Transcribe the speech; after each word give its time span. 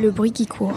Le 0.00 0.10
bruit 0.10 0.32
qui 0.32 0.46
court. 0.46 0.72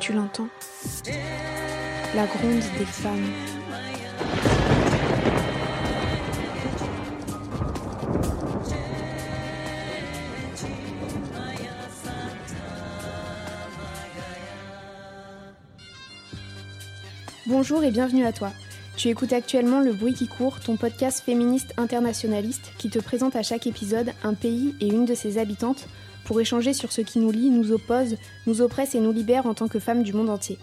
Tu 0.00 0.12
l'entends 0.12 0.48
La 2.14 2.26
gronde 2.26 2.60
des 2.78 2.84
femmes. 2.84 3.51
Bonjour 17.62 17.84
et 17.84 17.92
bienvenue 17.92 18.26
à 18.26 18.32
toi. 18.32 18.50
Tu 18.96 19.06
écoutes 19.06 19.32
actuellement 19.32 19.78
Le 19.78 19.92
Bruit 19.92 20.14
qui 20.14 20.26
court, 20.26 20.58
ton 20.58 20.76
podcast 20.76 21.20
féministe 21.24 21.72
internationaliste 21.76 22.72
qui 22.76 22.90
te 22.90 22.98
présente 22.98 23.36
à 23.36 23.44
chaque 23.44 23.68
épisode 23.68 24.10
un 24.24 24.34
pays 24.34 24.74
et 24.80 24.88
une 24.88 25.04
de 25.04 25.14
ses 25.14 25.38
habitantes 25.38 25.86
pour 26.24 26.40
échanger 26.40 26.72
sur 26.72 26.90
ce 26.90 27.02
qui 27.02 27.20
nous 27.20 27.30
lie, 27.30 27.50
nous 27.50 27.70
oppose, 27.70 28.16
nous 28.48 28.62
oppresse 28.62 28.96
et 28.96 29.00
nous 29.00 29.12
libère 29.12 29.46
en 29.46 29.54
tant 29.54 29.68
que 29.68 29.78
femmes 29.78 30.02
du 30.02 30.12
monde 30.12 30.28
entier. 30.28 30.58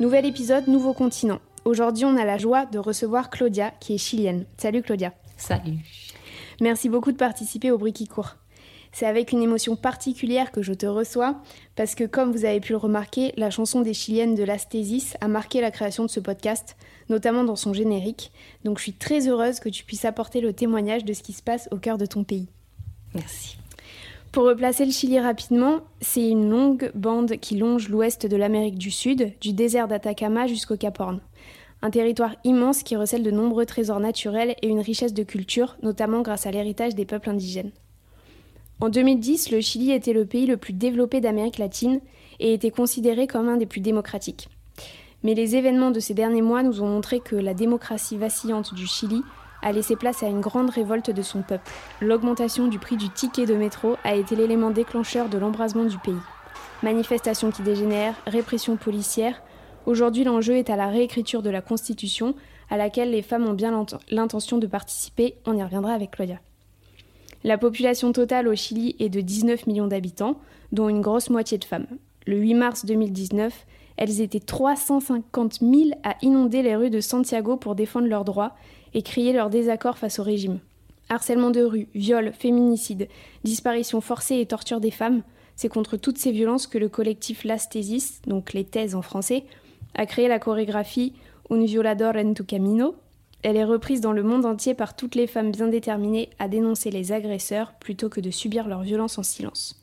Nouvel 0.00 0.26
épisode, 0.26 0.66
nouveau 0.66 0.94
continent. 0.94 1.38
Aujourd'hui, 1.64 2.06
on 2.06 2.16
a 2.16 2.24
la 2.24 2.38
joie 2.38 2.66
de 2.66 2.80
recevoir 2.80 3.30
Claudia, 3.30 3.70
qui 3.78 3.94
est 3.94 3.98
chilienne. 3.98 4.46
Salut 4.56 4.82
Claudia. 4.82 5.12
Salut. 5.36 5.78
Merci 6.60 6.88
beaucoup 6.88 7.12
de 7.12 7.18
participer 7.18 7.70
au 7.70 7.78
Bruit 7.78 7.92
qui 7.92 8.08
court. 8.08 8.34
C'est 8.92 9.06
avec 9.06 9.32
une 9.32 9.42
émotion 9.42 9.76
particulière 9.76 10.50
que 10.50 10.62
je 10.62 10.72
te 10.72 10.86
reçois, 10.86 11.40
parce 11.76 11.94
que 11.94 12.04
comme 12.04 12.32
vous 12.32 12.44
avez 12.44 12.60
pu 12.60 12.72
le 12.72 12.78
remarquer, 12.78 13.32
la 13.36 13.50
chanson 13.50 13.80
des 13.82 13.94
Chiliennes 13.94 14.34
de 14.34 14.42
l'Asthésis 14.42 15.14
a 15.20 15.28
marqué 15.28 15.60
la 15.60 15.70
création 15.70 16.04
de 16.04 16.10
ce 16.10 16.20
podcast, 16.20 16.76
notamment 17.08 17.44
dans 17.44 17.56
son 17.56 17.72
générique. 17.72 18.32
Donc 18.64 18.78
je 18.78 18.84
suis 18.84 18.92
très 18.92 19.28
heureuse 19.28 19.60
que 19.60 19.68
tu 19.68 19.84
puisses 19.84 20.04
apporter 20.04 20.40
le 20.40 20.52
témoignage 20.52 21.04
de 21.04 21.12
ce 21.12 21.22
qui 21.22 21.32
se 21.32 21.42
passe 21.42 21.68
au 21.70 21.76
cœur 21.76 21.98
de 21.98 22.06
ton 22.06 22.24
pays. 22.24 22.48
Merci. 23.14 23.56
Pour 24.32 24.44
replacer 24.44 24.84
le 24.84 24.92
Chili 24.92 25.18
rapidement, 25.18 25.80
c'est 26.00 26.28
une 26.28 26.48
longue 26.48 26.92
bande 26.94 27.36
qui 27.38 27.56
longe 27.56 27.88
l'ouest 27.88 28.26
de 28.26 28.36
l'Amérique 28.36 28.78
du 28.78 28.92
Sud, 28.92 29.32
du 29.40 29.52
désert 29.52 29.88
d'Atacama 29.88 30.46
jusqu'au 30.46 30.76
Cap 30.76 31.00
Horn. 31.00 31.20
Un 31.82 31.90
territoire 31.90 32.36
immense 32.44 32.82
qui 32.82 32.94
recèle 32.94 33.22
de 33.22 33.30
nombreux 33.30 33.66
trésors 33.66 33.98
naturels 33.98 34.54
et 34.62 34.68
une 34.68 34.80
richesse 34.80 35.14
de 35.14 35.22
culture, 35.24 35.76
notamment 35.82 36.22
grâce 36.22 36.46
à 36.46 36.52
l'héritage 36.52 36.94
des 36.94 37.06
peuples 37.06 37.30
indigènes. 37.30 37.72
En 38.82 38.88
2010, 38.88 39.50
le 39.50 39.60
Chili 39.60 39.92
était 39.92 40.14
le 40.14 40.24
pays 40.24 40.46
le 40.46 40.56
plus 40.56 40.72
développé 40.72 41.20
d'Amérique 41.20 41.58
latine 41.58 42.00
et 42.38 42.54
était 42.54 42.70
considéré 42.70 43.26
comme 43.26 43.46
un 43.48 43.58
des 43.58 43.66
plus 43.66 43.82
démocratiques. 43.82 44.48
Mais 45.22 45.34
les 45.34 45.54
événements 45.54 45.90
de 45.90 46.00
ces 46.00 46.14
derniers 46.14 46.40
mois 46.40 46.62
nous 46.62 46.80
ont 46.80 46.88
montré 46.88 47.20
que 47.20 47.36
la 47.36 47.52
démocratie 47.52 48.16
vacillante 48.16 48.72
du 48.72 48.86
Chili 48.86 49.22
a 49.60 49.72
laissé 49.72 49.96
place 49.96 50.22
à 50.22 50.28
une 50.28 50.40
grande 50.40 50.70
révolte 50.70 51.10
de 51.10 51.20
son 51.20 51.42
peuple. 51.42 51.70
L'augmentation 52.00 52.68
du 52.68 52.78
prix 52.78 52.96
du 52.96 53.10
ticket 53.10 53.44
de 53.44 53.54
métro 53.54 53.96
a 54.02 54.14
été 54.14 54.34
l'élément 54.34 54.70
déclencheur 54.70 55.28
de 55.28 55.36
l'embrasement 55.36 55.84
du 55.84 55.98
pays. 55.98 56.14
Manifestations 56.82 57.50
qui 57.50 57.60
dégénèrent, 57.60 58.14
répression 58.26 58.78
policière. 58.78 59.42
Aujourd'hui, 59.84 60.24
l'enjeu 60.24 60.56
est 60.56 60.70
à 60.70 60.76
la 60.76 60.86
réécriture 60.86 61.42
de 61.42 61.50
la 61.50 61.60
Constitution, 61.60 62.34
à 62.70 62.78
laquelle 62.78 63.10
les 63.10 63.20
femmes 63.20 63.46
ont 63.46 63.52
bien 63.52 63.84
l'intention 64.08 64.56
de 64.56 64.66
participer. 64.66 65.36
On 65.44 65.54
y 65.54 65.62
reviendra 65.62 65.92
avec 65.92 66.12
Claudia. 66.12 66.40
La 67.42 67.56
population 67.56 68.12
totale 68.12 68.48
au 68.48 68.54
Chili 68.54 68.96
est 68.98 69.08
de 69.08 69.22
19 69.22 69.66
millions 69.66 69.86
d'habitants, 69.86 70.38
dont 70.72 70.88
une 70.88 71.00
grosse 71.00 71.30
moitié 71.30 71.56
de 71.56 71.64
femmes. 71.64 71.86
Le 72.26 72.36
8 72.36 72.54
mars 72.54 72.84
2019, 72.84 73.66
elles 73.96 74.20
étaient 74.20 74.40
350 74.40 75.60
000 75.60 75.90
à 76.04 76.16
inonder 76.20 76.62
les 76.62 76.76
rues 76.76 76.90
de 76.90 77.00
Santiago 77.00 77.56
pour 77.56 77.74
défendre 77.74 78.08
leurs 78.08 78.24
droits 78.24 78.54
et 78.92 79.02
crier 79.02 79.32
leur 79.32 79.48
désaccord 79.48 79.96
face 79.96 80.18
au 80.18 80.22
régime. 80.22 80.58
Harcèlement 81.08 81.50
de 81.50 81.62
rue, 81.62 81.88
viol, 81.94 82.32
féminicide, 82.38 83.08
disparition 83.42 84.00
forcée 84.00 84.36
et 84.36 84.46
torture 84.46 84.80
des 84.80 84.90
femmes, 84.90 85.22
c'est 85.56 85.68
contre 85.68 85.96
toutes 85.96 86.18
ces 86.18 86.32
violences 86.32 86.66
que 86.66 86.78
le 86.78 86.88
collectif 86.88 87.44
Las 87.44 87.68
Tesis, 87.68 88.20
donc 88.26 88.52
les 88.52 88.64
thèses 88.64 88.94
en 88.94 89.02
français, 89.02 89.44
a 89.94 90.06
créé 90.06 90.28
la 90.28 90.38
chorégraphie 90.38 91.14
Un 91.50 91.64
violador 91.64 92.16
en 92.16 92.32
tu 92.32 92.44
camino, 92.44 92.94
elle 93.42 93.56
est 93.56 93.64
reprise 93.64 94.00
dans 94.00 94.12
le 94.12 94.22
monde 94.22 94.44
entier 94.44 94.74
par 94.74 94.94
toutes 94.94 95.14
les 95.14 95.26
femmes 95.26 95.50
bien 95.50 95.68
déterminées 95.68 96.30
à 96.38 96.48
dénoncer 96.48 96.90
les 96.90 97.12
agresseurs 97.12 97.72
plutôt 97.80 98.08
que 98.08 98.20
de 98.20 98.30
subir 98.30 98.68
leur 98.68 98.82
violence 98.82 99.18
en 99.18 99.22
silence. 99.22 99.76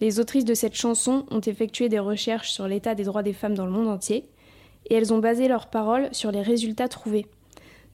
Les 0.00 0.18
autrices 0.18 0.44
de 0.44 0.54
cette 0.54 0.74
chanson 0.74 1.26
ont 1.30 1.40
effectué 1.40 1.88
des 1.88 1.98
recherches 1.98 2.50
sur 2.50 2.66
l'état 2.66 2.94
des 2.94 3.04
droits 3.04 3.22
des 3.22 3.34
femmes 3.34 3.54
dans 3.54 3.66
le 3.66 3.72
monde 3.72 3.88
entier, 3.88 4.26
et 4.90 4.94
elles 4.94 5.12
ont 5.12 5.18
basé 5.18 5.46
leurs 5.46 5.68
paroles 5.68 6.08
sur 6.12 6.32
les 6.32 6.42
résultats 6.42 6.88
trouvés. 6.88 7.26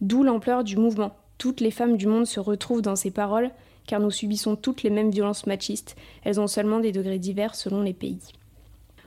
D'où 0.00 0.22
l'ampleur 0.22 0.64
du 0.64 0.76
mouvement. 0.76 1.16
Toutes 1.36 1.60
les 1.60 1.70
femmes 1.70 1.96
du 1.96 2.06
monde 2.06 2.26
se 2.26 2.40
retrouvent 2.40 2.82
dans 2.82 2.96
ces 2.96 3.10
paroles, 3.10 3.50
car 3.86 4.00
nous 4.00 4.10
subissons 4.10 4.56
toutes 4.56 4.82
les 4.82 4.90
mêmes 4.90 5.10
violences 5.10 5.46
machistes, 5.46 5.96
elles 6.24 6.40
ont 6.40 6.46
seulement 6.46 6.78
des 6.78 6.92
degrés 6.92 7.18
divers 7.18 7.54
selon 7.54 7.82
les 7.82 7.92
pays. 7.92 8.20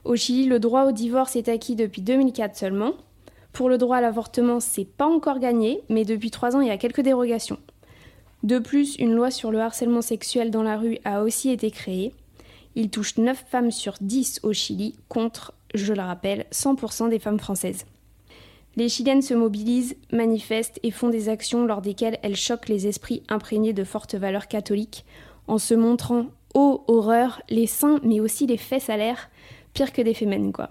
Au 0.04 0.16
Chili, 0.16 0.46
le 0.46 0.60
droit 0.60 0.86
au 0.86 0.92
divorce 0.92 1.36
est 1.36 1.50
acquis 1.50 1.76
depuis 1.76 2.02
2004 2.02 2.56
seulement, 2.56 2.94
pour 3.54 3.70
le 3.70 3.78
droit 3.78 3.98
à 3.98 4.02
l'avortement, 4.02 4.60
c'est 4.60 4.86
pas 4.86 5.08
encore 5.08 5.40
gagné, 5.40 5.82
mais 5.90 6.06
depuis 6.06 6.32
trois 6.32 6.56
ans, 6.56 6.62
il 6.62 6.68
y 6.68 6.72
a 6.72 6.78
quelques 6.78 7.02
dérogations. 7.02 7.60
De 8.44 8.60
plus, 8.60 8.96
une 8.96 9.14
loi 9.14 9.30
sur 9.30 9.52
le 9.52 9.60
harcèlement 9.60 10.02
sexuel 10.02 10.52
dans 10.52 10.64
la 10.64 10.78
rue 10.78 10.98
a 11.04 11.22
aussi 11.22 11.52
été 11.52 11.70
créée. 11.70 12.14
Il 12.76 12.90
touche 12.90 13.18
9 13.18 13.46
femmes 13.48 13.72
sur 13.72 13.96
10 14.02 14.40
au 14.44 14.54
Chili, 14.54 14.96
contre, 15.10 15.54
je 15.76 15.94
le 15.94 16.02
rappelle, 16.02 16.46
100% 16.52 17.10
des 17.10 17.20
femmes 17.20 17.40
françaises. 17.40 17.86
Les 18.78 18.88
Chiliennes 18.88 19.22
se 19.22 19.34
mobilisent, 19.34 19.98
manifestent 20.12 20.80
et 20.82 20.92
font 20.92 21.10
des 21.10 21.28
actions 21.28 21.66
lors 21.66 21.82
desquelles 21.82 22.18
elles 22.24 22.38
choquent 22.38 22.70
les 22.70 22.88
esprits 22.88 23.22
imprégnés 23.28 23.74
de 23.74 23.84
fortes 23.84 24.16
valeurs 24.16 24.48
catholiques, 24.48 25.06
en 25.48 25.58
se 25.58 25.74
montrant, 25.74 26.28
ô 26.54 26.84
horreur, 26.88 27.42
les 27.50 27.68
seins 27.68 28.00
mais 28.04 28.22
aussi 28.22 28.48
les 28.48 28.58
fesses 28.58 28.90
à 28.90 28.96
l'air, 28.96 29.30
pire 29.74 29.92
que 29.92 30.02
des 30.02 30.14
fémènes 30.14 30.54
quoi. 30.54 30.70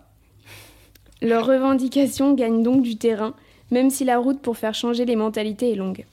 Leurs 1.23 1.47
revendications 1.47 2.35
gagnent 2.35 2.63
donc 2.63 2.83
du 2.83 2.97
terrain, 2.97 3.35
même 3.71 3.91
si 3.91 4.05
la 4.05 4.19
route 4.19 4.41
pour 4.41 4.57
faire 4.57 4.75
changer 4.75 5.05
les 5.05 5.17
mentalités 5.17 5.73
est 5.73 5.77
longue. 5.77 6.07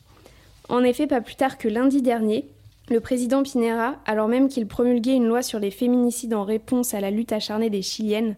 En 0.70 0.84
effet, 0.84 1.08
pas 1.08 1.22
plus 1.22 1.36
tard 1.36 1.58
que 1.58 1.70
lundi 1.70 2.02
dernier, 2.02 2.46
le 2.90 3.00
président 3.00 3.44
Pinera, 3.44 3.96
alors 4.06 4.28
même 4.28 4.50
qu'il 4.50 4.68
promulguait 4.68 5.16
une 5.16 5.28
loi 5.28 5.42
sur 5.42 5.60
les 5.60 5.72
féminicides 5.72 6.34
en 6.34 6.44
réponse 6.44 6.94
à 6.94 7.02
la 7.02 7.12
lutte 7.12 7.32
acharnée 7.32 7.70
des 7.70 7.82
Chiliennes, 7.82 8.36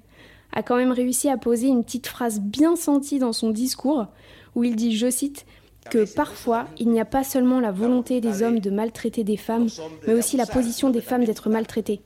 a 0.54 0.64
quand 0.64 0.76
même 0.76 0.92
réussi 0.92 1.30
à 1.30 1.38
poser 1.38 1.68
une 1.68 1.84
petite 1.84 2.08
phrase 2.08 2.40
bien 2.40 2.76
sentie 2.76 3.20
dans 3.20 3.34
son 3.34 3.52
discours, 3.52 4.08
où 4.56 4.64
il 4.64 4.76
dit, 4.76 4.96
je 4.96 5.10
cite, 5.10 5.46
que 5.90 6.12
parfois, 6.16 6.68
il 6.78 6.90
n'y 6.90 7.00
a 7.00 7.06
pas 7.06 7.24
seulement 7.24 7.60
la 7.60 7.72
volonté 7.72 8.22
des 8.22 8.44
hommes 8.44 8.60
de 8.60 8.70
maltraiter 8.70 9.24
des 9.24 9.38
femmes, 9.38 9.68
mais 10.08 10.14
aussi 10.14 10.38
la 10.38 10.46
position 10.46 10.90
des 10.90 11.02
femmes 11.02 11.26
d'être 11.26 11.50
maltraitées. 11.50 12.02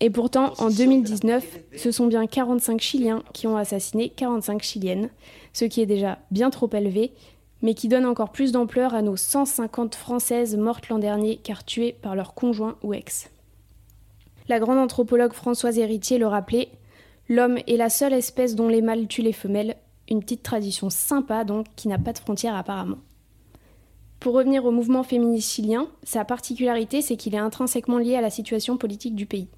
Et 0.00 0.10
pourtant, 0.10 0.52
en 0.58 0.70
2019, 0.70 1.60
ce 1.76 1.90
sont 1.90 2.06
bien 2.06 2.26
45 2.26 2.80
Chiliens 2.80 3.22
qui 3.32 3.46
ont 3.46 3.56
assassiné 3.56 4.08
45 4.10 4.62
Chiliennes, 4.62 5.08
ce 5.52 5.64
qui 5.64 5.80
est 5.80 5.86
déjà 5.86 6.18
bien 6.30 6.50
trop 6.50 6.68
élevé, 6.72 7.12
mais 7.62 7.74
qui 7.74 7.88
donne 7.88 8.04
encore 8.04 8.32
plus 8.32 8.52
d'ampleur 8.52 8.94
à 8.94 9.02
nos 9.02 9.16
150 9.16 9.94
Françaises 9.94 10.56
mortes 10.56 10.88
l'an 10.88 10.98
dernier 10.98 11.36
car 11.36 11.64
tuées 11.64 11.96
par 12.02 12.16
leur 12.16 12.34
conjoint 12.34 12.76
ou 12.82 12.92
ex. 12.92 13.30
La 14.48 14.58
grande 14.58 14.78
anthropologue 14.78 15.32
Françoise 15.32 15.78
Héritier 15.78 16.18
le 16.18 16.26
rappelait 16.26 16.68
L'homme 17.30 17.58
est 17.66 17.78
la 17.78 17.88
seule 17.88 18.12
espèce 18.12 18.54
dont 18.54 18.68
les 18.68 18.82
mâles 18.82 19.08
tuent 19.08 19.22
les 19.22 19.32
femelles, 19.32 19.76
une 20.10 20.20
petite 20.20 20.42
tradition 20.42 20.90
sympa 20.90 21.44
donc 21.44 21.66
qui 21.76 21.88
n'a 21.88 21.98
pas 21.98 22.12
de 22.12 22.18
frontières 22.18 22.56
apparemment. 22.56 22.98
Pour 24.20 24.34
revenir 24.34 24.66
au 24.66 24.70
mouvement 24.70 25.02
féministe 25.02 25.50
chilien, 25.50 25.88
sa 26.02 26.26
particularité 26.26 27.00
c'est 27.00 27.16
qu'il 27.16 27.34
est 27.34 27.38
intrinsèquement 27.38 27.96
lié 27.96 28.16
à 28.16 28.20
la 28.20 28.28
situation 28.28 28.76
politique 28.76 29.14
du 29.14 29.24
pays. 29.24 29.48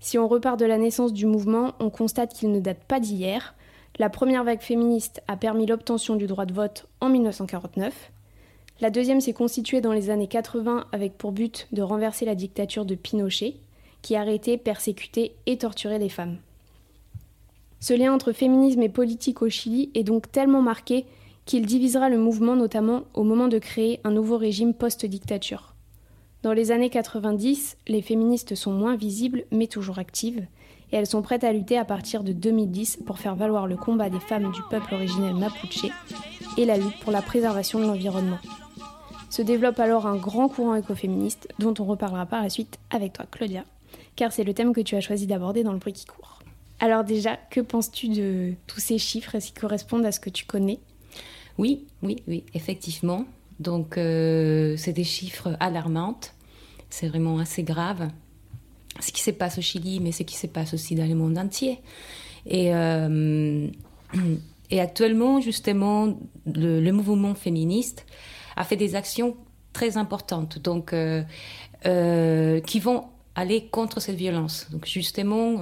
Si 0.00 0.16
on 0.18 0.26
repart 0.26 0.58
de 0.58 0.64
la 0.64 0.78
naissance 0.78 1.12
du 1.12 1.26
mouvement, 1.26 1.74
on 1.78 1.90
constate 1.90 2.32
qu'il 2.32 2.50
ne 2.50 2.60
date 2.60 2.82
pas 2.88 3.00
d'hier. 3.00 3.54
La 3.98 4.08
première 4.08 4.44
vague 4.44 4.62
féministe 4.62 5.22
a 5.28 5.36
permis 5.36 5.66
l'obtention 5.66 6.16
du 6.16 6.26
droit 6.26 6.46
de 6.46 6.54
vote 6.54 6.86
en 7.00 7.10
1949. 7.10 8.10
La 8.80 8.88
deuxième 8.88 9.20
s'est 9.20 9.34
constituée 9.34 9.82
dans 9.82 9.92
les 9.92 10.08
années 10.08 10.26
80 10.26 10.86
avec 10.90 11.18
pour 11.18 11.32
but 11.32 11.68
de 11.72 11.82
renverser 11.82 12.24
la 12.24 12.34
dictature 12.34 12.86
de 12.86 12.94
Pinochet, 12.94 13.56
qui 14.00 14.16
arrêtait, 14.16 14.56
persécutait 14.56 15.32
et 15.44 15.58
torturait 15.58 15.98
les 15.98 16.08
femmes. 16.08 16.38
Ce 17.78 17.92
lien 17.92 18.12
entre 18.12 18.32
féminisme 18.32 18.82
et 18.82 18.88
politique 18.88 19.42
au 19.42 19.50
Chili 19.50 19.90
est 19.94 20.04
donc 20.04 20.32
tellement 20.32 20.62
marqué 20.62 21.04
qu'il 21.44 21.66
divisera 21.66 22.08
le 22.08 22.18
mouvement 22.18 22.56
notamment 22.56 23.02
au 23.12 23.22
moment 23.22 23.48
de 23.48 23.58
créer 23.58 24.00
un 24.04 24.12
nouveau 24.12 24.38
régime 24.38 24.72
post-dictature. 24.72 25.69
Dans 26.42 26.54
les 26.54 26.72
années 26.72 26.88
90, 26.88 27.76
les 27.86 28.00
féministes 28.00 28.54
sont 28.54 28.72
moins 28.72 28.96
visibles 28.96 29.44
mais 29.50 29.66
toujours 29.66 29.98
actives, 29.98 30.46
et 30.90 30.96
elles 30.96 31.06
sont 31.06 31.20
prêtes 31.20 31.44
à 31.44 31.52
lutter 31.52 31.76
à 31.76 31.84
partir 31.84 32.24
de 32.24 32.32
2010 32.32 33.00
pour 33.04 33.18
faire 33.18 33.36
valoir 33.36 33.66
le 33.66 33.76
combat 33.76 34.08
des 34.08 34.20
femmes 34.20 34.50
du 34.50 34.60
peuple 34.70 34.94
originel 34.94 35.34
mapuche 35.34 35.86
et 36.56 36.64
la 36.64 36.78
lutte 36.78 36.98
pour 37.00 37.12
la 37.12 37.20
préservation 37.20 37.78
de 37.78 37.84
l'environnement. 37.84 38.38
Se 39.28 39.42
développe 39.42 39.78
alors 39.78 40.06
un 40.06 40.16
grand 40.16 40.48
courant 40.48 40.74
écoféministe 40.74 41.46
dont 41.58 41.74
on 41.78 41.84
reparlera 41.84 42.24
par 42.24 42.42
la 42.42 42.48
suite 42.48 42.78
avec 42.88 43.12
toi 43.12 43.26
Claudia, 43.30 43.64
car 44.16 44.32
c'est 44.32 44.42
le 44.42 44.54
thème 44.54 44.72
que 44.72 44.80
tu 44.80 44.96
as 44.96 45.00
choisi 45.00 45.26
d'aborder 45.26 45.62
dans 45.62 45.72
le 45.72 45.78
bruit 45.78 45.92
qui 45.92 46.06
court. 46.06 46.40
Alors 46.80 47.04
déjà, 47.04 47.36
que 47.36 47.60
penses-tu 47.60 48.08
de 48.08 48.54
tous 48.66 48.80
ces 48.80 48.96
chiffres 48.96 49.34
Est-ce 49.34 49.52
qu'ils 49.52 49.60
correspondent 49.60 50.06
à 50.06 50.12
ce 50.12 50.20
que 50.20 50.30
tu 50.30 50.46
connais? 50.46 50.80
Oui, 51.58 51.84
oui, 52.02 52.22
oui, 52.26 52.44
effectivement. 52.54 53.26
Donc, 53.60 53.98
euh, 53.98 54.74
c'est 54.78 54.94
des 54.94 55.04
chiffres 55.04 55.56
alarmants. 55.60 56.18
C'est 56.88 57.08
vraiment 57.08 57.38
assez 57.38 57.62
grave. 57.62 58.08
Ce 58.98 59.12
qui 59.12 59.20
se 59.20 59.30
passe 59.30 59.58
au 59.58 59.60
Chili, 59.60 60.00
mais 60.00 60.12
ce 60.12 60.24
qui 60.24 60.34
se 60.34 60.46
passe 60.46 60.74
aussi 60.74 60.94
dans 60.94 61.06
le 61.06 61.14
monde 61.14 61.38
entier. 61.38 61.78
Et, 62.46 62.74
euh, 62.74 63.68
actuellement, 64.72 65.40
justement, 65.40 66.18
le, 66.46 66.90
mouvement 66.90 67.34
féministe 67.34 68.06
a 68.56 68.64
fait 68.64 68.76
des 68.76 68.94
actions 68.94 69.36
très 69.72 69.96
importantes, 69.98 70.58
donc 70.58 70.92
euh, 70.92 71.22
qui 72.60 72.80
vont 72.80 73.04
aller 73.34 73.66
contre 73.66 74.00
cette 74.00 74.16
violence. 74.16 74.68
Donc, 74.72 74.86
justement, 74.86 75.60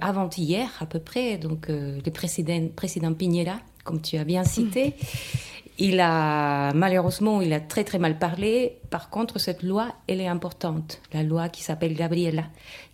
avant-hier 0.00 0.70
à 0.80 0.86
peu 0.86 0.98
près, 0.98 1.36
donc 1.36 1.68
le 1.68 2.10
président, 2.10 2.68
président 2.74 3.12
Piñera, 3.12 3.60
comme 3.84 4.00
tu 4.00 4.16
as 4.16 4.24
bien 4.24 4.44
cité, 4.44 4.94
il 5.78 6.00
a, 6.00 6.72
malheureusement, 6.74 7.40
il 7.40 7.52
a 7.52 7.60
très 7.60 7.84
très 7.84 7.98
mal 7.98 8.18
parlé. 8.18 8.78
Par 8.90 9.10
contre, 9.10 9.38
cette 9.38 9.62
loi, 9.62 9.94
elle 10.08 10.20
est 10.20 10.26
importante. 10.26 11.00
La 11.12 11.22
loi 11.22 11.48
qui 11.48 11.62
s'appelle 11.62 11.94
Gabriela, 11.94 12.44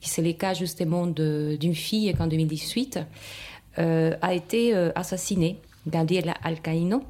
qui 0.01 0.11
c'est 0.11 0.21
le 0.21 0.35
cas 0.35 0.53
justement 0.53 1.07
d'une 1.07 1.75
fille 1.75 2.13
qui 2.15 2.23
en 2.23 2.27
2018 2.27 3.01
euh, 3.79 4.17
a 4.21 4.35
été 4.35 4.75
euh, 4.75 4.93
assassinée, 4.95 5.61
Gabriela 5.87 6.35
Alcaino. 6.43 7.03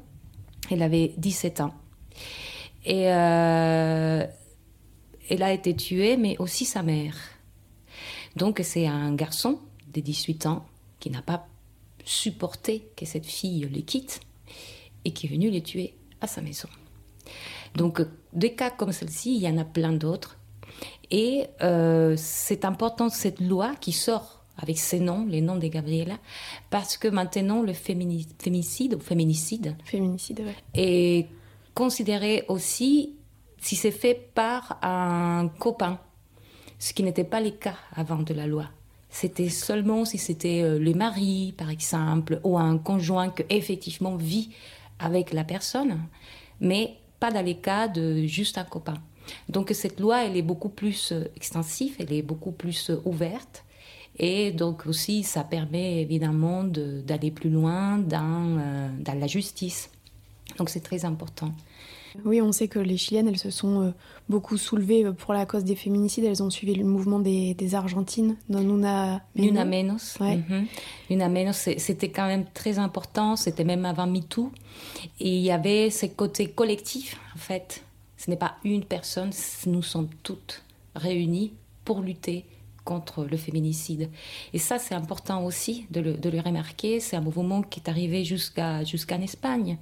Elle 0.71 0.81
avait 0.81 1.11
17 1.17 1.59
ans. 1.59 1.73
Et 2.85 3.11
euh, 3.11 4.25
elle 5.29 5.43
a 5.43 5.51
été 5.51 5.75
tuée, 5.75 6.15
mais 6.15 6.37
aussi 6.39 6.63
sa 6.63 6.83
mère. 6.83 7.17
Donc 8.37 8.61
c'est 8.63 8.87
un 8.87 9.13
garçon 9.13 9.59
de 9.93 9.99
18 9.99 10.45
ans 10.45 10.65
qui 11.01 11.09
n'a 11.09 11.21
pas 11.21 11.47
supporté 12.05 12.87
que 12.95 13.05
cette 13.05 13.25
fille 13.25 13.67
le 13.67 13.81
quitte 13.81 14.21
et 15.05 15.11
qui 15.11 15.27
est 15.27 15.29
venu 15.29 15.49
les 15.49 15.61
tuer 15.61 15.93
à 16.21 16.27
sa 16.27 16.41
maison. 16.41 16.67
Donc, 17.75 18.01
des 18.33 18.53
cas 18.53 18.71
comme 18.71 18.91
celle-ci, 18.91 19.35
il 19.35 19.41
y 19.41 19.47
en 19.47 19.57
a 19.57 19.65
plein 19.65 19.93
d'autres. 19.93 20.37
Et 21.11 21.47
euh, 21.61 22.15
c'est 22.17 22.65
important 22.65 23.09
cette 23.09 23.39
loi 23.39 23.75
qui 23.79 23.91
sort 23.91 24.43
avec 24.57 24.77
ces 24.77 24.99
noms, 24.99 25.25
les 25.25 25.41
noms 25.41 25.57
de 25.57 25.67
Gabriela, 25.67 26.17
parce 26.69 26.97
que 26.97 27.07
maintenant 27.07 27.61
le 27.61 27.73
féminicide 27.73 28.95
ou 28.95 28.99
féminicide, 28.99 29.75
féminicide 29.83 30.45
est 30.73 31.27
considéré 31.73 32.45
aussi 32.47 33.15
si 33.57 33.75
c'est 33.75 33.91
fait 33.91 34.29
par 34.33 34.79
un 34.81 35.49
copain, 35.59 35.99
ce 36.79 36.93
qui 36.93 37.03
n'était 37.03 37.23
pas 37.25 37.41
le 37.41 37.51
cas 37.51 37.75
avant 37.95 38.19
de 38.19 38.33
la 38.33 38.47
loi. 38.47 38.65
C'était 39.09 39.49
seulement 39.49 40.05
si 40.05 40.17
c'était 40.17 40.61
euh, 40.61 40.77
le 40.77 40.93
mari, 40.93 41.53
par 41.57 41.69
exemple, 41.69 42.39
ou 42.43 42.57
un 42.57 42.77
conjoint 42.77 43.29
qui 43.29 43.43
effectivement 43.49 44.15
vit 44.15 44.49
avec 44.99 45.33
la 45.33 45.43
personne, 45.43 46.01
mais 46.59 46.97
pas 47.19 47.31
dans 47.31 47.43
les 47.43 47.55
cas 47.55 47.87
de 47.87 48.25
juste 48.25 48.57
un 48.57 48.63
copain. 48.63 48.95
Donc 49.49 49.71
cette 49.73 49.99
loi, 49.99 50.25
elle 50.25 50.37
est 50.37 50.41
beaucoup 50.41 50.69
plus 50.69 51.11
euh, 51.11 51.25
extensive, 51.35 51.95
elle 51.99 52.13
est 52.13 52.21
beaucoup 52.21 52.51
plus 52.51 52.89
euh, 52.89 53.01
ouverte. 53.05 53.63
Et 54.17 54.51
donc 54.51 54.85
aussi, 54.85 55.23
ça 55.23 55.43
permet 55.43 56.01
évidemment 56.01 56.63
d'aller 56.63 57.31
plus 57.31 57.49
loin 57.49 57.97
dans, 57.97 58.57
euh, 58.59 58.89
dans 58.99 59.19
la 59.19 59.27
justice. 59.27 59.89
Donc 60.57 60.69
c'est 60.69 60.79
très 60.79 61.03
important. 61.03 61.51
Oui, 62.23 62.41
on 62.41 62.51
sait 62.51 62.67
que 62.67 62.79
les 62.79 62.97
Chiliennes, 62.97 63.27
elles 63.27 63.37
se 63.37 63.49
sont 63.49 63.81
euh, 63.81 63.91
beaucoup 64.29 64.57
soulevées 64.57 65.05
euh, 65.05 65.11
pour 65.11 65.33
la 65.33 65.45
cause 65.45 65.63
des 65.63 65.75
féminicides. 65.75 66.23
Elles 66.23 66.41
ont 66.41 66.49
suivi 66.49 66.75
le 66.75 66.85
mouvement 66.85 67.19
des, 67.19 67.75
Argentines, 67.75 68.37
non 68.49 68.61
Nuna 68.61 69.21
Menos. 69.35 69.51
Nuna 69.51 69.65
Menos. 69.65 70.17
Nuna 71.09 71.29
Menos, 71.29 71.69
c'était 71.77 72.09
quand 72.09 72.27
même 72.27 72.45
très 72.53 72.79
important. 72.79 73.35
C'était 73.35 73.63
même 73.63 73.85
avant 73.85 74.07
MeToo. 74.07 74.51
Et 75.19 75.37
il 75.37 75.41
y 75.41 75.51
avait 75.51 75.89
ce 75.89 76.05
côté 76.05 76.47
collectif, 76.47 77.19
en 77.35 77.39
fait. 77.39 77.83
Ce 78.17 78.29
n'est 78.29 78.37
pas 78.37 78.55
une 78.63 78.83
personne, 78.83 79.31
nous 79.65 79.83
sommes 79.83 80.09
toutes 80.23 80.63
réunies 80.95 81.53
pour 81.83 82.01
lutter 82.01 82.45
contre 82.85 83.25
le 83.25 83.35
féminicide. 83.35 84.09
Et 84.53 84.59
ça, 84.59 84.77
c'est 84.77 84.95
important 84.95 85.43
aussi 85.43 85.87
de 85.89 85.99
le, 85.99 86.13
de 86.13 86.29
le 86.29 86.39
remarquer. 86.39 86.99
C'est 87.01 87.17
un 87.17 87.21
mouvement 87.21 87.61
qui 87.61 87.81
est 87.81 87.89
arrivé 87.89 88.23
jusqu'à 88.23 88.83
jusqu'en 88.85 89.19
Espagne. 89.21 89.77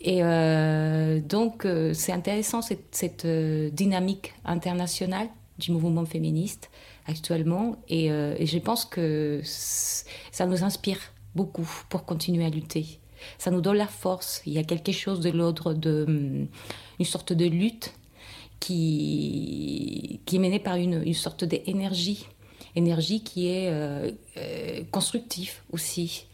Et 0.00 0.22
euh, 0.22 1.20
donc, 1.20 1.64
euh, 1.64 1.92
c'est 1.92 2.12
intéressant 2.12 2.62
cette, 2.62 3.24
euh, 3.24 3.70
dynamique 3.70 4.32
internationale 4.44 5.28
du 5.58 5.72
mouvement 5.72 6.04
féministe 6.04 6.70
actuellement. 7.06 7.76
Et, 7.88 8.08
je 8.08 8.58
pense 8.58 8.84
que 8.84 9.40
ça 9.44 10.46
nous 10.46 10.62
inspire 10.62 10.98
beaucoup 11.34 11.68
pour 11.88 12.04
continuer 12.04 12.44
à 12.44 12.50
lutter. 12.50 13.00
Ça 13.38 13.50
nous 13.50 13.60
donne 13.60 13.78
la 13.78 13.88
force. 13.88 14.42
Il 14.46 14.52
y 14.52 14.58
a 14.58 14.62
quelque 14.62 14.92
chose 14.92 15.20
de 15.20 15.30
l'ordre 15.30 15.74
de 15.74 16.04
hum, 16.06 16.46
une 17.00 17.04
sorte 17.04 17.32
de 17.32 17.46
lutte 17.46 17.92
qui, 18.60 20.20
qui 20.26 20.36
est 20.36 20.38
menée 20.38 20.60
par 20.60 20.76
une, 20.76 21.02
une 21.04 21.14
sorte 21.14 21.44
d'énergie, 21.44 22.26
énergie 22.76 23.22
qui 23.24 23.48
est 23.48 23.72
constructive 24.92 25.54
aussi. 25.72 26.27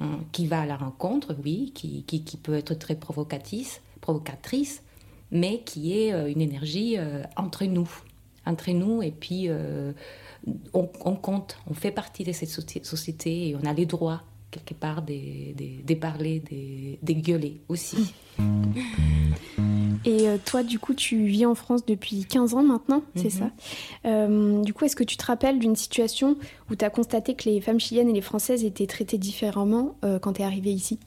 Hein, 0.00 0.20
qui 0.30 0.46
va 0.46 0.60
à 0.60 0.66
la 0.66 0.76
rencontre, 0.76 1.34
oui, 1.44 1.72
qui, 1.74 2.04
qui, 2.04 2.36
peut 2.36 2.54
être 2.54 2.74
très 2.74 2.94
provocatrice, 2.94 3.80
provocatrice, 4.00 4.84
mais 5.32 5.62
qui 5.64 5.98
est 5.98 6.12
euh, 6.12 6.30
une 6.30 6.40
énergie 6.40 6.94
euh, 6.96 7.24
entre 7.36 7.64
nous, 7.64 7.90
entre 8.46 8.70
nous, 8.70 9.02
et 9.02 9.10
puis 9.10 9.46
euh, 9.48 9.92
on, 10.72 10.86
compte, 11.16 11.58
on 11.68 11.74
fait 11.74 11.90
partie 11.90 12.22
de 12.22 12.30
cette 12.30 12.48
société 12.84 13.48
et 13.48 13.56
on 13.56 13.66
a 13.66 13.72
les 13.72 13.86
droits 13.86 14.22
quelque 14.52 14.74
part 14.74 15.02
des, 15.02 15.56
des, 15.84 15.96
parler, 15.96 16.38
des, 16.48 17.00
des 17.02 17.14
gueuler 17.16 17.60
aussi. 17.68 18.14
Et 20.04 20.28
euh, 20.28 20.36
toi, 20.44 20.62
du 20.62 20.78
coup, 20.78 20.94
tu 20.94 21.24
vis 21.24 21.46
en 21.46 21.54
France 21.54 21.84
depuis 21.86 22.24
15 22.24 22.54
ans 22.54 22.62
maintenant, 22.62 23.02
c'est 23.14 23.24
mhm. 23.24 23.30
ça? 23.30 23.50
Euh, 24.06 24.62
Du 24.62 24.74
coup, 24.74 24.84
est-ce 24.84 24.96
que 24.96 25.04
tu 25.04 25.16
te 25.16 25.24
rappelles 25.24 25.58
d'une 25.58 25.76
situation 25.76 26.36
où 26.70 26.76
tu 26.76 26.84
as 26.84 26.90
constaté 26.90 27.34
que 27.34 27.48
les 27.48 27.60
femmes 27.60 27.80
chiliennes 27.80 28.08
et 28.08 28.12
les 28.12 28.20
françaises 28.20 28.64
étaient 28.64 28.86
traitées 28.86 29.18
différemment 29.18 29.96
euh, 30.04 30.18
quand 30.18 30.34
tu 30.34 30.42
es 30.42 30.44
arrivée 30.44 30.72
ici? 30.72 30.98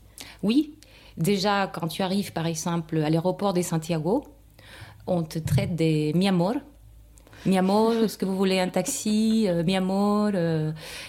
Oui. 0.44 0.74
Déjà, 1.18 1.68
quand 1.68 1.88
tu 1.88 2.02
arrives, 2.02 2.32
par 2.32 2.46
exemple, 2.46 2.98
à 2.98 3.10
l'aéroport 3.10 3.54
de 3.54 3.62
Santiago, 3.62 4.24
on 5.08 5.24
te 5.24 5.40
traite 5.40 5.76
des 5.76 6.14
mi 6.14 6.28
amor. 6.28 6.54
Mi 7.46 7.58
amor, 7.58 7.94
est-ce 7.94 8.18
que 8.18 8.26
vous 8.26 8.38
voulez 8.38 8.60
un 8.60 8.70
taxi? 8.70 9.48
Mi 9.66 9.76
amor. 9.76 10.32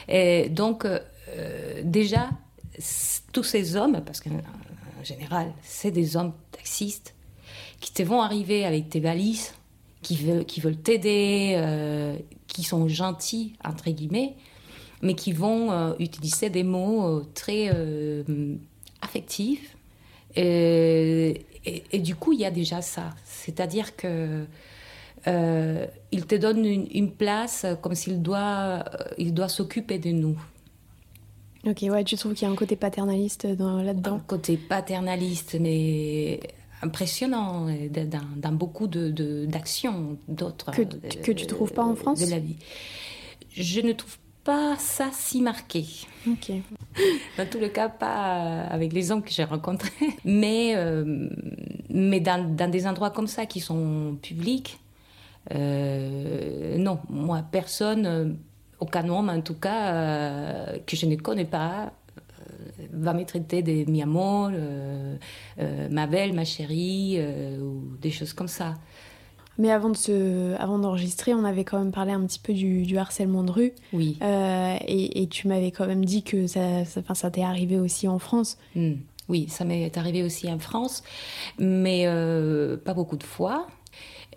et 0.08 0.48
donc, 0.48 0.86
déjà, 1.84 2.30
tous 3.32 3.44
ces 3.44 3.76
hommes, 3.76 4.02
parce 4.04 4.20
qu'en 4.20 5.04
général, 5.04 5.52
c'est 5.62 5.90
des 5.90 6.16
hommes 6.16 6.32
taxistes, 6.50 7.14
qui 7.82 7.92
te 7.92 8.02
vont 8.02 8.22
arriver 8.22 8.64
avec 8.64 8.88
tes 8.88 9.00
valises, 9.00 9.52
qui 10.02 10.16
veulent, 10.16 10.44
qui 10.46 10.60
veulent 10.60 10.76
t'aider, 10.76 11.54
euh, 11.56 12.16
qui 12.46 12.62
sont 12.62 12.88
gentils, 12.88 13.54
entre 13.64 13.90
guillemets, 13.90 14.36
mais 15.02 15.14
qui 15.14 15.32
vont 15.32 15.72
euh, 15.72 15.92
utiliser 15.98 16.48
des 16.48 16.62
mots 16.62 17.04
euh, 17.04 17.26
très 17.34 17.70
affectifs. 19.02 19.76
Et, 20.36 21.44
et, 21.66 21.98
du 21.98 22.14
coup, 22.14 22.32
il 22.32 22.40
y 22.40 22.44
a 22.44 22.50
déjà 22.50 22.80
ça. 22.80 23.10
C'est-à-dire 23.26 23.96
que 23.96 24.46
il 25.26 26.26
te 26.26 26.34
donne 26.34 26.64
une, 26.64 27.10
place 27.10 27.66
comme 27.80 27.94
s'il 27.94 28.22
doit, 28.22 28.84
il 29.18 29.34
doit 29.34 29.48
s'occuper 29.48 29.98
de 29.98 30.10
nous. 30.10 30.40
Ok, 31.64 31.82
ouais, 31.82 32.02
tu 32.02 32.16
trouves 32.16 32.34
qu'il 32.34 32.46
y 32.46 32.50
a 32.50 32.52
un 32.52 32.56
côté 32.56 32.74
paternaliste 32.74 33.44
là-dedans? 33.44 34.16
Un 34.16 34.18
côté 34.20 34.56
paternaliste, 34.56 35.56
mais 35.60 36.40
impressionnant 36.82 37.66
dans, 38.36 38.52
beaucoup 38.52 38.86
d'actions 38.86 40.18
de, 40.28 40.34
d'autres. 40.34 40.70
Que, 40.72 40.82
que 40.82 41.32
tu 41.32 41.44
ne 41.44 41.48
trouves 41.48 41.72
pas 41.72 41.84
en 41.84 41.94
France 41.94 42.20
De 42.20 42.30
la 42.30 42.38
vie. 42.38 42.56
Je 43.54 43.80
ne 43.80 43.92
trouve 43.92 44.18
pas 44.44 44.76
ça 44.76 45.10
si 45.12 45.40
marqué. 45.40 45.84
Ok. 46.26 46.52
Dans 47.38 47.48
tous 47.48 47.58
les 47.58 47.70
cas, 47.70 47.88
pas 47.88 48.62
avec 48.62 48.92
les 48.92 49.10
hommes 49.10 49.22
que 49.22 49.30
j'ai 49.30 49.44
rencontrés, 49.44 49.90
mais, 50.24 50.72
euh, 50.76 51.28
mais 51.88 52.20
dans, 52.20 52.54
dans, 52.54 52.70
des 52.70 52.86
endroits 52.86 53.10
comme 53.10 53.26
ça 53.26 53.46
qui 53.46 53.60
sont 53.60 54.18
publics, 54.20 54.78
euh, 55.54 56.76
non, 56.76 57.00
moi, 57.08 57.42
personne, 57.50 58.38
aucun 58.78 59.08
homme 59.08 59.28
en 59.28 59.40
tout 59.40 59.54
cas, 59.54 59.94
euh, 59.94 60.78
que 60.86 60.96
je 60.96 61.06
ne 61.06 61.16
connais 61.16 61.44
pas, 61.44 61.92
va 62.92 63.14
me 63.14 63.24
traiter 63.24 63.62
de 63.62 63.90
mi 63.90 64.02
amor, 64.02 64.50
euh, 64.52 65.16
euh, 65.58 65.88
ma 65.90 66.06
belle, 66.06 66.32
ma 66.32 66.44
chérie, 66.44 67.16
euh, 67.18 67.58
ou 67.58 67.96
des 68.00 68.10
choses 68.10 68.32
comme 68.32 68.48
ça. 68.48 68.74
Mais 69.58 69.70
avant 69.70 69.90
de 69.90 69.96
se, 69.96 70.54
avant 70.56 70.78
d'enregistrer, 70.78 71.34
on 71.34 71.44
avait 71.44 71.64
quand 71.64 71.78
même 71.78 71.92
parlé 71.92 72.12
un 72.12 72.24
petit 72.26 72.38
peu 72.38 72.54
du, 72.54 72.96
harcèlement 72.96 73.42
de 73.42 73.50
rue. 73.50 73.72
Oui. 73.92 74.18
Et, 74.22 75.28
tu 75.30 75.46
m'avais 75.48 75.70
quand 75.70 75.86
même 75.86 76.04
dit 76.04 76.22
que 76.22 76.46
ça, 76.46 76.84
ça, 76.86 77.02
ça 77.14 77.30
t'est 77.30 77.42
arrivé 77.42 77.78
aussi 77.78 78.08
en 78.08 78.18
France. 78.18 78.56
Hmm. 78.74 78.94
Oui, 79.28 79.46
ça 79.48 79.64
m'est 79.64 79.96
arrivé 79.96 80.22
aussi 80.22 80.50
en 80.50 80.58
France, 80.58 81.02
mais 81.58 82.06
pas 82.84 82.94
beaucoup 82.94 83.16
de 83.16 83.22
fois. 83.22 83.66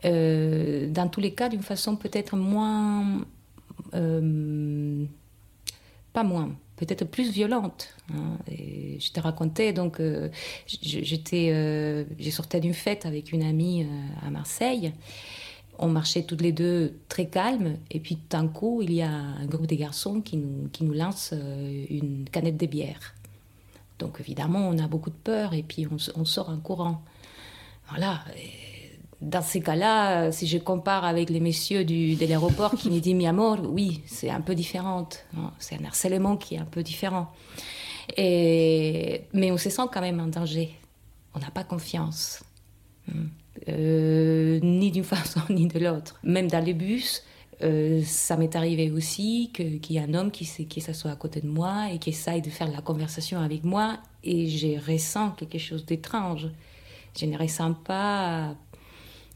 dans 0.04 1.10
tous 1.10 1.22
les 1.22 1.34
cas, 1.34 1.48
d'une 1.48 1.64
façon 1.64 1.96
peut-être 1.96 2.36
moins 2.36 3.22
pas 6.16 6.24
moins, 6.24 6.56
peut-être 6.76 7.06
plus 7.06 7.32
violente. 7.32 7.90
Hein. 8.14 8.38
Je 8.48 9.12
te 9.12 9.20
racontais, 9.20 9.74
donc, 9.74 10.00
euh, 10.00 10.30
j'étais, 10.68 11.50
euh, 11.52 12.04
j'ai 12.20 12.32
sorti 12.32 12.60
d'une 12.60 12.74
fête 12.74 13.06
avec 13.06 13.32
une 13.32 13.44
amie 13.44 13.84
euh, 13.84 14.28
à 14.28 14.30
Marseille. 14.30 14.94
On 15.78 15.88
marchait 15.88 16.24
toutes 16.24 16.42
les 16.42 16.54
deux 16.54 16.98
très 17.10 17.28
calmes, 17.28 17.78
et 17.92 18.00
puis 18.00 18.18
d'un 18.30 18.48
coup, 18.48 18.82
il 18.82 18.94
y 18.94 19.02
a 19.02 19.12
un 19.12 19.46
groupe 19.46 19.68
de 19.68 19.76
garçons 19.76 20.22
qui 20.22 20.38
nous, 20.38 20.70
qui 20.70 20.86
nous 20.86 20.94
lance 20.94 21.34
une 21.90 22.26
canette 22.32 22.56
de 22.56 22.66
bière. 22.66 23.14
Donc 24.00 24.22
évidemment, 24.22 24.70
on 24.70 24.78
a 24.78 24.88
beaucoup 24.88 25.10
de 25.10 25.16
peur, 25.16 25.54
et 25.54 25.64
puis 25.64 25.86
on 26.16 26.26
sort 26.26 26.50
en 26.50 26.58
courant. 26.58 27.02
Voilà. 27.90 28.24
Dans 29.26 29.42
ces 29.42 29.60
cas-là, 29.62 30.32
si 30.32 30.48
je 30.48 30.58
compare 30.58 31.04
avec 31.04 31.30
les 31.30 31.40
messieurs 31.40 31.84
du, 31.84 32.16
de 32.16 32.26
l'aéroport 32.26 32.76
qui 32.76 32.90
me 32.90 33.00
disent 33.00 33.16
mi 33.16 33.28
amour, 33.28 33.58
oui, 33.68 34.02
c'est 34.06 34.30
un 34.30 34.42
peu 34.42 34.56
différent. 34.56 35.10
Hein. 35.36 35.52
C'est 35.60 35.76
un 35.82 35.86
harcèlement 35.86 36.38
qui 36.38 36.56
est 36.56 36.60
un 36.60 36.66
peu 36.66 36.84
différent. 36.84 37.28
Et, 38.18 39.24
mais 39.34 39.52
on 39.52 39.58
se 39.58 39.70
sent 39.70 39.84
quand 39.92 40.02
même 40.02 40.20
en 40.20 40.28
danger. 40.28 40.76
On 41.34 41.40
n'a 41.40 41.52
pas 41.52 41.64
confiance. 41.64 42.44
Hmm. 43.08 43.26
Euh, 43.70 44.60
ni 44.62 44.92
d'une 44.92 45.04
façon 45.16 45.42
ni 45.50 45.68
de 45.68 45.80
l'autre. 45.80 46.20
Même 46.24 46.48
dans 46.48 46.64
les 46.64 46.74
bus, 46.74 47.24
euh, 47.62 48.02
ça 48.06 48.38
m'est 48.38 48.56
arrivé 48.56 48.92
aussi 48.92 49.52
qu'il 49.54 49.92
y 49.92 49.98
ait 49.98 50.02
un 50.02 50.14
homme 50.14 50.32
qui, 50.32 50.46
qui 50.68 50.82
s'assoit 50.82 51.12
à 51.12 51.16
côté 51.16 51.42
de 51.42 51.48
moi 51.48 51.88
et 51.92 52.00
qui 52.00 52.12
essaye 52.12 52.42
de 52.42 52.50
faire 52.50 52.70
la 52.70 52.82
conversation 52.82 53.40
avec 53.40 53.64
moi 53.64 53.98
et 54.24 54.48
je 54.48 54.92
ressens 54.92 55.32
quelque 55.32 55.58
chose 55.58 55.86
d'étrange. 55.86 56.48
Je 57.18 57.26
ne 57.26 57.38
ressens 57.38 57.74
pas, 57.74 58.56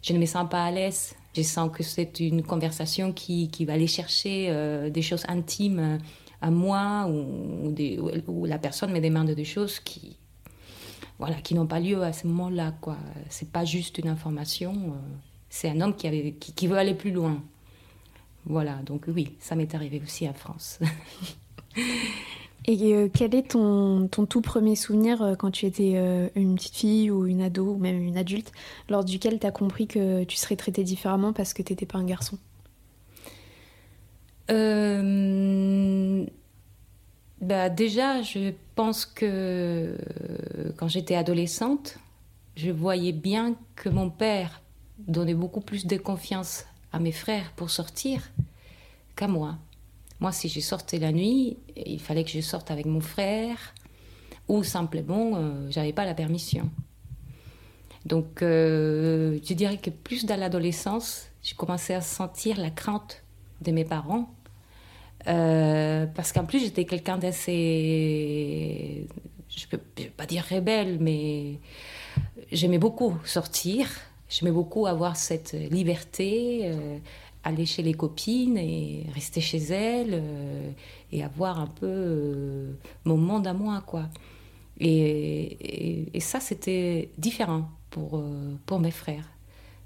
je 0.01 0.13
ne 0.13 0.19
me 0.19 0.25
sens 0.25 0.47
pas 0.49 0.65
à 0.65 0.71
l'aise. 0.71 1.15
Je 1.35 1.41
sens 1.43 1.69
que 1.71 1.83
c'est 1.83 2.19
une 2.19 2.43
conversation 2.43 3.13
qui, 3.13 3.49
qui 3.49 3.65
va 3.65 3.73
aller 3.73 3.87
chercher 3.87 4.47
euh, 4.49 4.89
des 4.89 5.01
choses 5.01 5.25
intimes 5.27 5.99
à 6.41 6.51
moi 6.51 7.07
ou, 7.07 7.73
ou, 8.27 8.45
la 8.45 8.57
personne 8.57 8.91
me 8.91 8.99
demande 8.99 9.29
des 9.31 9.45
choses 9.45 9.79
qui, 9.79 10.17
voilà, 11.19 11.35
qui 11.35 11.53
n'ont 11.53 11.67
pas 11.67 11.79
lieu 11.79 12.01
à 12.01 12.13
ce 12.13 12.27
moment-là. 12.27 12.73
Quoi. 12.81 12.97
C'est 13.29 13.51
pas 13.51 13.65
juste 13.65 13.97
une 13.97 14.07
information, 14.07 14.73
euh, 14.73 15.15
c'est 15.49 15.69
un 15.69 15.81
homme 15.81 15.95
qui, 15.95 16.07
avait, 16.07 16.33
qui, 16.33 16.67
veut 16.67 16.77
aller 16.77 16.93
plus 16.95 17.11
loin. 17.11 17.43
Voilà, 18.45 18.77
donc 18.85 19.03
oui, 19.07 19.35
ça 19.39 19.55
m'est 19.55 19.75
arrivé 19.75 20.01
aussi 20.03 20.27
en 20.27 20.33
France. 20.33 20.79
Et 22.71 22.93
euh, 22.93 23.09
quel 23.11 23.33
est 23.33 23.53
ton, 23.53 24.07
tout 24.07 24.41
premier 24.41 24.75
souvenir 24.75 25.23
euh, 25.23 25.33
quand 25.33 25.49
tu 25.49 25.65
étais 25.65 25.95
une 26.35 26.53
petite 26.53 26.75
fille 26.75 27.09
ou 27.09 27.25
une 27.25 27.41
ado 27.41 27.73
ou 27.73 27.77
même 27.77 27.99
une 27.99 28.15
adulte, 28.15 28.51
lors 28.89 29.03
duquel 29.03 29.39
tu 29.39 29.47
as 29.47 29.51
compris 29.51 29.87
que 29.87 30.23
tu 30.23 30.37
serais 30.37 30.55
traitée 30.55 30.83
différemment 30.83 31.33
parce 31.33 31.55
que 31.55 31.63
tu 31.63 31.73
n'étais 31.73 31.87
pas 31.87 31.97
un 31.97 32.05
garçon? 32.05 32.37
Euh, 34.51 36.23
bah 37.41 37.69
Déjà, 37.69 38.21
je 38.21 38.53
pense 38.75 39.07
que 39.07 39.97
quand 40.77 40.87
j'étais 40.87 41.15
adolescente, 41.15 41.97
je 42.55 42.69
voyais 42.69 43.13
bien 43.13 43.55
que 43.77 43.89
mon 43.89 44.11
père 44.11 44.61
donnait 45.07 45.33
beaucoup 45.33 45.61
plus 45.61 45.87
de 45.87 45.97
confiance 45.97 46.65
à 46.93 46.99
mes 46.99 47.13
frères 47.13 47.51
pour 47.55 47.71
sortir 47.71 48.29
qu'à 49.15 49.27
moi. 49.27 49.57
Moi, 50.19 50.31
si 50.31 50.49
je 50.49 50.59
sortais 50.59 50.99
la 50.99 51.11
nuit, 51.11 51.57
il 51.75 51.99
fallait 51.99 52.23
que 52.23 52.31
je 52.31 52.41
sorte 52.41 52.71
avec 52.71 52.85
mon 52.85 53.01
frère 53.01 53.73
ou 54.47 54.63
simplement, 54.63 55.33
euh, 55.35 55.67
j'avais 55.69 55.93
pas 55.93 56.05
la 56.05 56.13
permission. 56.13 56.69
Donc, 58.05 58.41
euh, 58.41 59.39
je 59.43 59.53
dirais 59.53 59.77
que 59.77 59.89
plus 59.89 60.25
dans 60.25 60.39
l'adolescence, 60.39 61.27
j'ai 61.43 61.55
commencé 61.55 61.93
à 61.93 62.01
sentir 62.01 62.59
la 62.59 62.69
crainte 62.69 63.23
de 63.61 63.71
mes 63.71 63.85
parents 63.85 64.33
euh, 65.27 66.05
parce 66.07 66.31
qu'en 66.31 66.45
plus, 66.45 66.59
j'étais 66.59 66.85
quelqu'un 66.85 67.17
d'assez. 67.17 69.07
Je 69.49 69.65
ne 69.65 69.69
peux 69.69 70.09
pas 70.15 70.25
dire 70.25 70.45
rebelle, 70.49 70.97
mais 70.99 71.59
j'aimais 72.51 72.77
beaucoup 72.77 73.17
sortir. 73.25 73.89
J'aimais 74.29 74.51
beaucoup 74.51 74.85
avoir 74.85 75.15
cette 75.15 75.53
liberté, 75.53 76.61
euh, 76.65 76.99
aller 77.43 77.65
chez 77.65 77.81
les 77.83 77.93
copines 77.93 78.57
et 78.57 79.05
rester 79.13 79.41
chez 79.41 79.57
elles 79.57 80.13
euh, 80.13 80.71
et 81.11 81.23
avoir 81.23 81.59
un 81.59 81.67
peu 81.67 82.75
mon 83.05 83.17
monde 83.17 83.47
à 83.47 83.53
moi, 83.53 83.81
quoi. 83.85 84.07
Et, 84.79 86.07
et 86.13 86.19
ça, 86.19 86.39
c'était 86.39 87.09
différent 87.17 87.69
pour, 87.89 88.23
pour 88.65 88.79
mes 88.79 88.91
frères. 88.91 89.29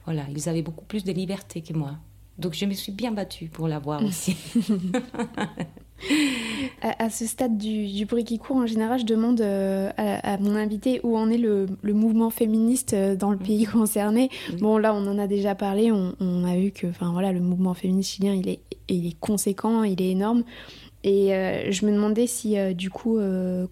Voilà, 0.06 0.26
ils 0.30 0.50
avaient 0.50 0.62
beaucoup 0.62 0.86
plus 0.86 1.04
de 1.04 1.12
liberté 1.12 1.62
que 1.62 1.74
moi. 1.74 1.96
Donc 2.38 2.54
je 2.54 2.66
me 2.66 2.74
suis 2.74 2.92
bien 2.92 3.12
battue 3.12 3.48
pour 3.48 3.68
l'avoir 3.68 4.04
aussi. 4.04 4.36
à, 6.82 7.10
ce 7.10 7.26
stade 7.26 7.58
du, 7.58 8.06
bruit 8.06 8.24
qui 8.24 8.38
court, 8.38 8.58
en 8.58 8.68
général, 8.68 9.00
je 9.00 9.06
demande 9.06 9.42
euh, 9.42 9.90
à, 9.98 10.38
mon 10.38 10.56
invité 10.56 11.00
où 11.04 11.18
en 11.18 11.30
est 11.30 11.38
le, 11.38 11.68
mouvement 11.84 12.30
féministe 12.30 12.94
euh, 12.94 13.16
dans 13.16 13.32
le 13.32 13.38
pays 13.38 13.66
concerné. 13.72 14.30
Bon, 14.60 14.78
là, 14.78 14.94
on 14.94 15.08
en 15.08 15.18
a 15.18 15.28
déjà 15.28 15.56
parlé. 15.56 15.92
On, 15.92 16.44
a 16.46 16.56
vu 16.56 16.72
que, 16.72 16.88
enfin 16.88 17.12
voilà, 17.12 17.32
le 17.32 17.40
mouvement 17.40 17.74
féministe 17.74 18.12
chilien, 18.12 18.34
il 18.34 18.50
est, 18.50 18.60
il 18.90 19.08
est 19.08 19.20
conséquent, 19.20 19.84
il 19.84 20.02
est 20.02 20.10
énorme. 20.10 20.44
Et 21.06 21.34
euh, 21.34 21.72
je 21.72 21.86
me 21.86 21.92
demandais 21.92 22.28
si, 22.28 22.56
du 22.76 22.90
coup, 22.90 23.20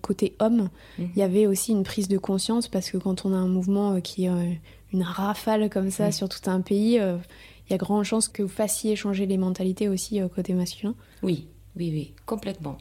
côté 0.02 0.36
homme, 0.40 0.70
mhm. 1.00 1.10
il 1.16 1.20
y 1.20 1.24
avait 1.24 1.48
aussi 1.48 1.72
une 1.72 1.84
prise 1.84 2.08
de 2.08 2.18
conscience, 2.18 2.68
parce 2.68 2.92
que 2.92 2.98
quand 2.98 3.26
on 3.26 3.34
a 3.34 3.38
un 3.38 3.48
mouvement 3.48 4.00
qui 4.02 4.26
est 4.26 4.60
une 4.94 5.04
rafale 5.04 5.70
comme 5.70 5.92
ça 5.92 6.12
sur 6.12 6.28
tout 6.28 6.50
un 6.50 6.62
pays, 6.62 6.96
il 6.96 7.72
y 7.72 7.74
a 7.74 7.78
grande 7.78 8.04
chance 8.04 8.28
que 8.28 8.44
vous 8.44 8.50
fassiez 8.50 8.98
changer 8.98 9.26
les 9.26 9.38
mentalités 9.38 9.88
aussi 9.88 10.20
côté 10.36 10.54
masculin. 10.54 10.94
Oui, 11.24 11.48
oui, 11.76 11.90
oui, 11.94 12.14
complètement. 12.26 12.78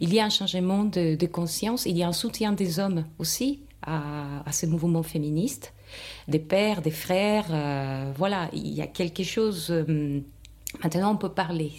Il 0.00 0.12
y 0.12 0.20
a 0.20 0.24
un 0.24 0.30
changement 0.30 0.84
de, 0.84 1.26
conscience, 1.26 1.86
il 1.86 1.96
y 1.96 2.02
a 2.02 2.08
un 2.08 2.12
soutien 2.12 2.52
des 2.52 2.78
hommes 2.78 3.04
aussi 3.18 3.60
à, 3.82 4.44
ce 4.52 4.66
mouvement 4.66 5.02
féministe, 5.02 5.74
des 6.28 6.38
pères, 6.38 6.80
des 6.80 6.90
frères. 6.90 7.46
Euh, 7.50 8.12
voilà, 8.16 8.48
il 8.52 8.72
y 8.72 8.80
a 8.80 8.86
quelque 8.86 9.22
chose. 9.22 9.70
Euh, 9.70 10.20
maintenant, 10.82 11.12
on 11.12 11.16
peut 11.16 11.32
parler, 11.32 11.72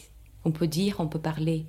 on 0.43 0.51
peut 0.51 0.67
dire, 0.67 0.97
on 0.99 1.07
peut 1.07 1.19
parler. 1.19 1.65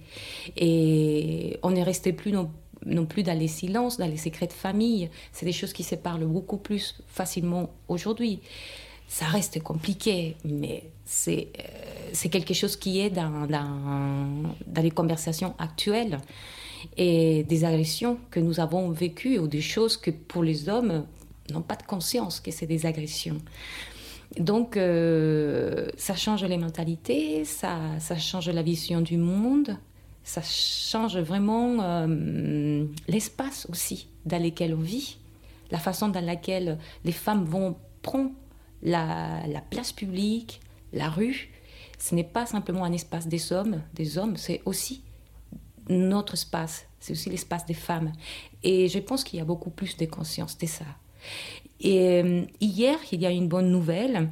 Et 0.57 1.59
on 1.63 1.71
n'est 1.71 1.83
resté 1.83 2.13
plus 2.13 2.33
non, 2.33 3.07
plus 3.07 3.23
dans 3.23 3.39
les 3.39 3.49
silences, 3.49 3.97
dans 3.97 4.07
les 4.07 4.19
secrets 4.19 4.47
de 4.47 4.53
famille. 4.53 5.11
C'est 5.33 5.47
des 5.47 5.53
choses 5.53 5.73
qui 5.73 5.85
se 5.85 5.95
parlent 5.95 6.27
beaucoup 6.27 6.59
plus 6.59 6.97
facilement 7.07 7.71
aujourd'hui 7.89 8.41
ça 9.09 9.27
reste 9.27 9.63
compliqué, 9.63 10.37
mais 10.45 10.85
c'est 11.05 11.49
euh, 11.59 12.29
quelque 12.29 12.55
chose 12.55 12.77
qui 12.77 13.01
est 13.01 13.11
dans, 13.11 13.47
dans, 13.47 14.83
les 14.83 14.91
conversations 14.91 15.55
actuelles 15.59 16.19
et 16.97 17.45
des 17.45 17.65
agressions 17.65 18.19
que 18.31 18.41
nous 18.41 18.61
avons 18.61 18.91
vécues 18.91 19.39
ou 19.39 19.47
des 19.47 19.61
choses 19.61 19.97
que 19.97 20.11
pour 20.11 20.43
les 20.43 20.69
hommes 20.69 21.07
n'ont 21.51 21.63
pas 21.63 21.77
de 21.77 21.85
conscience 21.85 22.41
que 22.41 22.51
c'est 22.51 22.67
des 22.67 22.87
agressions. 22.87 23.41
Donc 24.39 24.77
euh, 24.77 25.89
ça 25.97 26.17
change 26.17 26.45
les 26.45 26.59
mentalités, 26.59 27.45
ça, 27.45 27.79
ça, 28.01 28.17
change 28.17 28.49
la 28.49 28.63
vision 28.63 29.01
du 29.01 29.17
monde, 29.17 29.77
ça 30.25 30.43
change 30.43 31.17
vraiment 31.19 31.79
euh, 31.81 32.85
l'espace 33.07 33.69
aussi 33.71 34.09
dans 34.25 34.43
lequel 34.43 34.75
on 34.75 34.81
vit, 34.81 35.19
la 35.71 35.79
façon 35.79 36.09
dans 36.09 36.25
laquelle 36.25 36.79
les 37.05 37.13
femmes 37.13 37.45
vont 37.45 37.77
prendre 38.03 38.33
la, 38.83 39.43
place 39.71 39.93
publique, 39.93 40.61
la 40.93 41.09
rue, 41.09 41.51
ce 41.99 42.15
n'est 42.15 42.25
pas 42.25 42.47
simplement 42.47 42.85
un 42.85 42.93
espace 42.93 43.27
des 43.27 43.53
hommes, 43.53 43.83
des 43.95 44.19
hommes, 44.19 44.37
c'est 44.37 44.63
aussi 44.65 45.03
notre 45.89 46.35
espace, 46.35 46.87
c'est 47.01 47.13
aussi 47.13 47.31
l'espace 47.31 47.67
des 47.67 47.75
femmes. 47.75 48.13
Et 48.63 48.89
je 48.89 48.99
pense 48.99 49.25
qu'il 49.25 49.39
y 49.39 49.43
a 49.43 49.45
beaucoup 49.45 49.71
plus 49.71 49.97
de 49.97 50.07
conscience 50.07 50.59
de 50.59 50.67
ça. 50.67 50.85
Et 51.81 52.23
euh, 52.23 52.43
hier, 52.61 52.99
il 53.13 53.21
y 53.21 53.27
a 53.27 53.31
une 53.31 53.49
bonne 53.49 53.71
nouvelle. 53.71 54.31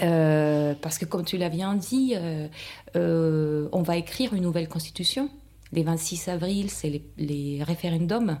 Euh, 0.00 0.74
parce 0.80 0.98
que 0.98 1.04
comme 1.04 1.24
tu 1.24 1.36
l'as 1.36 1.50
bien 1.50 1.74
dit, 1.74 2.14
euh, 2.16 3.68
on 3.72 3.82
va 3.82 3.96
écrire 3.96 4.34
une 4.34 4.42
nouvelle 4.42 4.68
constitution. 4.68 5.28
Les 5.72 5.82
26 5.82 6.28
avril, 6.28 6.70
c'est 6.70 6.88
les, 6.88 7.04
les, 7.18 7.62
référendums 7.62 8.38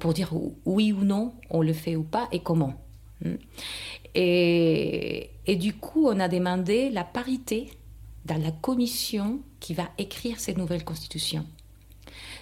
pour 0.00 0.12
dire 0.12 0.32
oui 0.64 0.92
ou 0.92 1.04
non, 1.04 1.32
on 1.48 1.62
le 1.62 1.72
fait 1.72 1.94
ou 1.94 2.02
pas 2.02 2.28
et 2.32 2.40
comment. 2.40 2.74
Hmm. 3.24 3.36
Et, 4.14 5.30
du 5.46 5.74
coup, 5.74 6.08
on 6.08 6.20
a 6.20 6.28
demandé 6.28 6.90
la 6.90 7.04
parité 7.04 7.70
dans 8.24 8.40
la 8.40 8.50
commission 8.50 9.40
qui 9.60 9.74
va 9.74 9.88
écrire 9.98 10.40
cette 10.40 10.58
nouvelle 10.58 10.84
constitution. 10.84 11.46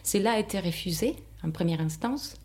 Cela 0.02 0.32
a 0.32 0.38
été 0.38 0.60
refusé 0.60 1.16
en 1.42 1.50
première 1.50 1.80
instance 1.80 2.36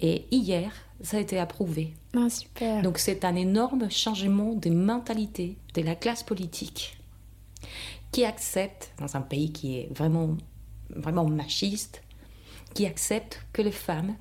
et 0.00 0.26
hier, 0.30 0.72
ça 1.02 1.16
a 1.16 1.20
été 1.20 1.38
approuvé. 1.38 1.94
Ah, 2.16 2.28
super. 2.28 2.82
Donc 2.82 2.98
c'est 2.98 3.24
un 3.24 3.36
énorme 3.36 3.90
changement 3.90 4.54
de 4.54 4.70
mentalité 4.70 5.56
de 5.74 5.82
la 5.82 5.94
classe 5.94 6.22
politique 6.22 6.98
qui 8.12 8.24
accepte, 8.24 8.92
dans 8.98 9.16
un 9.16 9.20
pays 9.20 9.52
qui 9.52 9.78
est 9.78 9.88
vraiment, 9.92 10.36
vraiment 10.90 11.28
machiste, 11.28 12.02
qui 12.74 12.86
accepte 12.86 13.40
que 13.52 13.62
les 13.62 13.72
femmes 13.72 14.14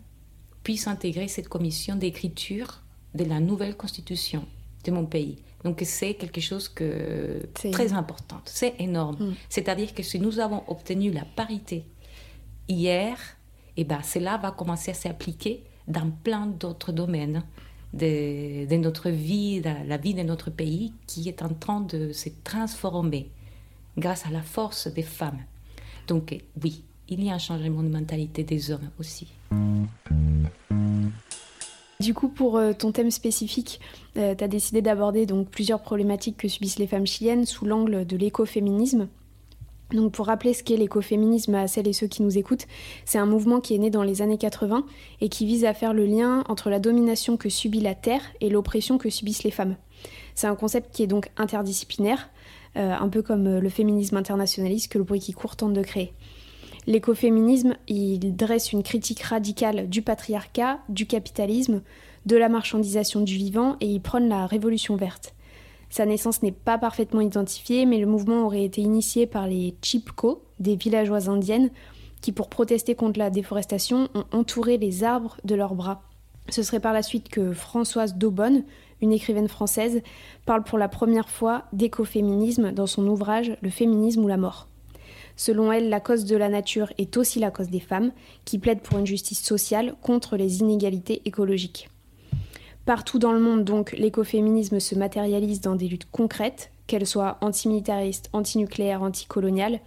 puissent 0.63 0.88
intégrer 0.88 1.28
cette 1.28 1.50
commission 1.50 1.96
d'écriture 1.96 2.83
de 3.13 3.24
la 3.25 3.39
nouvelle 3.39 3.75
constitution 3.75 4.46
de 4.84 4.91
mon 4.91 5.05
pays. 5.05 5.38
Donc 5.63 5.82
c'est 5.86 6.15
quelque 6.15 6.41
chose 6.41 6.67
que 6.67 7.41
très 7.72 7.93
important, 7.93 8.41
c'est 8.46 8.75
énorme. 8.79 9.15
Mm. 9.20 9.34
C'est-à-dire 9.50 9.93
que 9.93 10.03
si 10.03 10.20
nous 10.20 10.39
avons 10.39 10.63
obtenu 10.67 11.12
la 11.12 11.24
parité 11.24 11.86
hier, 12.67 13.17
et 13.75 13.82
eh 13.82 13.84
ben, 13.86 14.03
cela 14.03 14.38
va 14.38 14.51
commencer 14.51 14.91
à 14.91 14.93
s'appliquer 14.93 15.63
dans 15.88 16.12
plein 16.24 16.46
d'autres 16.46 16.91
domaines 16.91 17.43
de, 17.93 18.67
de, 18.67 18.75
notre 18.75 19.10
vie, 19.10 19.62
de 19.62 19.88
la 19.88 19.98
vie 19.98 20.13
de 20.13 20.22
notre 20.22 20.51
pays, 20.51 20.93
qui 21.08 21.27
est 21.27 21.41
en 21.41 21.50
train 21.50 21.82
de 21.82 22.12
se 22.12 22.29
transformer 22.43 23.32
grâce 23.98 24.25
à 24.25 24.29
la 24.29 24.41
force 24.41 24.88
des 24.88 25.03
femmes. 25.03 25.43
Donc 26.08 26.38
oui, 26.62 26.84
il 27.10 27.24
y 27.24 27.29
a 27.29 27.34
un 27.34 27.39
changement 27.39 27.84
de 27.84 27.89
mentalité 27.89 28.43
des 28.43 28.72
hommes 28.72 28.89
aussi. 29.00 29.27
Du 32.00 32.13
coup, 32.13 32.27
pour 32.27 32.57
euh, 32.57 32.73
ton 32.73 32.91
thème 32.91 33.12
spécifique, 33.12 33.79
euh, 34.17 34.35
tu 34.35 34.43
as 34.43 34.47
décidé 34.47 34.81
d'aborder 34.81 35.25
donc 35.25 35.50
plusieurs 35.50 35.81
problématiques 35.81 36.38
que 36.38 36.47
subissent 36.47 36.79
les 36.79 36.88
femmes 36.88 37.05
chiliennes 37.05 37.45
sous 37.45 37.65
l'angle 37.65 38.05
de 38.05 38.17
l'écoféminisme. 38.17 39.07
Donc 39.91 40.12
pour 40.12 40.25
rappeler 40.25 40.53
ce 40.53 40.63
qu'est 40.63 40.75
l'écoféminisme 40.75 41.53
à 41.53 41.67
celles 41.67 41.88
et 41.88 41.93
ceux 41.93 42.07
qui 42.07 42.23
nous 42.23 42.38
écoutent, 42.38 42.65
c'est 43.05 43.19
un 43.19 43.27
mouvement 43.27 43.59
qui 43.59 43.75
est 43.75 43.77
né 43.77 43.91
dans 43.91 44.01
les 44.01 44.21
années 44.23 44.39
80 44.39 44.85
et 45.21 45.29
qui 45.29 45.45
vise 45.45 45.65
à 45.65 45.73
faire 45.73 45.93
le 45.93 46.05
lien 46.05 46.43
entre 46.50 46.69
la 46.69 46.79
domination 46.79 47.38
que 47.38 47.50
subit 47.50 47.81
la 47.81 47.93
Terre 47.93 48.23
et 48.41 48.50
l'oppression 48.50 48.97
que 48.97 49.09
subissent 49.09 49.43
les 49.43 49.51
femmes. 49.51 49.75
C'est 50.33 50.47
un 50.47 50.55
concept 50.55 50.95
qui 50.95 51.03
est 51.03 51.07
donc 51.07 51.29
interdisciplinaire, 51.38 52.29
euh, 52.75 52.91
un 52.91 53.07
peu 53.07 53.21
comme 53.21 53.59
le 53.59 53.69
féminisme 53.69 54.17
internationaliste 54.17 54.91
que 54.91 54.97
le 54.97 55.03
bruit 55.03 55.19
qui 55.19 55.31
court 55.31 55.55
tente 55.55 55.73
de 55.73 55.83
créer. 55.83 56.12
L'écoféminisme, 56.86 57.75
il 57.88 58.36
dresse 58.36 58.74
une 58.74 58.84
critique 58.84 59.22
radicale 59.22 59.88
du 59.90 60.02
patriarcat, 60.02 60.80
du 60.90 61.06
capitalisme, 61.06 61.82
de 62.25 62.36
la 62.36 62.50
marchandisation 62.50 63.22
du 63.22 63.36
vivant 63.36 63.78
et 63.80 63.88
il 63.88 64.02
prône 64.02 64.30
la 64.30 64.46
révolution 64.46 64.96
verte. 64.96 65.34
Sa 65.90 66.06
naissance 66.06 66.42
n'est 66.42 66.52
pas 66.52 66.78
parfaitement 66.78 67.22
identifiée, 67.22 67.86
mais 67.86 68.00
le 68.00 68.08
mouvement 68.08 68.46
aurait 68.46 68.63
été 68.63 68.82
initié 68.82 69.28
par 69.28 69.48
les 69.48 69.75
Chipko, 69.82 70.44
des 70.60 70.75
villageoises 70.75 71.30
indiennes, 71.30 71.70
qui, 72.22 72.32
pour 72.32 72.50
protester 72.50 72.96
contre 72.96 73.20
la 73.20 73.30
déforestation, 73.30 74.10
ont 74.16 74.25
entouré 74.32 74.78
les 74.78 75.04
arbres 75.04 75.38
de 75.44 75.56
leurs 75.56 75.75
bras. 75.75 76.02
Ce 76.50 76.63
serait 76.63 76.80
par 76.80 76.94
la 76.94 77.04
suite 77.04 77.30
que 77.30 77.54
Françoise 77.54 78.16
Daubonne, 78.16 78.63
une 79.02 79.13
écrivaine 79.13 79.48
française, 79.48 80.02
parle 80.46 80.63
pour 80.63 80.78
la 80.78 80.88
première 80.88 81.30
fois 81.30 81.66
d'écoféminisme 81.74 82.72
dans 82.72 82.88
son 82.88 83.06
ouvrage 83.08 83.56
Le 83.62 83.70
féminisme 83.70 84.24
ou 84.24 84.28
la 84.28 84.38
mort. 84.38 84.68
Selon 85.36 85.72
elle, 85.72 85.90
la 85.90 86.00
cause 86.00 86.25
de 86.25 86.36
la 86.36 86.50
nature 86.50 86.94
est 86.98 87.18
aussi 87.18 87.40
la 87.40 87.52
cause 87.52 87.70
des 87.70 87.80
femmes, 87.80 88.12
qui 88.46 88.60
plaident 88.60 88.82
pour 88.82 89.00
une 89.00 89.08
justice 89.08 89.42
sociale 89.42 89.96
contre 90.02 90.38
les 90.38 90.60
inégalités 90.60 91.22
écologiques. 91.25 91.90
Partout 92.86 93.18
dans 93.18 93.32
le 93.32 93.40
monde, 93.40 93.63
donc, 93.63 93.94
l'écoféminisme 93.94 94.80
se 94.80 94.96
matérialise 94.96 95.62
dans 95.62 95.75
des 95.75 95.88
luttes 95.88 96.10
concrètes, 96.12 96.72
qu'elles 96.86 97.08
soient 97.08 97.38
antimilitaristes, 97.42 98.30
antinucléaires, 98.34 99.04
anticoloniales. 99.04 99.80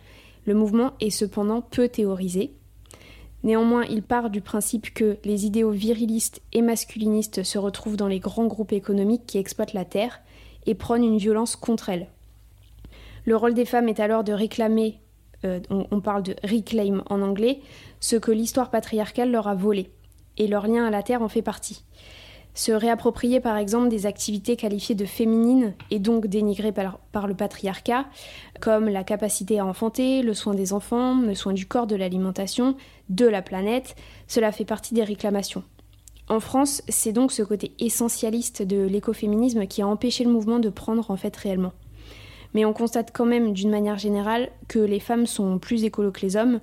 Le 0.47 0.55
mouvement 0.55 0.93
est 1.01 1.11
cependant 1.11 1.61
peu 1.61 1.89
théorisé. 1.89 2.53
Néanmoins, 3.45 3.85
il 3.85 4.03
part 4.03 4.31
du 4.31 4.41
principe 4.41 4.95
que 4.95 5.19
les 5.25 5.45
idéaux 5.45 5.71
virilistes 5.71 6.41
et 6.53 6.63
masculinistes 6.63 7.43
se 7.43 7.59
retrouvent 7.59 7.99
dans 7.99 8.09
les 8.09 8.19
grands 8.19 8.47
groupes 8.47 8.73
économiques 8.73 9.27
qui 9.27 9.39
exploitent 9.39 9.75
la 9.75 9.85
Terre 9.85 10.21
et 10.65 10.75
prônent 10.75 11.05
une 11.05 11.19
violence 11.19 11.55
contre 11.55 11.91
elle. 11.91 12.09
Le 13.25 13.37
rôle 13.37 13.55
des 13.55 13.65
femmes 13.65 13.89
est 13.89 14.01
alors 14.01 14.25
de 14.25 14.33
réclamer 14.33 15.01
euh, 15.45 15.61
on, 15.71 16.01
parle 16.01 16.23
de 16.23 16.35
reclaim 16.43 17.03
en 17.11 17.23
anglais, 17.23 17.61
ce 18.01 18.17
que 18.17 18.33
l'histoire 18.33 18.71
patriarcale 18.71 19.31
leur 19.31 19.49
a 19.49 19.55
volé. 19.55 19.91
Et 20.39 20.47
leur 20.47 20.67
lien 20.67 20.87
à 20.87 20.91
la 20.91 21.03
terre 21.03 21.23
en 21.23 21.29
fait 21.29 21.43
partie. 21.43 21.85
Se 22.55 22.73
réapproprier 22.73 23.41
par 23.41 23.59
exemple 23.59 23.89
des 23.89 24.07
activités 24.07 24.57
qualifiées 24.57 24.95
de 24.95 25.05
féminines 25.05 25.75
et 25.91 25.99
donc 25.99 26.27
dénigrées 26.27 26.73
par, 26.73 26.99
par, 27.13 27.27
le 27.27 27.35
patriarcat, 27.35 28.07
comme 28.61 28.89
la 28.89 29.05
capacité 29.05 29.59
à 29.59 29.67
enfanter, 29.67 30.23
le 30.23 30.33
soin 30.33 30.55
des 30.55 30.73
enfants, 30.73 31.21
le 31.21 31.35
soin 31.35 31.53
du 31.53 31.67
corps, 31.67 31.87
de 31.87 31.97
l'alimentation, 31.97 32.77
de 33.11 33.27
la 33.27 33.43
planète, 33.43 33.95
cela 34.27 34.53
fait 34.53 34.65
partie 34.65 34.95
des 34.95 35.05
réclamations. 35.05 35.65
En 36.29 36.41
France, 36.41 36.83
c'est 36.89 37.13
donc 37.13 37.31
ce 37.31 37.43
côté 37.43 37.73
essentialiste 37.79 38.63
de 38.63 38.83
l'écoféminisme 38.83 39.67
qui 39.67 39.83
a 39.83 39.87
empêché 39.87 40.25
le 40.25 40.31
mouvement 40.31 40.59
de 40.59 40.71
prendre 40.71 41.11
en 41.11 41.17
fait 41.17 41.37
réellement. 41.37 41.73
Mais 42.57 42.65
on 42.65 42.73
constate 42.73 43.11
quand 43.13 43.27
même 43.27 43.53
d'une 43.53 43.69
manière 43.69 43.99
générale 43.99 44.49
que 44.67 44.79
les 44.79 44.99
femmes 44.99 45.27
sont 45.27 45.59
plus 45.59 45.85
écolos 45.85 46.11
que 46.11 46.23
les 46.23 46.37
hommes, 46.37 46.61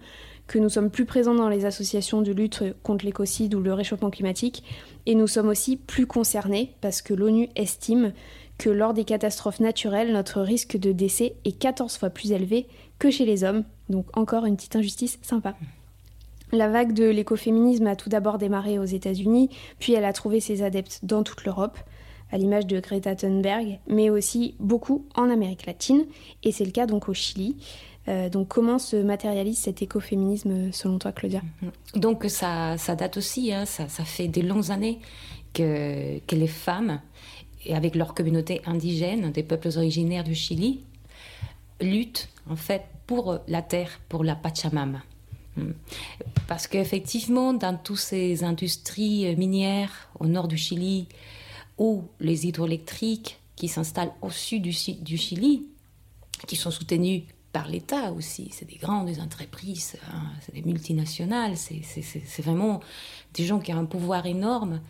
que 0.47 0.58
nous 0.58 0.69
sommes 0.69 0.89
plus 0.89 1.06
présents 1.06 1.36
dans 1.36 1.49
les 1.49 1.65
associations 1.65 2.23
de 2.23 2.32
lutte 2.32 2.63
contre 2.82 3.06
l'écocide 3.06 3.53
ou 3.53 3.62
le 3.62 3.75
réchauffement 3.75 4.10
climatique, 4.10 4.63
et 5.06 5.13
nous 5.13 5.27
sommes 5.27 5.49
aussi 5.49 5.77
plus 5.77 6.08
concernés 6.08 6.73
parce 6.82 7.03
que 7.03 7.13
l'ONU 7.13 7.47
estime 7.56 8.12
que 8.58 8.71
lors 8.71 8.95
des 8.95 9.03
catastrophes 9.03 9.60
naturelles, 9.60 10.12
notre 10.12 10.41
risque 10.41 10.77
de 10.77 10.91
décès 10.91 11.36
est 11.45 11.60
14 11.60 11.95
fois 11.95 12.10
plus 12.10 12.32
élevé 12.32 12.65
que 12.97 13.12
chez 13.12 13.25
les 13.25 13.43
hommes, 13.43 13.63
donc 13.88 14.08
encore 14.17 14.47
une 14.47 14.56
petite 14.56 14.75
injustice 14.75 15.19
sympa. 15.21 15.53
La 16.51 16.69
vague 16.69 16.93
de 16.93 17.06
l'écoféminisme 17.06 17.86
a 17.86 17.95
tout 17.95 18.10
d'abord 18.10 18.39
démarré 18.39 18.79
aux 18.79 18.84
États-Unis, 18.84 19.51
puis 19.77 19.93
elle 19.93 20.06
a 20.06 20.13
trouvé 20.13 20.39
ses 20.39 20.63
adeptes 20.63 21.01
dans 21.03 21.21
toute 21.21 21.45
l'Europe 21.45 21.77
à 22.34 22.38
l'image 22.38 22.65
de 22.65 22.80
Greta 22.80 23.15
Thunberg, 23.15 23.80
mais 23.88 24.10
aussi 24.10 24.56
beaucoup 24.60 25.06
en 25.13 25.30
Amérique 25.30 25.67
latine, 25.67 26.06
et 26.41 26.52
c'est 26.52 26.65
le 26.65 26.72
cas 26.72 26.88
donc 26.88 27.08
au 27.08 27.13
Chili. 27.13 27.56
Euh, 28.08 28.28
donc 28.28 28.48
comment 28.48 28.80
se 28.80 28.96
matérialise 28.96 29.60
cet 29.60 29.84
écoféminisme 29.84 30.72
selon 30.72 30.98
toi, 30.98 31.12
Claudia? 31.12 31.41
Mhm. 31.62 32.02
Donc 32.02 32.26
ça, 32.28 32.76
ça 32.80 32.96
date 32.96 33.17
aussi, 33.17 33.54
hein, 33.54 33.65
ça, 33.65 33.88
ça, 33.88 34.04
fait 34.04 34.28
des 34.28 34.41
longues 34.41 34.72
années 34.72 35.00
que, 35.54 36.17
que 36.26 36.36
les 36.36 36.48
femmes, 36.48 37.00
et 37.65 37.76
avec 37.76 37.93
leur 37.93 38.15
communauté 38.15 38.62
indigène, 38.65 39.32
des 39.32 39.43
peuples 39.43 39.69
originaires 39.78 40.24
du 40.24 40.34
Chili, 40.34 40.82
luttent 41.82 42.30
en 42.50 42.56
fait 42.56 42.82
pour 43.06 43.38
la 43.48 43.62
terre, 43.62 44.00
pour 44.10 44.24
la 44.24 44.36
Pachamama. 44.36 45.04
Hmm. 45.56 45.74
Parce 46.48 46.65
qu'effectivement, 46.65 47.54
dans 47.54 47.78
toutes 47.78 47.98
ces 47.98 48.43
industries 48.43 49.36
minières 49.36 50.10
au 50.19 50.26
nord 50.26 50.48
du 50.48 50.58
Chili, 50.58 51.08
ou 51.77 52.03
les 52.19 52.47
hydroélectriques 52.47 53.39
qui 53.55 53.67
s'installent 53.67 54.13
au 54.21 54.29
sud 54.29 54.63
du, 54.63 54.71
Chili, 54.71 55.67
qui 56.47 56.55
sont 56.55 56.71
soutenus 56.71 57.23
par 57.51 57.67
l'État 57.67 58.12
aussi. 58.12 58.49
C'est 58.51 58.67
des 58.67 58.77
grandes 58.77 59.19
entreprises, 59.19 59.95
hein, 60.12 60.23
c'est 60.41 60.53
des 60.53 60.63
multinationales, 60.63 61.55
c'est 61.55 62.41
vraiment 62.41 62.79
des 63.33 63.45
gens 63.45 63.59
qui 63.59 63.73
ont 63.73 63.77
un 63.77 63.86
pouvoir 63.86 64.25
énorme 64.25 64.81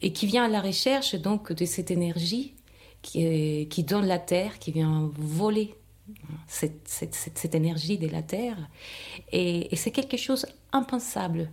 et 0.00 0.12
qui 0.12 0.26
viennent 0.26 0.44
à 0.44 0.48
la 0.48 0.60
recherche 0.60 1.14
donc 1.16 1.52
de 1.52 1.64
cette 1.64 1.90
énergie 1.90 2.54
qui, 3.02 3.84
donne 3.84 4.06
la 4.06 4.18
terre, 4.18 4.58
qui 4.58 4.72
vient 4.72 5.10
voler 5.16 5.74
cette, 6.46 7.54
énergie 7.54 7.98
de 7.98 8.08
la 8.08 8.22
terre. 8.22 8.56
Et, 9.32 9.68
c'est 9.76 9.90
quelque 9.90 10.16
chose 10.16 10.46
impensable 10.72 11.50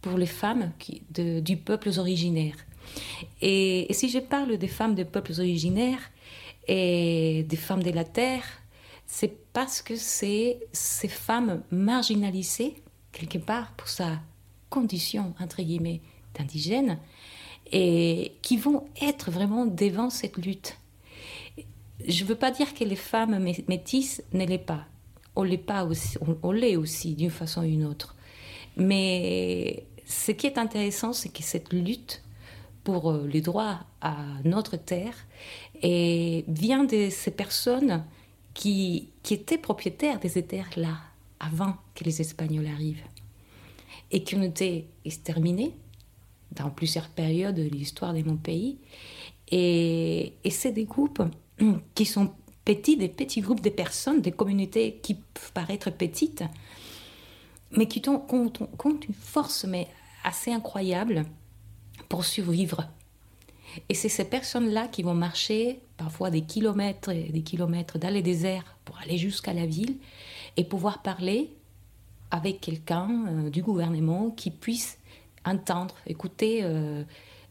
pour 0.00 0.18
les 0.18 0.26
femmes 0.26 0.72
du 1.10 1.56
peuple 1.56 1.90
originaire. 1.98 2.56
Et, 3.40 3.86
si 3.90 4.08
je 4.08 4.18
parle 4.18 4.56
des 4.56 4.68
femmes 4.68 4.94
des 4.94 5.04
peuples 5.04 5.32
originaires 5.38 6.10
et 6.68 7.44
des 7.48 7.56
femmes 7.56 7.82
de 7.82 7.90
la 7.90 8.04
terre, 8.04 8.44
c'est 9.06 9.52
parce 9.52 9.82
que 9.82 9.96
c'est 9.96 10.60
ces 10.72 11.08
femmes 11.08 11.62
marginalisées, 11.70 12.74
quelque 13.12 13.38
part, 13.38 13.72
pour 13.72 13.88
sa 13.88 14.20
condition, 14.68 15.34
entre 15.40 15.62
guillemets, 15.62 16.00
d'indigène, 16.34 16.98
et 17.72 18.32
qui 18.42 18.56
vont 18.56 18.84
être 19.00 19.30
vraiment 19.30 19.66
devant 19.66 20.10
cette 20.10 20.36
lutte. 20.36 20.76
Je 22.06 22.24
ne 22.24 22.28
veux 22.28 22.36
pas 22.36 22.50
dire 22.50 22.72
que 22.74 22.84
les 22.84 22.96
femmes 22.96 23.38
métisses 23.68 24.22
ne 24.32 24.46
l'est 24.46 24.58
pas. 24.58 24.86
On 25.36 25.42
l'est 25.42 25.58
pas 25.58 25.84
aussi, 25.84 26.16
on 26.42 26.52
l'est 26.52 26.76
aussi 26.76 27.14
d'une 27.14 27.30
façon 27.30 27.62
ou 27.62 27.66
d'une 27.66 27.84
autre. 27.84 28.16
Mais 28.76 29.84
ce 30.06 30.32
qui 30.32 30.46
est 30.46 30.58
intéressant, 30.58 31.12
c'est 31.12 31.28
que 31.28 31.42
cette 31.42 31.72
lutte 31.72 32.22
pour 32.84 33.10
euh, 33.10 33.26
les 33.26 33.40
droits 33.40 33.80
à 34.00 34.16
notre 34.44 34.76
terre. 34.76 35.14
Et 35.82 36.44
vient 36.48 36.84
de 36.84 37.08
ces 37.10 37.30
personnes 37.30 38.04
qui, 38.54 39.08
qui 39.22 39.34
étaient 39.34 39.58
propriétaires 39.58 40.20
de 40.20 40.28
ces 40.28 40.42
terres-là 40.42 40.96
avant 41.38 41.76
que 41.94 42.04
les 42.04 42.20
Espagnols 42.20 42.66
arrivent. 42.66 43.04
Et 44.10 44.22
qui 44.24 44.34
ont 44.34 44.42
été 44.42 44.88
exterminés 45.04 45.74
dans 46.52 46.70
plusieurs 46.70 47.08
périodes 47.08 47.54
de 47.54 47.62
l'histoire 47.62 48.12
de 48.12 48.22
mon 48.22 48.36
pays. 48.36 48.78
Et, 49.50 50.34
et 50.42 50.50
c'est 50.50 50.72
des 50.72 50.84
groupes 50.84 51.22
qui 51.94 52.04
sont 52.04 52.32
petits, 52.64 52.96
des 52.96 53.08
petits 53.08 53.40
groupes 53.40 53.62
de 53.62 53.70
personnes, 53.70 54.20
des 54.20 54.32
communautés 54.32 55.00
qui 55.02 55.14
peuvent 55.14 55.52
paraître 55.52 55.90
petites, 55.90 56.44
mais 57.72 57.86
qui 57.86 58.02
ont, 58.08 58.24
une 58.28 59.14
force 59.14 59.64
mais 59.64 59.88
assez 60.24 60.52
incroyable 60.52 61.24
pour 62.10 62.26
survivre. 62.26 62.88
Et 63.88 63.94
c'est 63.94 64.08
ces 64.10 64.24
personnes-là 64.24 64.88
qui 64.88 65.02
vont 65.02 65.14
marcher 65.14 65.80
parfois 65.96 66.28
des 66.28 66.42
kilomètres 66.42 67.10
et 67.10 67.30
des 67.30 67.42
kilomètres 67.42 67.98
dans 67.98 68.12
les 68.12 68.20
déserts 68.20 68.76
pour 68.84 68.98
aller 68.98 69.16
jusqu'à 69.16 69.54
la 69.54 69.64
ville 69.64 69.96
et 70.58 70.64
pouvoir 70.64 71.02
parler 71.02 71.54
avec 72.32 72.60
quelqu'un 72.60 73.08
euh, 73.28 73.50
du 73.50 73.62
gouvernement 73.62 74.30
qui 74.30 74.50
puisse 74.50 74.98
entendre, 75.44 75.94
écouter 76.06 76.60
euh, 76.64 77.04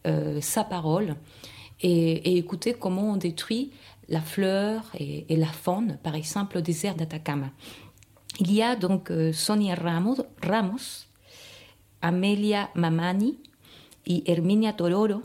euh, 0.05 0.41
sa 0.41 0.65
parole 0.65 1.15
et, 1.81 2.37
écouter 2.37 2.73
comment 2.73 3.13
on 3.13 3.15
détruit 3.15 3.71
la 4.09 4.19
fleur 4.21 4.83
et, 4.99 5.37
la 5.37 5.47
faune, 5.47 5.97
par 6.03 6.15
exemple 6.15 6.57
au 6.57 6.61
désert 6.61 6.95
d'Atacama. 6.95 7.49
Il 8.41 8.51
y 8.51 8.61
a 8.61 8.75
donc 8.75 9.11
Sonia 9.33 9.75
Ramos, 9.75 10.17
Ramos, 10.41 11.05
Amelia 12.01 12.69
Mamani 12.75 13.37
et 14.05 14.31
Herminia 14.31 14.73
Tororo, 14.73 15.21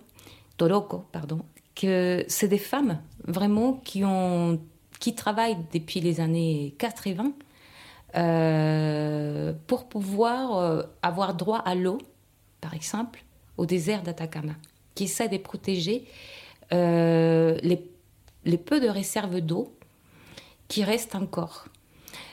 Toroco, 0.56 1.04
pardon, 1.12 1.40
que 1.74 2.24
c'est 2.28 2.48
des 2.48 2.58
femmes 2.58 3.00
vraiment 3.26 3.74
qui, 3.84 4.04
ont, 4.04 4.60
qui 5.00 5.14
travaillent 5.14 5.58
depuis 5.72 6.00
les 6.00 6.20
années 6.20 6.74
80 6.78 7.32
euh, 8.16 9.52
pour 9.66 9.88
pouvoir 9.88 10.58
euh, 10.58 10.82
avoir 11.02 11.34
droit 11.34 11.58
à 11.58 11.74
l'eau, 11.74 11.98
par 12.60 12.74
exemple, 12.74 13.24
au 13.56 13.66
désert 13.66 14.02
d'Atacama, 14.02 14.54
qui 14.94 15.04
essaie 15.04 15.28
de 15.28 15.38
protéger 15.38 16.06
euh, 16.72 17.58
les, 17.62 17.84
les 18.44 18.58
peu 18.58 18.80
de 18.80 18.88
réserves 18.88 19.40
d'eau 19.40 19.74
qui 20.68 20.84
restent 20.84 21.16
encore. 21.16 21.66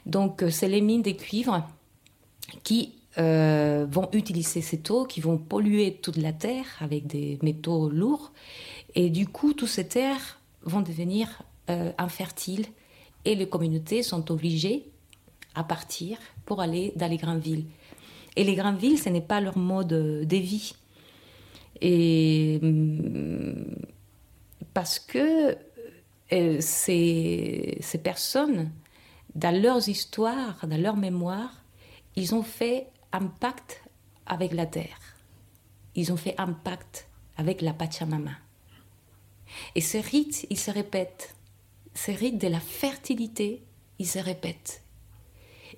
Donc, 0.05 0.43
c'est 0.49 0.67
les 0.67 0.81
mines 0.81 1.01
de 1.01 1.11
cuivre 1.11 1.67
qui 2.63 3.00
vont 3.17 4.09
utiliser 4.13 4.61
cette 4.61 4.89
eau, 4.89 5.05
qui 5.05 5.21
vont 5.21 5.37
polluer 5.37 5.95
toute 6.01 6.17
la 6.17 6.33
terre 6.33 6.65
avec 6.79 7.07
des 7.07 7.39
métaux 7.41 7.89
lourds. 7.89 8.31
Et 8.95 9.09
du 9.09 9.27
coup, 9.27 9.53
tous 9.53 9.67
ces 9.67 9.87
terres 9.87 10.39
vont 10.63 10.81
devenir 10.81 11.43
infertiles 11.97 12.65
et 13.25 13.35
les 13.35 13.47
communautés 13.47 14.03
sont 14.03 14.31
obligées 14.31 14.85
à 15.55 15.63
partir 15.63 16.17
pour 16.45 16.61
aller 16.61 16.93
dans 16.95 17.07
les 17.07 17.17
grandes 17.17 17.41
villes. 17.41 17.65
Et 18.35 18.43
les 18.43 18.55
grandes 18.55 18.77
villes, 18.77 18.97
ce 18.97 19.09
n'est 19.09 19.21
pas 19.21 19.41
leur 19.41 19.57
mode 19.57 19.87
de 19.87 20.37
vie. 20.37 20.73
Et 21.81 22.59
mm, 22.61 23.75
parce 24.73 24.99
que 24.99 25.57
euh, 26.31 26.57
ces, 26.61 27.77
ces 27.81 27.97
personnes, 27.97 28.71
dans 29.35 29.61
leurs 29.61 29.89
histoires, 29.89 30.65
dans 30.65 30.81
leur 30.81 30.95
mémoire, 30.95 31.63
ils 32.15 32.33
ont 32.35 32.43
fait 32.43 32.87
un 33.13 33.27
pacte 33.27 33.83
avec 34.25 34.53
la 34.53 34.65
terre. 34.65 34.99
Ils 35.95 36.11
ont 36.11 36.17
fait 36.17 36.35
un 36.37 36.53
pacte 36.53 37.07
avec 37.37 37.61
la 37.61 37.73
Pachamama. 37.73 38.31
Et 39.75 39.81
ce 39.81 39.97
rite, 39.97 40.47
il 40.49 40.57
se 40.57 40.71
répète. 40.71 41.35
Ce 41.93 42.11
rite 42.11 42.37
de 42.37 42.47
la 42.47 42.59
fertilité, 42.59 43.63
il 43.99 44.07
se 44.07 44.19
répète. 44.19 44.83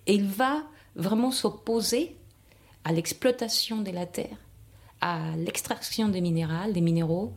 Et 0.05 0.13
il 0.13 0.27
va 0.27 0.63
vraiment 0.95 1.31
s'opposer 1.31 2.15
à 2.83 2.91
l'exploitation 2.91 3.81
de 3.81 3.91
la 3.91 4.05
terre, 4.05 4.37
à 5.01 5.35
l'extraction 5.37 6.09
des 6.09 6.21
minéraux. 6.21 7.33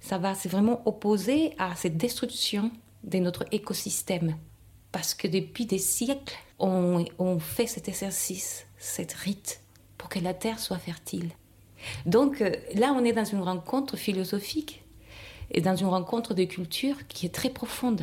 Ça 0.00 0.18
va, 0.18 0.34
c'est 0.34 0.48
vraiment 0.48 0.82
opposé 0.86 1.54
à 1.58 1.74
cette 1.74 1.96
destruction 1.96 2.70
de 3.04 3.18
notre 3.18 3.46
écosystème. 3.52 4.36
Parce 4.92 5.14
que 5.14 5.28
depuis 5.28 5.64
des 5.64 5.78
siècles, 5.78 6.36
on 6.58 7.38
fait 7.38 7.66
cet 7.66 7.88
exercice, 7.88 8.66
cette 8.78 9.12
rite, 9.12 9.60
pour 9.96 10.08
que 10.08 10.18
la 10.18 10.34
terre 10.34 10.58
soit 10.58 10.78
fertile. 10.78 11.30
Donc 12.06 12.40
euh, 12.40 12.52
là, 12.74 12.94
on 12.96 13.04
est 13.04 13.12
dans 13.12 13.24
une 13.24 13.42
rencontre 13.42 13.96
philosophique 13.96 14.84
et 15.50 15.60
dans 15.60 15.76
une 15.76 15.86
rencontre 15.86 16.34
de 16.34 16.44
culture 16.44 17.06
qui 17.08 17.26
est 17.26 17.34
très 17.34 17.50
profonde 17.50 18.02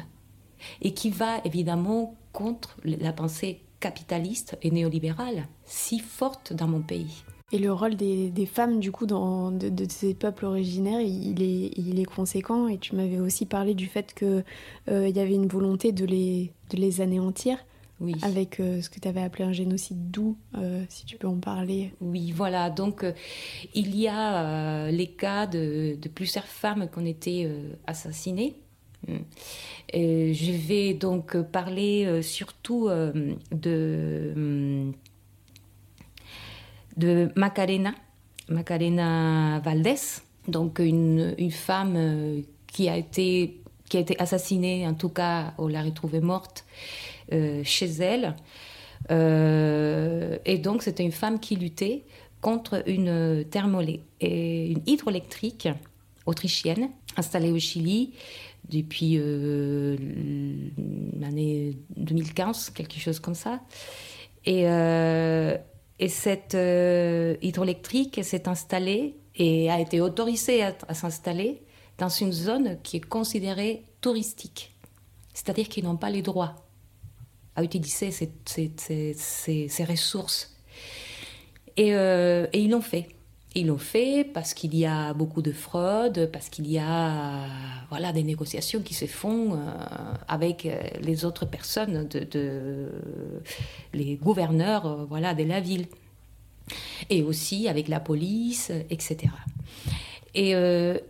et 0.82 0.94
qui 0.94 1.10
va 1.10 1.40
évidemment 1.46 2.16
contre 2.32 2.78
la 2.84 3.14
pensée 3.14 3.62
capitaliste 3.80 4.58
et 4.62 4.72
néolibérale 4.72 5.48
si 5.66 6.00
forte 6.00 6.54
dans 6.54 6.68
mon 6.68 6.82
pays. 6.82 7.24
Et 7.52 7.60
le 7.60 7.72
rôle 7.72 7.96
des, 7.96 8.50
femmes, 8.52 8.80
du 8.80 8.92
coup, 8.92 9.06
dans, 9.06 9.52
de, 9.52 9.86
ces 9.88 10.16
peuples 10.16 10.46
originaires, 10.46 11.00
il 11.00 11.44
est, 11.44 11.72
il 11.78 12.00
est 12.00 12.06
conséquent. 12.06 12.68
Et 12.68 12.80
tu 12.80 12.96
m'avais 12.96 13.20
aussi 13.20 13.46
parlé 13.46 13.76
du 13.76 13.86
fait 13.86 14.16
qu'il 14.16 14.44
euh, 14.90 15.08
y 15.08 15.20
avait 15.20 15.36
une 15.36 15.48
volonté 15.48 15.92
de 15.92 16.06
les, 16.06 16.52
de 16.72 16.78
les 16.78 17.02
anéantir. 17.02 17.60
Oui. 18.02 18.16
Avec 18.24 18.60
euh, 18.60 18.82
ce 18.82 18.90
que 18.90 19.00
tu 19.00 19.08
avais 19.08 19.22
appelé 19.22 19.46
un 19.46 19.54
génocide 19.54 20.12
doux, 20.12 20.38
euh, 20.58 20.84
si 20.90 21.06
tu 21.06 21.18
peux 21.18 21.28
en 21.28 21.40
parler. 21.40 21.94
Oui, 22.02 22.32
voilà. 22.32 22.70
Donc, 22.70 23.06
il 23.74 23.96
y 23.96 24.08
a 24.08 24.90
les 24.92 25.08
cas 25.08 25.48
de, 25.48 25.98
de, 26.02 26.10
plusieurs 26.10 26.46
femmes 26.46 26.90
qui 26.92 27.00
ont 27.00 27.06
été 27.06 27.50
assassinées 27.88 28.56
Mm. 29.08 29.18
je 29.94 30.52
vais 30.52 30.94
donc 30.94 31.38
parler 31.38 32.06
euh, 32.06 32.22
surtout 32.22 32.88
euh, 32.88 33.36
de, 33.52 34.34
mm, 34.36 34.94
de 36.98 37.30
Macarena, 37.36 37.94
Macarena 38.50 39.60
Valdés, 39.60 40.22
donc 40.48 40.80
une, 40.80 41.36
une 41.38 41.52
femme 41.52 41.94
euh, 41.96 42.42
qui 42.68 42.90
a 42.90 42.98
été 42.98 43.62
qui 43.88 43.98
a 43.98 44.00
été 44.00 44.20
assassinée, 44.20 44.88
en 44.88 44.96
tout 44.96 45.10
cas, 45.10 45.54
on 45.60 45.68
l'a 45.68 45.84
retrouvée 45.84 46.20
morte 46.20 46.66
chez 47.32 47.88
elle. 48.00 48.36
et 49.10 50.58
donc, 50.58 50.84
c'était 50.84 51.04
une 51.04 51.12
femme 51.12 51.40
qui 51.40 51.56
luttait 51.56 52.04
contre 52.42 52.84
une 52.88 53.46
thermolée 53.50 54.02
et 54.22 54.68
une 54.72 54.82
hydroélectrique 54.86 55.68
autrichienne 56.26 56.90
installée 57.18 57.52
au 57.52 57.60
Chili 57.60 58.14
depuis 58.70 59.18
euh, 59.18 59.96
l'année 61.20 61.78
2015, 61.98 62.72
quelque 62.72 63.00
chose 63.00 63.20
comme 63.20 63.36
ça. 63.36 63.62
Et, 64.46 64.70
euh, 64.70 65.58
et 66.00 66.10
cette 66.10 66.56
euh, 66.56 67.36
hydroélectrique 67.42 68.20
s'est 68.24 68.48
installée 68.48 69.16
et 69.36 69.70
a 69.70 69.80
été 69.80 70.02
autorisée 70.02 70.64
à, 70.64 70.94
s'installer 70.94 71.62
dans 71.98 72.10
une 72.10 72.32
zone 72.32 72.78
qui 72.84 72.98
est 72.98 73.06
considérée 73.06 73.84
touristique. 74.02 74.74
C'est-à-dire 75.34 75.68
qu'ils 75.68 75.84
n'ont 75.84 75.98
pas 75.98 76.10
les 76.10 76.22
droits 76.22 76.56
à 77.56 77.64
utiliser 77.64 78.12
ces, 78.12 78.32
ces, 78.46 78.72
ces, 79.16 79.68
ces 79.68 79.84
ressources. 79.86 80.56
Et, 81.78 81.90
et 81.90 82.60
ils 82.60 82.70
l'ont 82.70 82.82
fait. 82.82 83.08
Ils 83.58 83.68
l'ont 83.68 83.78
fait 83.78 84.26
parce 84.26 84.54
qu'il 84.54 84.76
y 84.76 84.86
a 84.86 85.14
beaucoup 85.14 85.42
de 85.42 85.54
fraude, 85.54 86.30
parce 86.34 86.50
qu'il 86.50 86.70
y 86.70 86.78
a 86.78 87.48
voilà, 87.90 88.12
des 88.12 88.24
négociations 88.24 88.82
qui 88.82 88.94
se 88.94 89.06
font 89.06 89.54
euh, 89.54 89.58
avec 90.28 90.66
euh, 90.66 90.78
les 91.00 91.24
autres 91.24 91.46
personnes, 91.46 92.06
de, 92.10 92.92
les 93.94 94.18
gouverneurs 94.18 94.86
euh, 94.86 95.06
voilà, 95.06 95.34
de 95.34 95.44
la 95.44 95.62
ville. 95.62 95.88
Et 97.10 97.24
aussi 97.24 97.70
avec 97.70 97.88
la 97.88 98.02
police, 98.02 98.72
etc. 98.90 99.32
Et, 100.34 100.54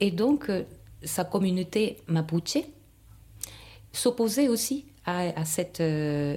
et 0.02 0.12
donc, 0.12 0.52
sa 1.02 1.24
communauté 1.24 1.98
mapuche 2.08 2.58
s'opposait 3.94 4.50
aussi 4.50 4.84
à, 5.06 5.46
cette 5.46 5.84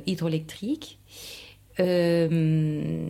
hydroélectrique 0.07 0.99
euh, 1.81 3.09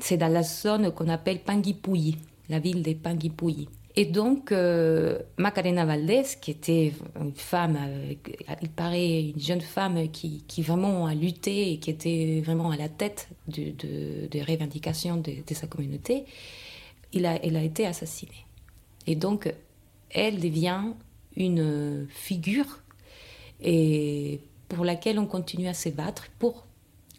c'est 0.00 0.16
dans 0.16 0.28
la 0.28 0.42
zone 0.42 0.92
qu'on 0.92 1.08
appelle 1.08 1.40
Panguipulli, 1.40 2.16
la 2.48 2.58
ville 2.58 2.82
de 2.82 2.92
Panguipulli. 2.92 3.68
Et 3.96 4.06
donc, 4.06 4.50
euh, 4.50 5.20
Macarena 5.38 5.84
Valdés, 5.84 6.24
qui 6.40 6.50
était 6.50 6.92
une 7.18 7.32
femme, 7.32 7.78
euh, 7.80 8.14
il 8.60 8.68
paraît 8.68 9.30
une 9.30 9.40
jeune 9.40 9.60
femme 9.60 10.08
qui, 10.08 10.42
vraiment 10.62 11.06
a 11.06 11.14
lutté 11.14 11.72
et 11.72 11.78
qui 11.78 11.90
était 11.90 12.42
vraiment 12.44 12.70
à 12.70 12.76
la 12.76 12.88
tête 12.88 13.28
des 13.46 13.70
de, 13.70 14.26
de 14.26 14.40
revendications 14.40 15.16
de, 15.16 15.32
de, 15.46 15.54
sa 15.54 15.68
communauté, 15.68 16.24
il 17.12 17.24
a, 17.24 17.36
elle 17.44 17.56
a 17.56 17.62
été 17.62 17.86
assassinée. 17.86 18.46
Et 19.06 19.14
donc, 19.14 19.52
elle 20.10 20.40
devient 20.40 20.82
une 21.36 22.06
figure 22.10 22.83
et 23.64 24.40
pour 24.68 24.84
laquelle 24.84 25.18
on 25.18 25.26
continue 25.26 25.68
à 25.68 25.74
se 25.74 25.88
battre 25.88 26.28
pour 26.38 26.66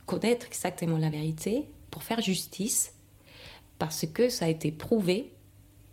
connaître 0.05 0.45
exactement 0.45 0.97
la 0.97 1.10
vérité, 1.10 1.65
pour 1.91 2.03
faire 2.03 2.21
justice, 2.21 2.93
parce 3.79 4.05
que 4.05 4.29
ça 4.29 4.45
a 4.45 4.47
été 4.47 4.71
prouvé 4.71 5.31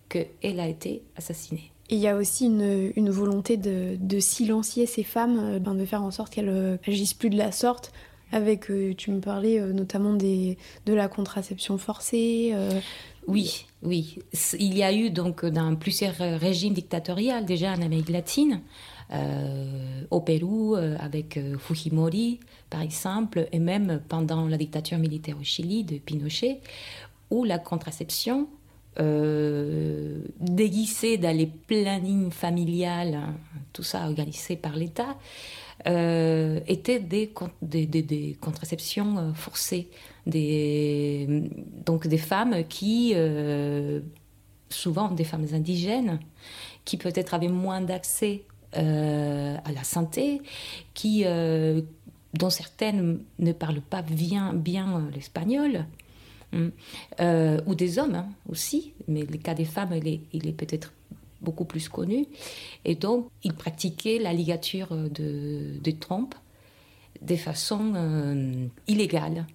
qu'elle 0.09 0.61
a 0.61 0.69
été 0.69 1.03
assassinée. 1.17 1.73
il 1.89 1.99
y 1.99 2.07
a 2.07 2.17
aussi 2.17 2.47
une, 2.47 2.93
une 2.97 3.11
volonté 3.11 3.57
de, 3.57 3.97
de, 3.99 4.21
silencier 4.21 4.87
ces 4.87 5.03
femmes, 5.03 5.39
euh, 5.41 5.59
ben, 5.59 5.75
de 5.75 5.85
faire 5.85 6.03
en 6.03 6.11
sorte 6.11 6.33
qu'elles 6.33 6.49
euh, 6.49 6.77
agissent 6.87 7.15
plus 7.15 7.31
de 7.31 7.39
la 7.39 7.51
sorte. 7.51 7.93
Avec, 8.31 8.71
euh, 8.71 8.95
tu 8.95 9.11
me 9.11 9.21
parlais 9.21 9.61
notamment 9.61 10.15
des, 10.15 10.57
de 10.87 10.95
la 10.95 11.09
contraception 11.09 11.77
forcée. 11.77 12.55
Oui, 13.27 13.67
oui. 13.83 14.19
Il 14.59 14.77
y 14.77 14.83
a 14.83 14.93
eu 14.93 15.11
donc 15.11 15.45
dans 15.45 15.77
plusieurs 15.77 16.17
régimes 16.17 16.73
dictatoriaux 16.73 17.43
déjà 17.47 17.73
en 17.73 17.83
Amérique 17.83 18.09
latine, 18.09 18.63
au 20.11 20.21
Pérou 20.21 20.75
avec 20.75 21.39
Fujimori, 21.59 22.41
par 22.71 22.81
exemple, 22.81 23.47
et 23.53 23.59
même 23.59 24.01
pendant 24.09 24.47
la 24.49 24.57
dictature 24.57 24.99
militaire 24.99 25.37
au 25.39 25.45
Chili 25.45 25.85
de 25.85 25.99
Pinochet, 25.99 26.61
où 27.31 27.45
la 27.45 27.59
contraception, 27.59 28.49
euh, 29.01 30.21
déguisée 30.39 31.17
dans 31.17 31.35
les 31.35 31.47
plannings 31.47 32.31
familiales, 32.31 33.15
hein, 33.15 33.35
tout 33.73 33.83
ça 33.83 34.05
organisé 34.05 34.57
par 34.57 34.77
l'État, 34.77 35.17
euh, 35.87 36.61
était 36.69 37.01
des, 37.01 37.33
contraceptions 38.41 39.19
euh, 39.19 39.33
forcées, 39.33 39.89
donc 40.27 42.07
des 42.07 42.19
femmes 42.19 42.65
qui, 42.69 43.13
euh, 43.17 44.01
souvent 44.69 45.11
des 45.11 45.25
femmes 45.25 45.47
indigènes, 45.53 46.21
qui 46.85 46.99
peut-être 46.99 47.35
avaient 47.35 47.49
moins 47.49 47.81
d'accès 47.81 48.45
à 48.75 49.73
la 49.73 49.85
santé, 49.85 50.41
qui 50.95 51.25
dont 52.35 52.51
certaines 52.51 53.21
ne 53.39 53.53
parlent 53.53 53.83
pas 53.83 54.03
bien, 54.03 54.53
bien 54.53 55.09
l'espagnol, 55.15 55.85
hein, 56.53 56.71
euh, 57.21 57.61
ou 57.67 57.75
des 57.75 57.99
hommes 57.99 58.15
hein, 58.15 58.29
aussi, 58.49 58.93
mais 59.09 59.23
le 59.23 59.39
cas 59.39 59.55
des 59.55 59.65
femmes, 59.65 59.93
il 59.95 60.09
est, 60.09 60.21
il 60.33 60.55
peut-être 60.55 60.93
beaucoup 61.41 61.65
plus 61.65 61.89
connu. 61.89 62.27
Et 62.85 62.95
donc, 62.95 63.29
ils 63.43 63.53
pratiquaient 63.53 64.19
la 64.19 64.33
ligature 64.33 64.95
de, 64.95 65.79
de 65.83 65.91
trompes 65.91 66.35
de 67.21 67.37
façon 67.37 67.93
euh, 67.95 68.67
illégale. 68.87 69.47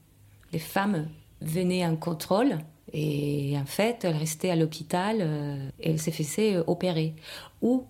Les 0.53 0.59
femmes 0.59 1.07
venaient 1.41 1.85
en 1.85 1.95
contrôle 1.95 2.59
et 2.93 3.57
en 3.57 3.65
fait, 3.65 4.05
elles 4.05 4.15
restaient 4.15 4.49
à 4.49 4.55
l'hôpital 4.55 5.17
euh, 5.19 5.69
et 5.79 5.91
elles 5.91 6.01
se 6.01 6.11
faisaient 6.11 6.57
opérer. 6.67 7.13
Ou 7.61 7.85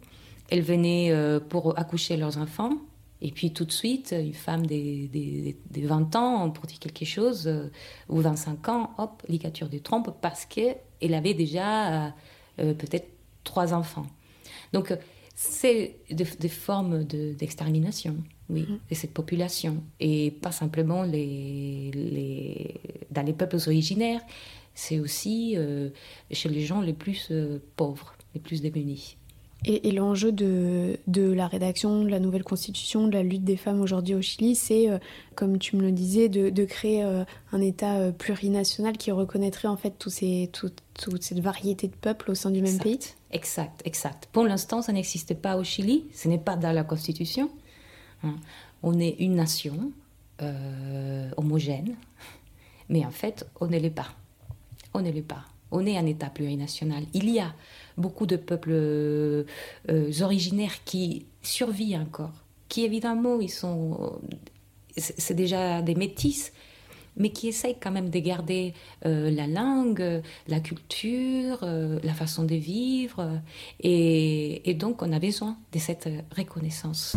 elles 0.50 0.62
venaient 0.62 1.12
pour 1.50 1.78
accoucher 1.78 2.18
leurs 2.18 2.38
enfants 2.38 2.74
et 3.22 3.32
puis 3.32 3.52
tout 3.52 3.66
de 3.66 3.72
suite, 3.72 4.14
une 4.18 4.34
femme 4.34 4.66
des, 4.66 5.08
des, 5.08 5.82
20 5.82 6.16
ans, 6.16 6.50
pour 6.52 6.66
dire 6.66 6.80
quelque 6.80 7.06
chose, 7.06 7.48
euh, 7.48 7.72
ou 8.10 8.22
25 8.22 8.70
ans, 8.70 8.92
hop, 8.98 9.24
ligature 9.28 9.70
des 9.70 9.80
trompes, 9.80 10.16
parce 10.22 10.46
qu'elle 10.46 11.14
avait 11.14 11.34
déjà 11.34 12.06
euh, 12.06 12.10
euh, 12.60 12.74
peut-être 12.74 13.08
trois 13.44 13.74
enfants. 13.74 14.06
Donc 14.72 14.96
c'est 15.36 15.98
des, 16.12 16.50
formes 16.50 17.04
d'extermination, 17.06 18.18
oui, 18.50 18.64
mm-hmm. 18.64 18.90
de 18.90 18.96
cette 18.96 19.14
population. 19.14 19.84
Et 20.00 20.32
pas 20.32 20.52
simplement 20.52 21.02
les, 21.02 21.92
les, 21.94 22.76
dans 23.10 23.24
les 23.24 23.34
peuples 23.34 23.58
originaires, 23.66 24.22
c'est 24.76 25.00
aussi 25.00 25.56
chez 26.30 26.50
les 26.50 26.62
gens 26.62 26.82
les 26.82 26.94
plus 26.94 27.32
pauvres, 27.76 28.14
les 28.36 28.42
plus 28.42 28.62
démunis. 28.62 29.18
Et, 29.66 29.92
l'enjeu 29.92 30.32
de, 30.32 31.00
de, 31.08 31.32
la 31.32 31.48
rédaction 31.48 32.04
de 32.04 32.10
la 32.10 32.20
nouvelle 32.20 32.44
constitution, 32.44 33.08
de 33.08 33.14
la 33.14 33.24
lutte 33.24 33.44
des 33.44 33.58
femmes 33.58 33.82
aujourd'hui 33.82 34.14
au 34.14 34.22
Chili, 34.22 34.56
c'est, 34.56 34.90
euh, 34.90 35.00
comme 35.36 35.58
tu 35.58 35.76
me 35.76 35.82
le 35.82 35.92
disais, 35.92 36.30
de, 36.30 36.50
de 36.50 36.66
créer 36.66 37.04
euh, 37.04 37.26
un 37.52 37.60
État 37.60 37.96
euh, 37.96 38.12
plurinational 38.12 38.98
qui 38.98 39.12
reconnaîtrait 39.12 39.68
en 39.68 39.76
fait 39.76 39.96
tous 39.98 40.12
ces, 40.12 40.50
toute 40.54 40.82
cette 41.24 41.40
variété 41.40 41.88
de 41.88 41.96
peuples 41.96 42.32
au 42.32 42.36
sein 42.36 42.52
du 42.52 42.62
même 42.62 42.78
pays. 42.78 43.00
Exact, 43.32 43.82
exact. 43.84 44.30
Pour 44.32 44.44
l'instant, 44.44 44.82
ça 44.82 44.94
n'existe 44.94 45.34
pas 45.34 45.58
au 45.58 45.64
Chili, 45.64 46.06
ce 46.14 46.28
n'est 46.28 46.38
pas 46.38 46.56
dans 46.56 46.72
la 46.72 46.84
constitution. 46.84 47.50
Hein. 48.24 48.36
On 48.84 49.00
est 49.00 49.16
une 49.20 49.36
nation 49.36 49.92
homogène, 51.36 51.96
mais 52.90 53.04
en 53.04 53.12
fait, 53.12 53.48
on 53.60 53.66
ne 53.66 53.80
l'est 53.80 53.90
pas. 53.90 54.10
On 54.94 55.02
ne 55.02 55.10
l'est 55.10 55.24
pas. 55.24 55.46
On 55.72 55.86
est 55.86 55.98
un 55.98 56.06
État 56.06 56.30
plurinational. 56.30 57.04
Il 57.14 57.30
y 57.30 57.40
a 57.40 57.54
beaucoup 57.98 58.26
de 58.26 58.36
peuples 58.36 58.72
euh, 58.72 59.44
originaires 60.22 60.84
qui 60.86 61.26
survivent 61.42 62.00
encore, 62.00 62.34
qui 62.70 62.84
évidemment, 62.86 63.40
ils 63.40 63.50
sont, 63.50 64.20
c'est 64.96 65.34
déjà 65.34 65.82
des 65.82 65.96
métis, 65.96 66.52
mais 67.18 67.30
qui 67.30 67.48
essayent 67.48 67.78
quand 67.80 67.92
même 67.92 68.10
de 68.10 68.20
garder 68.20 68.74
euh, 69.06 69.32
la 69.32 69.48
langue, 69.48 70.22
la 70.48 70.60
culture, 70.60 71.60
euh, 71.64 72.00
la 72.04 72.14
façon 72.14 72.44
de 72.44 72.56
vivre. 72.56 73.42
Et, 73.82 74.76
donc, 74.80 75.02
on 75.02 75.12
a 75.12 75.20
besoin 75.20 75.58
de 75.74 75.80
cette 75.80 76.08
reconnaissance. 76.36 77.16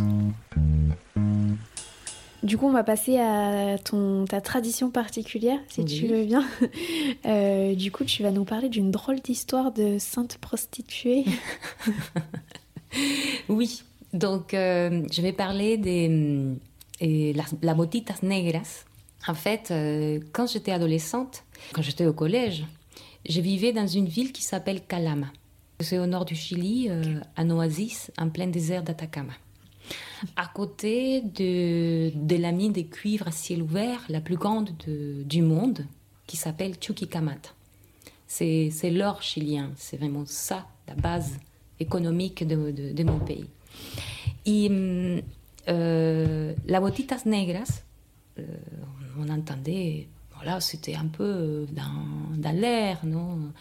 Du 2.42 2.56
coup, 2.56 2.66
on 2.66 2.72
va 2.72 2.84
passer 2.84 3.18
à 3.18 3.76
ton, 3.78 4.24
ta 4.24 4.40
tradition 4.40 4.90
particulière, 4.90 5.58
si 5.68 5.84
tu 5.84 6.06
veux 6.06 6.24
bien. 6.24 6.44
Euh, 7.26 7.74
du 7.74 7.92
coup, 7.92 8.04
tu 8.04 8.22
vas 8.22 8.30
nous 8.30 8.44
parler 8.44 8.68
d'une 8.68 8.90
drôle 8.90 9.20
d'histoire 9.20 9.72
de 9.72 9.98
sainte 9.98 10.38
prostituée. 10.38 11.24
oui, 13.48 13.82
donc 14.12 14.54
euh, 14.54 15.02
je 15.12 15.20
vais 15.20 15.32
parler 15.32 15.76
des 15.76 16.56
et 17.00 17.32
la, 17.34 17.44
la 17.62 17.74
motitas 17.74 18.18
negras. 18.22 18.84
En 19.28 19.34
fait, 19.34 19.70
euh, 19.70 20.18
quand 20.32 20.46
j'étais 20.50 20.72
adolescente, 20.72 21.44
quand 21.74 21.82
j'étais 21.82 22.06
au 22.06 22.12
collège, 22.12 22.64
je 23.28 23.40
vivais 23.40 23.72
dans 23.72 23.86
une 23.86 24.06
ville 24.06 24.32
qui 24.32 24.42
s'appelle 24.42 24.80
Calama. 24.82 25.26
C'est 25.80 25.98
au 25.98 26.06
nord 26.06 26.24
du 26.24 26.34
Chili, 26.34 26.88
un 27.36 27.50
oasis 27.50 28.10
en 28.18 28.30
plein 28.30 28.46
désert 28.46 28.82
d'Atacama 28.82 29.34
à 30.36 30.46
côté 30.46 31.20
de, 31.20 32.10
de, 32.14 32.36
la 32.36 32.52
mine 32.52 32.72
de 32.72 32.82
cuivre 32.82 33.28
à 33.28 33.32
ciel 33.32 33.62
ouvert, 33.62 34.00
la 34.08 34.20
plus 34.20 34.36
grande 34.36 34.70
du 34.86 35.42
monde, 35.42 35.86
qui 36.26 36.36
s'appelle 36.36 36.74
Chuquicamata. 36.80 37.50
C'est 38.26 38.90
l'or 38.90 39.22
chilien, 39.22 39.72
c'est 39.76 39.96
vraiment 39.96 40.24
ça, 40.24 40.66
la 40.86 40.94
base 40.94 41.38
économique 41.80 42.46
de, 42.46 42.92
de, 42.92 43.04
mon 43.04 43.18
pays. 43.18 43.46
Et 44.46 44.70
euh, 45.68 46.54
la 46.66 46.80
botitas 46.80 47.22
negras, 47.26 47.82
euh, 48.38 48.44
on 49.18 49.28
entendait, 49.28 50.06
voilà, 50.36 50.60
c'était 50.60 50.94
un 50.94 51.06
peu 51.06 51.66
dans, 51.72 52.36
dans 52.36 52.56
l'air, 52.56 53.00
non? 53.04 53.52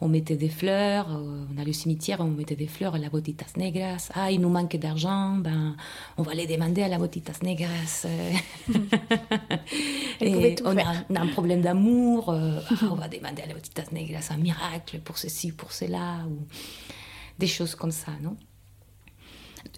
On 0.00 0.08
mettait 0.08 0.36
des 0.36 0.48
fleurs, 0.48 1.10
euh, 1.10 1.44
on 1.52 1.60
a 1.60 1.64
le 1.64 1.72
cimetière, 1.72 2.20
on 2.20 2.28
mettait 2.28 2.54
des 2.54 2.68
fleurs 2.68 2.94
à 2.94 2.98
la 2.98 3.10
botitas 3.10 3.52
negras. 3.56 4.10
Ah, 4.14 4.30
il 4.30 4.40
nous 4.40 4.48
manque 4.48 4.76
d'argent, 4.76 5.36
ben, 5.36 5.76
on 6.16 6.22
va 6.22 6.32
aller 6.32 6.46
demander 6.46 6.82
à 6.82 6.88
la 6.88 6.98
botitas 6.98 7.40
negras. 7.42 8.06
Et 10.20 10.54
on 10.64 10.76
a, 10.76 11.20
un 11.20 11.26
problème 11.28 11.62
d'amour, 11.62 12.30
euh, 12.30 12.60
ah, 12.70 12.74
on 12.92 12.94
va 12.94 13.08
demander 13.08 13.42
à 13.42 13.46
la 13.46 13.54
botitas 13.54 13.90
negras 13.90 14.28
un 14.30 14.36
miracle 14.36 15.00
pour 15.00 15.18
ceci, 15.18 15.50
pour 15.50 15.72
cela, 15.72 16.24
ou 16.28 16.46
des 17.38 17.48
choses 17.48 17.74
comme 17.74 17.92
ça, 17.92 18.12
non? 18.22 18.36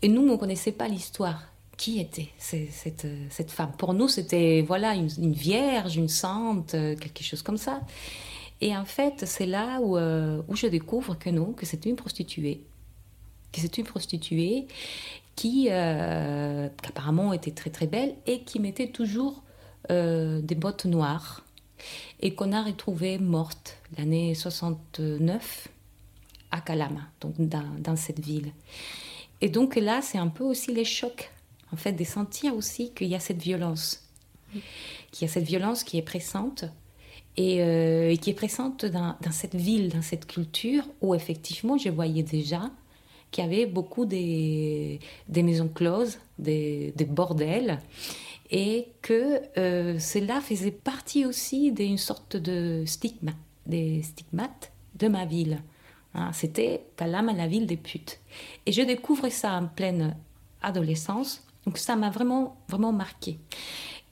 Et 0.02 0.09
nous, 0.09 0.22
on 0.22 0.33
ne 0.33 0.37
connaissait 0.37 0.72
pas 0.72 0.88
l'histoire 0.88 1.44
qui 1.78 1.98
était 1.98 2.28
cette, 2.37 3.06
cette, 3.30 3.50
femme? 3.50 3.72
Pour 3.78 3.94
nous, 3.94 4.09
c'était 4.09 4.62
voilà 4.66 4.94
une, 4.94 5.09
une, 5.18 5.33
vierge, 5.33 5.96
une 5.96 6.09
sainte, 6.09 6.72
quelque 6.72 7.22
chose 7.22 7.42
comme 7.42 7.56
ça. 7.56 7.80
Et 8.60 8.76
en 8.76 8.84
fait, 8.84 9.24
c'est 9.26 9.46
là 9.46 9.80
où, 9.80 9.96
euh, 9.96 10.42
où, 10.48 10.56
je 10.56 10.66
découvre 10.66 11.18
que 11.18 11.30
non, 11.30 11.52
que 11.52 11.64
c'est 11.64 11.86
une 11.86 11.96
prostituée. 11.96 12.66
Que 13.52 13.60
c'est 13.60 13.78
une 13.78 13.84
prostituée 13.84 14.66
qui, 15.34 15.68
euh, 15.70 16.68
apparemment 16.86 17.32
était 17.32 17.52
très 17.52 17.70
très 17.70 17.86
belle 17.86 18.14
et 18.26 18.42
qui 18.42 18.60
mettait 18.60 18.90
toujours 18.90 19.42
euh, 19.90 20.40
des 20.42 20.54
bottes 20.54 20.84
noires 20.84 21.44
et 22.20 22.34
qu'on 22.34 22.52
a 22.52 22.62
retrouvée 22.62 23.18
morte 23.18 23.78
l'année 23.96 24.34
69 24.34 25.68
à 26.50 26.60
Calama, 26.60 27.00
donc 27.22 27.34
dans, 27.38 27.64
dans, 27.78 27.96
cette 27.96 28.20
ville. 28.20 28.52
Et 29.40 29.48
donc 29.48 29.76
là, 29.76 30.02
c'est 30.02 30.18
un 30.18 30.28
peu 30.28 30.44
aussi 30.44 30.74
les 30.74 30.84
chocs, 30.84 31.30
en 31.72 31.76
fait, 31.76 31.92
de 31.92 32.04
sentir 32.04 32.54
aussi 32.54 32.92
qu'il 32.92 33.06
y 33.08 33.14
a 33.14 33.20
cette 33.20 33.40
violence, 33.40 34.06
qu'il 35.10 35.22
y 35.22 35.24
a 35.24 35.32
cette 35.32 35.44
violence 35.44 35.82
qui 35.84 35.96
est 35.96 36.02
pressante 36.02 36.66
euh, 37.38 38.10
et, 38.10 38.18
qui 38.18 38.30
est 38.30 38.34
présente 38.34 38.84
dans, 38.84 39.16
cette 39.30 39.54
ville, 39.54 39.88
dans 39.88 40.02
cette 40.02 40.26
culture 40.26 40.84
où 41.00 41.14
effectivement 41.14 41.78
je 41.78 41.88
voyais 41.88 42.22
déjà 42.22 42.70
qu'il 43.30 43.44
y 43.44 43.46
avait 43.46 43.66
beaucoup 43.66 44.04
des, 44.04 44.98
maisons 45.28 45.68
closes, 45.68 46.18
des, 46.38 46.92
bordels, 47.08 47.78
et 48.50 48.88
que 49.00 49.40
euh, 49.56 49.98
cela 50.00 50.40
faisait 50.40 50.72
partie 50.72 51.24
aussi 51.24 51.70
d'une 51.70 51.98
sorte 51.98 52.36
de 52.36 52.82
stigma, 52.84 53.32
de 53.66 55.08
ma 55.08 55.24
ville. 55.24 55.62
Hein, 56.14 56.32
C'était 56.32 56.82
Calama, 56.96 57.32
la 57.32 57.46
ville 57.46 57.66
des 57.66 57.76
putes. 57.76 58.18
Et 58.66 58.72
je 58.72 58.82
découvre 58.82 59.28
ça 59.28 59.52
en 59.52 59.66
pleine 59.66 60.16
adolescence, 60.60 61.44
donc 61.64 61.78
ça 61.78 61.94
m'a 61.94 62.10
vraiment, 62.10 62.56
vraiment 62.68 62.92
marqué. 62.92 63.38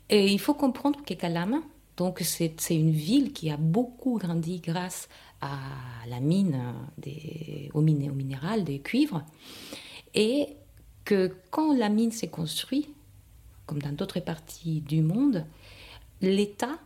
Et 0.09 0.29
il 0.29 0.39
faut 0.39 0.55
comprendre 0.55 1.03
que 1.05 1.15
Calama, 1.15 1.61
donc 1.99 2.21
c'est 2.21 2.55
une 2.71 2.93
ville 2.93 3.33
qui 3.33 3.51
a 3.51 3.57
beaucoup 3.57 4.19
grandi 4.19 4.61
grâce 4.61 5.09
à 5.41 5.59
la 6.09 6.21
mine, 6.21 6.57
des, 6.97 7.71
au, 7.75 7.81
miné, 7.81 8.09
au 8.09 8.15
minéral, 8.15 8.63
des 8.63 8.79
cuivres. 8.79 9.25
Et 10.15 10.47
que 11.05 11.35
quand 11.51 11.77
la 11.77 11.89
mine 11.89 12.13
s'est 12.13 12.29
construite, 12.29 12.89
comme 13.67 13.83
dans 13.83 13.93
d'autres 13.93 14.21
parties 14.21 14.81
du 14.81 15.03
monde, 15.03 15.45
l'État 16.23 16.79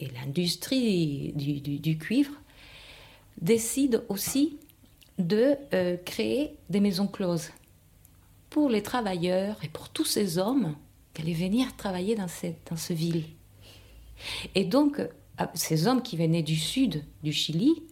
et 0.00 0.08
l'industrie 0.08 1.32
du, 1.34 1.98
cuivre 1.98 2.32
décident 3.40 4.00
aussi 4.10 4.58
de 5.18 5.56
euh, 5.72 5.96
créer 6.04 6.54
des 6.68 6.80
maisons 6.80 7.08
closes 7.08 7.50
pour 8.50 8.68
les 8.68 8.82
travailleurs 8.82 9.56
et 9.64 9.68
pour 9.68 9.88
tous 9.88 10.04
ces 10.04 10.36
hommes 10.36 10.74
qui 11.14 11.22
allaient 11.22 11.32
venir 11.32 11.74
travailler 11.76 12.14
dans 12.14 12.28
cette 12.28 12.68
dans 12.70 12.76
ce 12.76 12.92
ville. 12.92 13.24
Et 14.54 14.64
donc, 14.64 15.00
euh, 15.00 15.44
ces 15.54 15.86
hommes 15.86 16.02
qui 16.02 16.16
venaient 16.16 16.42
du 16.42 16.56
sud 16.56 17.04
du 17.22 17.32
Chili 17.32 17.82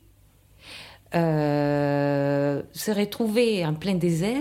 euh, 1.14 2.62
se 2.72 2.90
retrouvaient 2.90 3.64
en 3.64 3.74
plein 3.74 3.94
désert, 3.94 4.40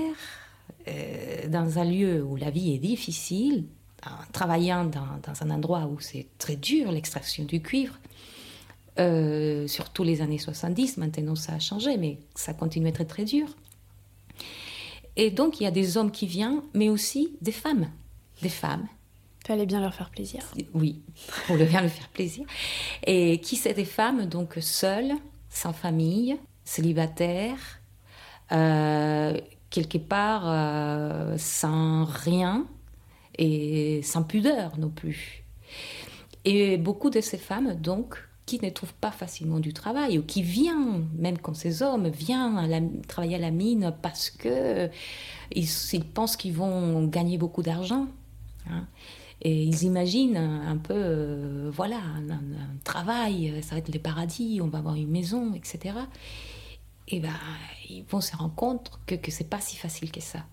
euh, 0.87 1.47
dans 1.47 1.79
un 1.79 1.85
lieu 1.85 2.23
où 2.23 2.35
la 2.35 2.49
vie 2.49 2.73
est 2.73 2.79
difficile, 2.79 3.65
en 4.05 4.31
travaillant 4.31 4.85
dans, 4.85 5.41
un 5.41 5.49
endroit 5.49 5.87
où 5.87 5.99
c'est 5.99 6.27
très 6.37 6.55
dur 6.55 6.91
l'extraction 6.91 7.43
du 7.43 7.61
cuivre. 7.61 7.97
surtout 9.67 10.03
les 10.03 10.21
années 10.21 10.37
70, 10.37 10.97
maintenant 10.97 11.35
ça 11.35 11.53
a 11.53 11.59
changé, 11.59 11.97
mais 11.97 12.19
ça 12.35 12.53
continue 12.53 12.85
à 12.85 12.89
être 12.89 13.03
très 13.03 13.25
dur. 13.25 13.47
Et 15.15 15.31
donc 15.31 15.59
il 15.59 15.63
y 15.63 15.67
a 15.67 15.71
des 15.71 15.97
hommes 15.97 16.11
qui 16.11 16.27
viennent, 16.27 16.61
mais 16.75 16.89
aussi 16.89 17.35
des 17.41 17.51
femmes, 17.51 17.89
des 18.43 18.49
femmes 18.49 18.87
Fallait 19.45 19.67
bien 19.67 19.79
leur 19.79 19.93
faire 19.93 20.10
plaisir. 20.10 20.41
Oui, 20.73 21.03
pour 21.45 21.55
bien 21.55 21.81
leur 21.81 21.91
faire 21.91 22.10
plaisir. 22.10 22.47
Et 23.05 23.39
qui 23.41 23.58
c'est 23.58 23.75
des 23.75 23.86
femmes 23.86 24.25
donc 24.25 24.58
seules, 24.60 25.13
sans 25.49 25.71
famille, 25.71 26.39
célibataires, 26.63 27.79
euh, 28.51 29.39
quelque 29.69 29.99
part 29.99 30.45
euh, 30.45 31.36
sans 31.38 32.05
rien 32.05 32.65
et 33.38 34.01
sans 34.01 34.23
pudeur 34.23 34.79
non 34.79 34.89
plus? 34.89 35.43
Et 36.43 36.77
beaucoup 36.77 37.12
de 37.12 37.21
ces 37.21 37.38
femmes 37.38 37.75
donc 37.75 38.17
qui 38.47 38.60
ne 38.63 38.69
trouvent 38.71 38.95
pas 38.95 39.12
facilement 39.12 39.60
du 39.60 39.73
travail 39.73 40.17
ou 40.17 40.23
qui 40.23 40.41
viennent, 40.41 41.08
même 41.19 41.38
comme 41.38 41.55
ces 41.55 41.84
hommes, 41.84 42.08
viennent 42.08 43.03
travailler 43.08 43.36
à 43.36 43.39
la 43.39 43.51
mine 43.51 43.93
parce 44.01 44.31
que 44.31 44.89
ils, 45.51 46.03
pensent 46.15 46.36
qu'ils 46.36 46.53
vont 46.53 47.05
gagner 47.05 47.38
beaucoup 47.38 47.62
d'argent. 47.62 48.08
Hein. 48.71 48.88
Et 49.47 49.63
ils 49.63 49.84
imaginent 49.84 50.38
un, 50.38 50.77
peu, 50.77 50.95
euh, 50.95 51.69
voilà, 51.71 51.97
un, 51.97 52.39
travail, 52.84 53.62
ça 53.62 53.75
va 53.75 53.77
être 53.77 53.93
le 53.93 53.99
paradis, 53.99 54.60
on 54.60 54.67
va 54.67 54.79
avoir 54.79 54.95
une 54.95 55.12
maison, 55.12 55.53
etc. 55.53 55.95
Et 57.08 57.19
ben, 57.19 57.29
ils 57.88 58.03
vont 58.05 58.21
se 58.21 58.36
rendre 58.36 58.55
compte 58.55 58.99
que, 59.05 59.13
que 59.13 59.29
c'est 59.29 59.47
pas 59.47 59.62
si 59.62 59.77
facile 59.77 60.12
que 60.12 60.19
ça. 60.19 60.47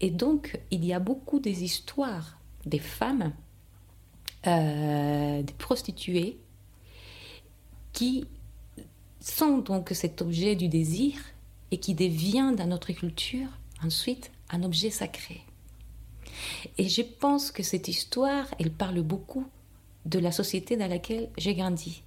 Et 0.00 0.10
donc, 0.10 0.58
il 0.72 0.84
y 0.84 0.92
a 0.92 0.98
beaucoup 0.98 1.38
des 1.38 1.62
histoires 1.62 2.38
des 2.66 2.80
femmes, 2.80 3.32
euh, 4.48 5.40
des 5.40 5.54
prostituées, 5.54 6.38
qui 7.92 8.26
sont 9.20 9.58
donc 9.58 9.90
cet 9.92 10.22
objet 10.22 10.56
du 10.56 10.66
désir 10.66 11.20
et 11.70 11.78
qui 11.78 11.94
devient 11.94 12.52
dans 12.56 12.66
notre 12.66 12.92
culture 12.92 13.48
ensuite 13.84 14.32
un 14.50 14.64
objet 14.64 14.90
sacré. 14.90 15.42
Et 16.76 16.88
je 16.88 17.02
pense 17.02 17.50
que 17.50 17.62
cette 17.62 17.88
histoire, 17.88 18.46
elle 18.58 18.70
parle 18.70 19.02
beaucoup 19.02 19.46
de 20.06 20.18
la 20.18 20.32
société 20.32 20.76
dans 20.76 20.88
laquelle 20.88 21.28
j'ai 21.36 21.54
grandi. 21.54 22.02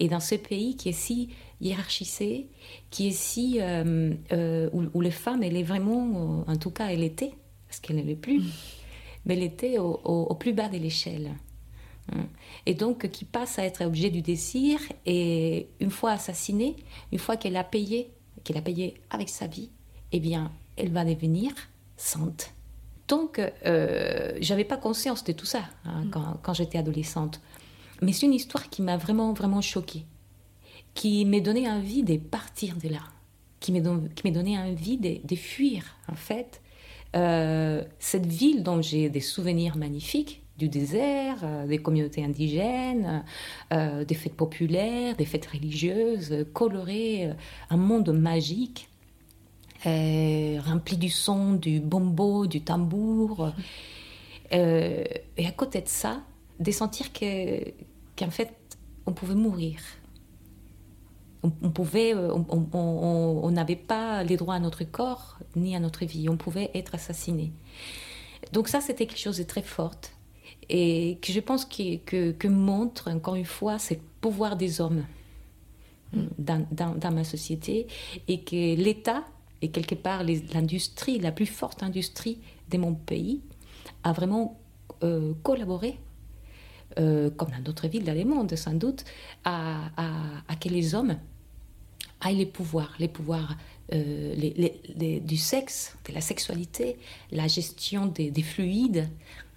Et 0.00 0.08
dans 0.08 0.20
ce 0.20 0.34
pays 0.34 0.76
qui 0.76 0.88
est 0.88 0.92
si 0.92 1.30
hiérarchisé, 1.60 2.48
qui 2.90 3.08
est 3.08 3.16
si. 3.16 3.58
Euh, 3.60 4.14
euh, 4.32 4.70
où, 4.72 5.00
les 5.00 5.10
femmes, 5.10 5.42
elle 5.42 5.56
est 5.56 5.62
vraiment. 5.62 6.42
Euh, 6.48 6.52
en 6.52 6.56
tout 6.56 6.70
cas, 6.70 6.88
elle 6.88 7.02
était, 7.02 7.32
parce 7.66 7.80
qu'elle 7.80 7.96
ne 7.96 8.02
l'est 8.02 8.14
plus, 8.14 8.40
mm. 8.40 8.50
mais 9.26 9.34
elle 9.34 9.42
était 9.42 9.78
au, 9.78 10.34
plus 10.34 10.52
bas 10.52 10.68
de 10.68 10.78
l'échelle. 10.78 11.32
Hein. 12.12 12.26
Et 12.66 12.74
donc, 12.74 13.10
qui 13.10 13.24
passe 13.24 13.58
à 13.58 13.64
être 13.64 13.84
objet 13.84 14.10
du 14.10 14.22
désir, 14.22 14.80
et 15.04 15.68
une 15.80 15.90
fois 15.90 16.12
assassinée, 16.12 16.76
une 17.12 17.18
fois 17.18 17.36
qu'elle 17.36 17.56
a 17.56 17.64
payé, 17.64 18.12
qu'elle 18.44 18.56
a 18.56 18.62
payé 18.62 18.94
avec 19.10 19.28
sa 19.28 19.46
vie, 19.46 19.70
eh 20.12 20.20
bien, 20.20 20.52
elle 20.76 20.92
va 20.92 21.04
devenir 21.04 21.52
sainte. 21.96 22.55
Donc, 23.08 23.40
euh, 23.66 24.32
j'avais 24.40 24.64
pas 24.64 24.76
conscience 24.76 25.24
de 25.24 25.32
tout 25.32 25.46
ça 25.46 25.62
hein, 25.84 26.04
mm. 26.04 26.10
quand, 26.10 26.40
quand 26.42 26.54
j'étais 26.54 26.78
adolescente. 26.78 27.40
Mais 28.02 28.12
c'est 28.12 28.26
une 28.26 28.34
histoire 28.34 28.68
qui 28.68 28.82
m'a 28.82 28.96
vraiment, 28.96 29.32
vraiment 29.32 29.60
choquée, 29.60 30.04
qui 30.94 31.24
m'a 31.24 31.40
donné 31.40 31.70
envie 31.70 32.02
de 32.02 32.16
partir 32.16 32.76
de 32.76 32.88
là, 32.88 33.00
qui 33.60 33.72
m'a 33.72 33.80
donné 34.30 34.58
envie 34.58 34.98
de, 34.98 35.18
de, 35.26 35.36
fuir, 35.36 35.96
en 36.08 36.14
fait, 36.14 36.60
euh, 37.14 37.82
cette 37.98 38.26
ville 38.26 38.62
dont 38.62 38.82
j'ai 38.82 39.08
des 39.08 39.20
souvenirs 39.20 39.76
magnifiques, 39.76 40.42
du 40.58 40.68
désert, 40.68 41.38
euh, 41.42 41.66
des 41.66 41.78
communautés 41.78 42.24
indigènes, 42.24 43.24
euh, 43.72 44.04
des 44.04 44.14
fêtes 44.14 44.34
populaires, 44.34 45.14
des 45.16 45.26
fêtes 45.26 45.46
religieuses, 45.46 46.46
colorées, 46.52 47.30
un 47.70 47.76
monde 47.76 48.10
magique, 48.10 48.88
rempli 49.86 50.96
du 50.96 51.10
son, 51.10 51.54
du 51.54 51.80
bombo, 51.80 52.46
du 52.46 52.62
tambour. 52.62 53.52
et 54.50 55.46
à 55.46 55.52
côté 55.52 55.80
de 55.80 55.88
ça, 55.88 56.22
de 56.60 56.70
sentir 56.70 57.12
que, 57.12 57.72
qu'en 58.16 58.30
fait, 58.30 58.54
on 59.06 59.12
pouvait 59.12 59.34
mourir. 59.34 59.80
On, 61.42 61.70
pouvait, 61.70 62.12
euh, 62.12 62.32
on 62.72 63.50
n'avait 63.52 63.76
pas 63.76 64.24
les 64.24 64.36
droits 64.36 64.54
à 64.54 64.58
notre 64.58 64.82
corps 64.82 65.38
ni 65.54 65.76
à 65.76 65.80
notre 65.80 66.04
vie. 66.04 66.28
On 66.28 66.36
pouvait 66.36 66.70
être 66.74 66.96
assassiné. 66.96 67.52
Donc 68.52 68.68
ça, 68.68 68.80
c'était 68.80 69.06
quelque 69.06 69.20
chose 69.20 69.38
de 69.38 69.44
très 69.44 69.62
fort 69.62 69.94
et 70.68 71.18
que 71.22 71.32
je 71.32 71.40
pense 71.40 71.64
que, 71.64 71.96
que, 71.98 72.32
que 72.32 72.48
montre 72.48 73.10
encore 73.10 73.36
une 73.36 73.44
fois 73.44 73.78
ce 73.78 73.94
pouvoir 74.20 74.56
des 74.56 74.80
hommes 74.80 75.04
dans, 76.12 76.66
dans, 76.70 76.94
dans 76.94 77.12
ma 77.12 77.24
société 77.24 77.86
et 78.26 78.40
que 78.40 78.74
l'État 78.74 79.24
et 79.66 79.68
quelque 79.68 79.96
part 79.96 80.22
l'industrie, 80.54 81.18
la 81.18 81.32
plus 81.32 81.46
forte 81.46 81.82
industrie 81.82 82.38
de 82.70 82.78
mon 82.78 82.94
pays, 82.94 83.40
a 84.04 84.12
vraiment 84.12 84.58
euh, 85.02 85.32
collaboré 85.42 85.98
euh, 86.98 87.30
comme 87.30 87.50
dans 87.50 87.60
d'autres 87.60 87.88
villes 87.88 88.04
dans 88.04 88.26
monde 88.26 88.54
sans 88.54 88.72
doute, 88.72 89.04
à, 89.44 89.90
à, 89.96 90.56
que 90.56 90.68
les 90.68 90.94
hommes 90.94 91.16
aient 92.24 92.32
les 92.32 92.46
pouvoirs, 92.46 92.94
les 92.98 93.08
pouvoirs 93.08 93.56
euh, 93.92 94.34
les, 94.34 95.20
du 95.20 95.36
sexe, 95.36 95.96
de 96.08 96.14
la 96.14 96.20
sexualité, 96.20 96.96
la 97.32 97.48
gestion 97.48 98.06
des, 98.06 98.42
fluides 98.42 99.08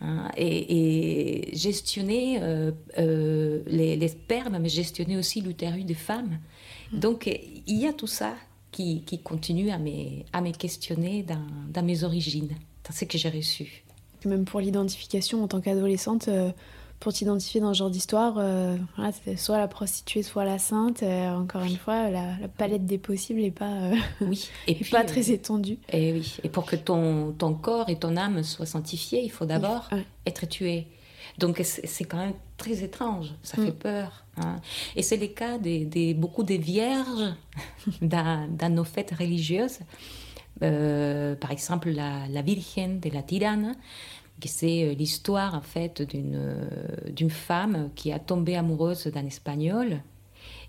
hein, 0.02 0.30
et, 0.36 1.50
gestionner 1.54 2.40
euh, 2.42 3.62
les, 3.68 4.08
spermes, 4.08 4.58
mais 4.60 4.70
gestionner 4.70 5.16
aussi 5.16 5.40
l'utérus 5.40 5.86
des 5.86 5.94
femmes. 5.94 6.40
Mm. 6.92 7.00
Donc 7.00 7.28
il 7.68 7.78
y 7.78 7.88
a 7.88 7.94
tout 7.94 8.08
ça 8.08 8.34
qui, 8.72 9.02
qui 9.02 9.20
continue 9.20 9.72
à 9.72 9.78
me, 9.78 10.24
à 10.34 10.42
me 10.42 10.52
questionner 10.52 11.24
dans, 11.24 11.46
dans 11.70 11.84
mes 11.84 12.04
origines, 12.04 12.56
dans 12.88 12.94
ce 12.94 13.06
que 13.06 13.18
j'ai 13.18 13.30
reçu. 13.30 13.84
Même 14.26 14.46
pour 14.46 14.60
l'identification 14.60 15.44
en 15.44 15.48
tant 15.48 15.62
qu'adolescente, 15.62 16.30
pour 17.00 17.14
t'identifier 17.14 17.62
dans 17.62 17.74
ce 17.74 17.80
genre 17.80 17.90
d'histoire, 17.90 18.36
euh, 18.40 18.76
soit 19.38 19.58
la 19.58 19.68
prostituée, 19.68 20.22
soit 20.22 20.44
la 20.44 20.60
sainte. 20.60 21.02
Euh, 21.04 21.30
encore 21.30 21.64
une 21.64 21.78
fois, 21.78 22.10
la, 22.10 22.36
palette 22.58 22.86
des 22.86 22.98
possibles 22.98 23.40
n'est 23.40 23.52
pas, 23.52 23.72
euh, 23.72 23.96
oui. 24.22 24.50
et 24.68 24.76
pas 24.76 25.04
très 25.04 25.32
étendue. 25.32 25.78
Et 25.92 26.14
oui. 26.14 26.38
Et 26.44 26.50
pour 26.50 26.66
que 26.66 26.76
ton, 26.76 27.32
ton 27.32 27.54
corps 27.54 27.90
et 27.90 27.98
ton 27.98 28.18
âme 28.18 28.44
soient 28.44 28.66
sanctifiés, 28.66 29.24
il 29.24 29.32
faut 29.32 29.46
d'abord 29.46 29.90
être 30.26 30.48
tué. 30.48 30.88
Donc 31.38 31.62
c'est 31.64 32.04
quand 32.04 32.18
même 32.18 32.34
très 32.60 32.84
étrange, 32.84 33.34
ça 33.42 33.60
mm. 33.60 33.66
fait 33.66 33.72
peur. 33.72 34.26
Hein. 34.38 34.58
Et 34.96 35.02
c'est 35.02 35.18
le 35.18 35.28
cas 35.28 35.58
de, 35.58 36.14
beaucoup 36.14 36.44
de 36.44 36.54
vierges 36.54 37.34
dans, 38.02 38.48
dans, 38.56 38.72
nos 38.74 38.84
fêtes 38.84 39.14
religieuses. 39.18 39.80
par 40.60 41.52
exemple, 41.52 41.90
la, 41.90 42.28
la 42.28 42.42
Virgen 42.44 43.00
de 43.00 43.10
la 43.10 43.24
Tirana, 43.24 43.74
c'est 44.48 44.84
euh, 44.84 44.94
l'histoire 44.94 45.56
en 45.56 45.62
fait 45.62 46.02
d'une 46.02 46.36
euh, 46.36 47.12
d'une 47.12 47.30
femme 47.30 47.90
qui 47.96 48.12
a 48.12 48.20
tombé 48.20 48.56
amoureuse 48.56 49.08
d'un 49.08 49.26
espagnol 49.26 50.02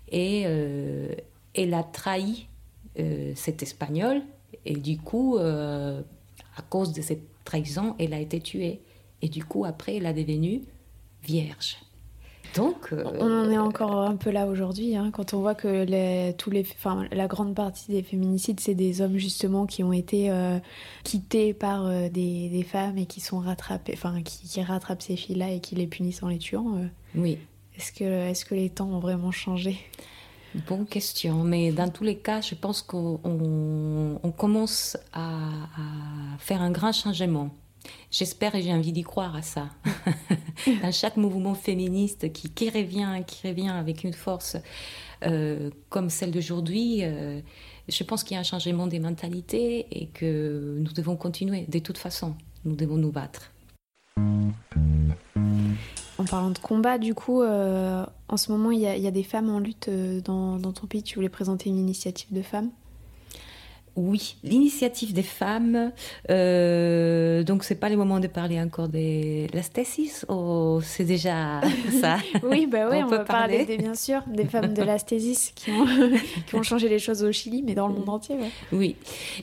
et 0.09 0.43
euh, 0.45 1.13
elle 1.53 1.73
a 1.73 1.83
trahi 1.83 2.47
cet 3.35 3.63
espagnol 3.63 4.21
et 4.65 4.75
du 4.75 4.97
coup 4.97 5.37
à 5.37 6.61
cause 6.69 6.91
de 6.91 7.01
cette 7.01 7.23
trahison 7.45 7.95
elle 7.99 8.13
a 8.13 8.19
été 8.19 8.41
tuée 8.41 8.81
et 9.21 9.29
du 9.29 9.45
coup 9.45 9.63
après 9.63 9.95
elle 9.95 10.05
a 10.05 10.11
devenu 10.11 10.63
vierge 11.23 11.77
donc, 12.55 12.89
euh, 12.91 13.03
on 13.17 13.31
en 13.31 13.49
est 13.49 13.57
encore 13.57 14.01
un 14.01 14.17
peu 14.17 14.29
là 14.29 14.45
aujourd'hui, 14.45 14.95
hein, 14.95 15.09
quand 15.13 15.33
on 15.33 15.39
voit 15.39 15.55
que 15.55 15.85
les, 15.85 16.35
tous 16.37 16.49
les, 16.49 16.65
enfin, 16.77 17.05
la 17.11 17.27
grande 17.27 17.55
partie 17.55 17.91
des 17.91 18.03
féminicides, 18.03 18.59
c'est 18.59 18.75
des 18.75 19.01
hommes 19.01 19.17
justement 19.17 19.65
qui 19.65 19.83
ont 19.83 19.93
été 19.93 20.29
euh, 20.31 20.59
quittés 21.03 21.53
par 21.53 21.85
euh, 21.85 22.09
des, 22.09 22.49
des, 22.49 22.63
femmes 22.63 22.97
et 22.97 23.05
qui 23.05 23.21
sont 23.21 23.39
rattrapés, 23.39 23.93
enfin, 23.95 24.21
qui, 24.21 24.47
qui 24.47 24.61
rattrapent 24.61 25.01
ces 25.01 25.15
filles-là 25.15 25.51
et 25.51 25.61
qui 25.61 25.75
les 25.75 25.87
punissent 25.87 26.23
en 26.23 26.27
les 26.27 26.39
tuant. 26.39 26.89
oui. 27.15 27.37
Est-ce 27.77 27.93
que, 27.93 28.03
est-ce 28.03 28.43
que 28.43 28.53
les 28.53 28.69
temps 28.69 28.89
ont 28.89 28.99
vraiment 28.99 29.31
changé? 29.31 29.77
Bonne 30.67 30.85
question, 30.85 31.43
mais 31.43 31.71
dans 31.71 31.89
tous 31.89 32.03
les 32.03 32.17
cas, 32.17 32.41
je 32.41 32.53
pense 32.53 32.81
qu'on 32.81 33.19
on, 33.23 34.31
commence 34.31 34.97
à, 35.13 35.37
à 35.37 36.37
faire 36.37 36.61
un 36.61 36.69
grand 36.69 36.91
changement. 36.91 37.49
J'espère 38.11 38.55
et 38.55 38.61
j'ai 38.61 38.73
envie 38.73 38.91
d'y 38.91 39.03
croire 39.03 39.35
à 39.35 39.41
ça. 39.41 39.69
à 40.83 40.91
chaque 40.91 41.17
mouvement 41.17 41.55
féministe 41.55 42.31
qui, 42.33 42.49
qui, 42.49 42.69
revient, 42.69 43.23
qui 43.25 43.47
revient 43.47 43.69
avec 43.69 44.03
une 44.03 44.13
force 44.13 44.57
euh, 45.25 45.69
comme 45.89 46.09
celle 46.09 46.31
d'aujourd'hui, 46.31 46.99
euh, 47.03 47.39
je 47.87 48.03
pense 48.03 48.23
qu'il 48.23 48.35
y 48.35 48.37
a 48.37 48.39
un 48.39 48.43
changement 48.43 48.87
des 48.87 48.99
mentalités 48.99 49.85
et 49.91 50.07
que 50.07 50.77
nous 50.79 50.91
devons 50.93 51.15
continuer. 51.15 51.65
De 51.67 51.79
toute 51.79 51.97
façon, 51.97 52.35
nous 52.65 52.75
devons 52.75 52.97
nous 52.97 53.11
battre. 53.11 53.51
En 56.17 56.25
parlant 56.25 56.51
de 56.51 56.59
combat, 56.59 56.97
du 56.97 57.13
coup, 57.15 57.41
euh, 57.41 58.05
en 58.27 58.37
ce 58.37 58.51
moment, 58.51 58.71
il 58.71 58.79
y, 58.79 58.87
a, 58.87 58.95
il 58.95 59.03
y, 59.03 59.07
a 59.07 59.11
des 59.11 59.23
femmes 59.23 59.49
en 59.49 59.59
lutte 59.59 59.89
dans, 60.23 60.57
dans 60.57 60.71
ton 60.71 60.87
pays. 60.87 61.03
Tu 61.03 61.15
voulais 61.15 61.29
présenter 61.29 61.69
une 61.69 61.77
initiative 61.77 62.31
de 62.31 62.41
femmes? 62.41 62.69
Oui, 63.95 64.37
l'initiative 64.43 65.13
des 65.13 65.23
femmes. 65.23 65.91
Euh, 66.29 67.43
donc, 67.43 67.63
c'est 67.63 67.75
pas 67.75 67.89
le 67.89 67.97
moment 67.97 68.19
de 68.19 68.27
parler 68.27 68.59
encore 68.59 68.87
de 68.87 69.53
la 69.53 69.63
stésis 69.63 70.25
ou 70.29 70.79
c'est 70.81 71.03
déjà 71.03 71.61
ça 71.99 72.17
Oui, 72.43 72.67
bah 72.67 72.87
oui, 72.89 73.03
on, 73.03 73.09
peut 73.09 73.23
parler, 73.23 73.65
bien 73.77 73.95
sûr 73.95 74.23
des 74.27 74.45
femmes 74.45 74.73
de 74.73 74.81
la 74.81 74.97
stésis 74.97 75.51
qui 75.55 75.71
ont, 75.71 75.85
qui 76.47 76.55
ont 76.55 76.63
changé 76.63 76.87
les 76.87 76.99
choses 76.99 77.23
au 77.23 77.31
Chili, 77.31 77.63
mais 77.63 77.75
dans 77.75 77.87
le 77.87 77.95
monde 77.95 78.09
entier. 78.09 78.35
Oui, 78.71 78.95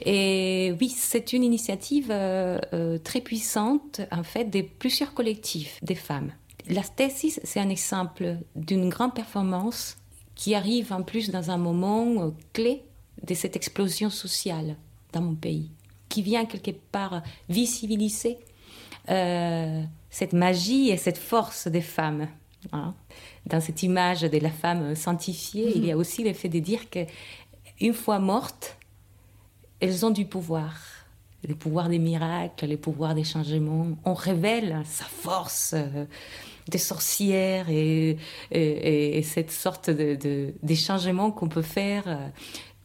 et 0.05 0.75
oui, 0.81 0.89
c'est 0.89 1.33
une 1.33 1.45
initiative 1.45 2.09
euh, 2.11 2.59
euh, 2.73 2.99
très 2.99 3.21
puissante, 3.21 4.01
en 4.11 4.23
fait, 4.23 4.47
de 4.47 4.63
plusieurs 4.63 5.13
collectifs 5.13 5.79
des 5.83 5.95
femmes. 5.95 6.33
La 6.71 6.83
stésis, 6.83 7.41
c'est 7.45 7.61
un 7.61 7.69
exemple 7.69 8.37
d'une 8.57 8.89
grande 8.89 9.15
performance 9.15 9.99
qui 10.35 10.55
arrive 10.55 10.93
en 10.93 11.03
plus 11.03 11.31
dans 11.31 11.51
un 11.51 11.59
moment 11.59 12.33
clé 12.53 12.83
de 13.23 13.35
cette 13.35 13.57
explosion 13.57 14.11
sociale 14.11 14.77
dans 15.13 15.21
mon 15.21 15.35
pays, 15.35 15.71
qui 16.09 16.23
vient 16.23 16.45
quelque 16.45 16.71
part 16.71 17.23
visibiliser 17.49 18.39
euh, 19.11 19.83
cette 20.11 20.33
magie 20.33 20.91
et 20.91 20.97
cette 20.97 21.19
force 21.19 21.67
des 21.69 21.81
femmes. 21.81 22.29
Hein. 22.73 22.95
Dans 23.47 23.61
cette 23.61 23.83
image 23.83 24.23
de 24.23 24.39
la 24.39 24.51
femme 24.51 24.95
sanctifiée, 24.95 25.73
il 25.75 25.85
y 25.85 25.91
a 25.91 25.95
mhm. 25.95 26.01
aussi 26.01 26.25
le 26.25 26.33
fait 26.33 26.49
de 26.49 26.59
dire 26.59 26.91
que 26.91 27.01
une 27.81 27.95
fois 27.95 28.19
mortes, 28.19 28.77
elles 29.81 30.05
ont 30.05 30.11
du 30.11 30.25
pouvoir, 30.25 30.75
le 31.47 31.55
pouvoir 31.55 31.89
des 31.89 32.01
miracles, 32.01 32.67
le 32.67 32.77
pouvoir 32.77 33.15
des 33.15 33.25
changements. 33.25 33.87
On 34.05 34.15
révèle 34.15 34.83
sa 34.85 35.05
force 35.05 35.75
euh, 35.75 36.05
des 36.69 36.79
sorcières 36.79 37.71
et, 37.71 38.19
et, 38.51 39.23
cette 39.23 39.51
sorte 39.51 39.89
de, 39.89 40.17
de, 40.63 40.75
changements 40.75 41.31
qu'on 41.31 41.49
peut 41.49 41.63
faire. 41.63 42.05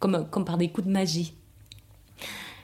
Euh, 0.05 0.23
comme, 0.23 0.45
par 0.45 0.57
des 0.57 0.69
coups 0.69 0.87
de 0.87 0.91
magie. 0.91 1.33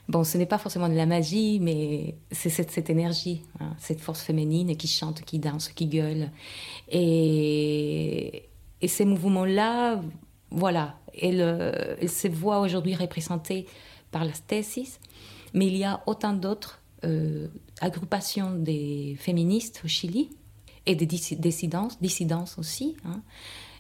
Bon, 0.08 0.24
ce 0.24 0.38
n'est 0.38 0.48
pas 0.48 0.58
forcément 0.58 0.90
de 0.90 0.96
la 0.96 1.06
magie, 1.06 1.60
mais 1.60 2.16
c'est 2.32 2.50
cette, 2.50 2.90
énergie, 2.90 3.44
hein, 3.60 3.76
cette 3.78 4.02
force 4.02 4.22
féminine 4.22 4.76
qui 4.76 4.88
chante, 4.88 5.22
qui 5.22 5.38
danse, 5.38 5.70
qui 5.70 5.86
gueule. 5.86 6.32
Et, 6.92 8.46
ces 8.88 9.06
mouvements-là, 9.06 10.02
voilà, 10.50 10.96
elles, 11.22 12.10
se 12.10 12.28
voient 12.28 12.62
aujourd'hui 12.62 12.96
représentés 12.96 13.68
par 14.10 14.26
la 14.26 14.34
stésis, 14.34 15.00
mais 15.54 15.68
il 15.68 15.78
y 15.78 15.84
a 15.84 16.02
autant 16.08 16.34
d'autres 16.34 16.82
euh, 17.04 17.48
agrupations 17.82 18.52
des 18.52 19.16
féministes 19.20 19.82
au 19.84 19.88
Chili 19.88 20.30
et 20.86 20.96
des 20.96 21.06
dissidences, 21.06 22.00
dissidences 22.00 22.58
aussi, 22.58 22.96
hein, 23.06 23.22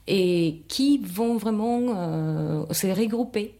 et 0.07 0.63
qui 0.67 0.97
vont 0.97 1.37
vraiment 1.37 1.81
euh, 1.89 2.65
se 2.71 2.87
regrouper 2.87 3.59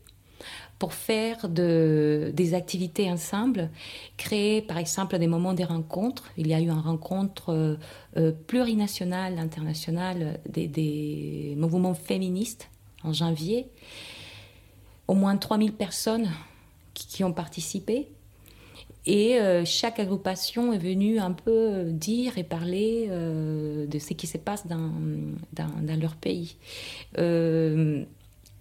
pour 0.80 0.94
faire 0.94 1.50
de, 1.50 2.32
des 2.34 2.54
activités 2.54 3.12
ensemble, 3.12 3.70
créer 4.16 4.62
par 4.62 4.78
exemple 4.78 5.20
des 5.20 5.28
moments 5.28 5.54
de 5.54 5.64
rencontres. 5.64 6.32
Il 6.38 6.48
y 6.48 6.54
a 6.54 6.60
eu 6.60 6.64
une 6.64 6.72
rencontre 6.72 7.50
euh, 7.50 7.76
euh, 8.16 8.32
plurinationale, 8.32 9.38
internationale 9.38 10.40
des, 10.48 11.54
mouvements 11.58 11.94
féministes 11.94 12.70
en 13.04 13.12
janvier. 13.12 13.68
Au 15.10 15.16
moins 15.16 15.36
3000 15.36 15.74
personnes 15.74 16.30
qui 16.94 17.24
ont 17.24 17.34
participé. 17.34 18.08
Et 19.06 19.40
euh, 19.40 19.64
chaque 19.66 20.00
agrupation 20.00 20.74
est 20.74 20.78
venue 20.78 21.20
un 21.20 21.32
peu 21.32 21.86
dire 21.86 22.38
et 22.38 22.44
parler 22.44 23.08
euh, 23.10 23.88
de 23.88 24.00
ce 24.00 24.14
qui 24.14 24.28
se 24.28 24.38
passe 24.38 24.68
dans, 24.68 24.92
leur 26.00 26.16
pays. 26.16 26.58
Euh, 27.18 28.04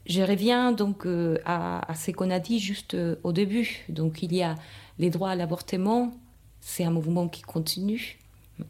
je 0.07 0.23
reviens 0.23 0.73
donc 0.73 1.07
à, 1.45 1.95
ce 1.95 2.13
qu'on 2.13 2.31
a 2.31 2.39
dit 2.39 2.61
juste 2.61 2.97
au 3.23 3.33
début. 3.33 3.85
Donc 3.89 4.23
il 4.23 4.35
y 4.35 4.43
a 4.43 4.55
les 4.99 5.11
droits 5.11 5.31
à 5.31 5.35
l'avortement, 5.35 6.15
c'est 6.61 6.85
un 6.85 6.91
mouvement 6.91 7.29
qui 7.29 7.43
continue 7.43 8.19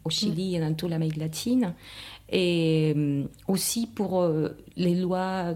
au 0.04 0.10
Chili 0.10 0.56
et 0.56 0.60
dans 0.60 0.74
toute 0.74 0.90
l'Amérique 0.90 1.16
latine. 1.16 1.74
Et 2.30 3.24
aussi 3.46 3.86
pour 3.86 4.28
les 4.76 4.96
lois 4.96 5.54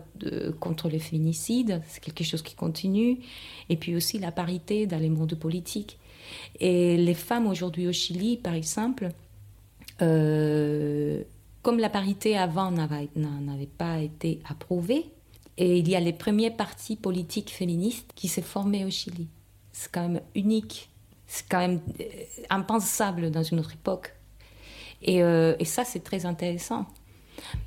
contre 0.60 0.88
le 0.88 1.00
féminicide, 1.00 1.82
c'est 1.88 2.02
quelque 2.02 2.22
chose 2.22 2.42
qui 2.42 2.54
continue. 2.54 3.18
Et 3.68 3.76
puis 3.76 3.96
aussi 3.96 4.20
la 4.20 4.30
parité 4.30 4.86
dans 4.86 4.98
les 4.98 5.10
mondes 5.10 5.34
politiques. 5.34 5.98
Et 6.60 6.96
les 6.96 7.14
femmes 7.14 7.46
aujourd'hui 7.46 7.86
au 7.88 7.92
Chili, 7.92 8.36
par 8.36 8.54
exemple, 8.54 9.10
euh, 10.00 11.22
comme 11.62 11.78
la 11.78 11.90
parité 11.90 12.36
avant 12.36 12.70
n'avait 12.70 13.66
pas 13.66 14.00
été 14.00 14.40
approuvée, 14.48 15.06
et 15.58 15.78
il 15.78 15.88
y 15.88 15.94
a 15.94 16.00
les 16.00 16.12
premiers 16.12 16.50
partis 16.50 16.96
politiques 16.96 17.50
féministes 17.50 18.10
qui 18.14 18.28
s'est 18.28 18.42
formés 18.42 18.84
au 18.84 18.90
Chili. 18.90 19.28
C'est 19.72 19.90
quand 19.90 20.08
même 20.08 20.22
unique, 20.34 20.90
c'est 21.26 21.48
quand 21.48 21.58
même 21.58 21.80
euh, 22.00 22.04
impensable 22.50 23.30
dans 23.30 23.42
une 23.42 23.60
autre 23.60 23.74
époque. 23.74 24.14
Et, 25.02 25.22
euh, 25.22 25.54
et 25.58 25.64
ça, 25.64 25.84
c'est 25.84 26.02
très 26.02 26.26
intéressant. 26.26 26.86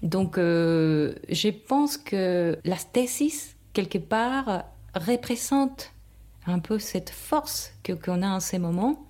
Donc, 0.03 0.37
je 0.37 1.49
pense 1.49 1.97
que 1.97 2.57
la 2.63 2.77
stésis, 2.77 3.55
quelque 3.73 3.97
part, 3.97 4.63
représente 4.93 5.91
un 6.47 6.59
peu 6.59 6.79
cette 6.79 7.09
force 7.09 7.73
qu'on 7.83 8.21
a 8.21 8.29
en 8.29 8.39
ces 8.39 8.59
moments. 8.59 9.07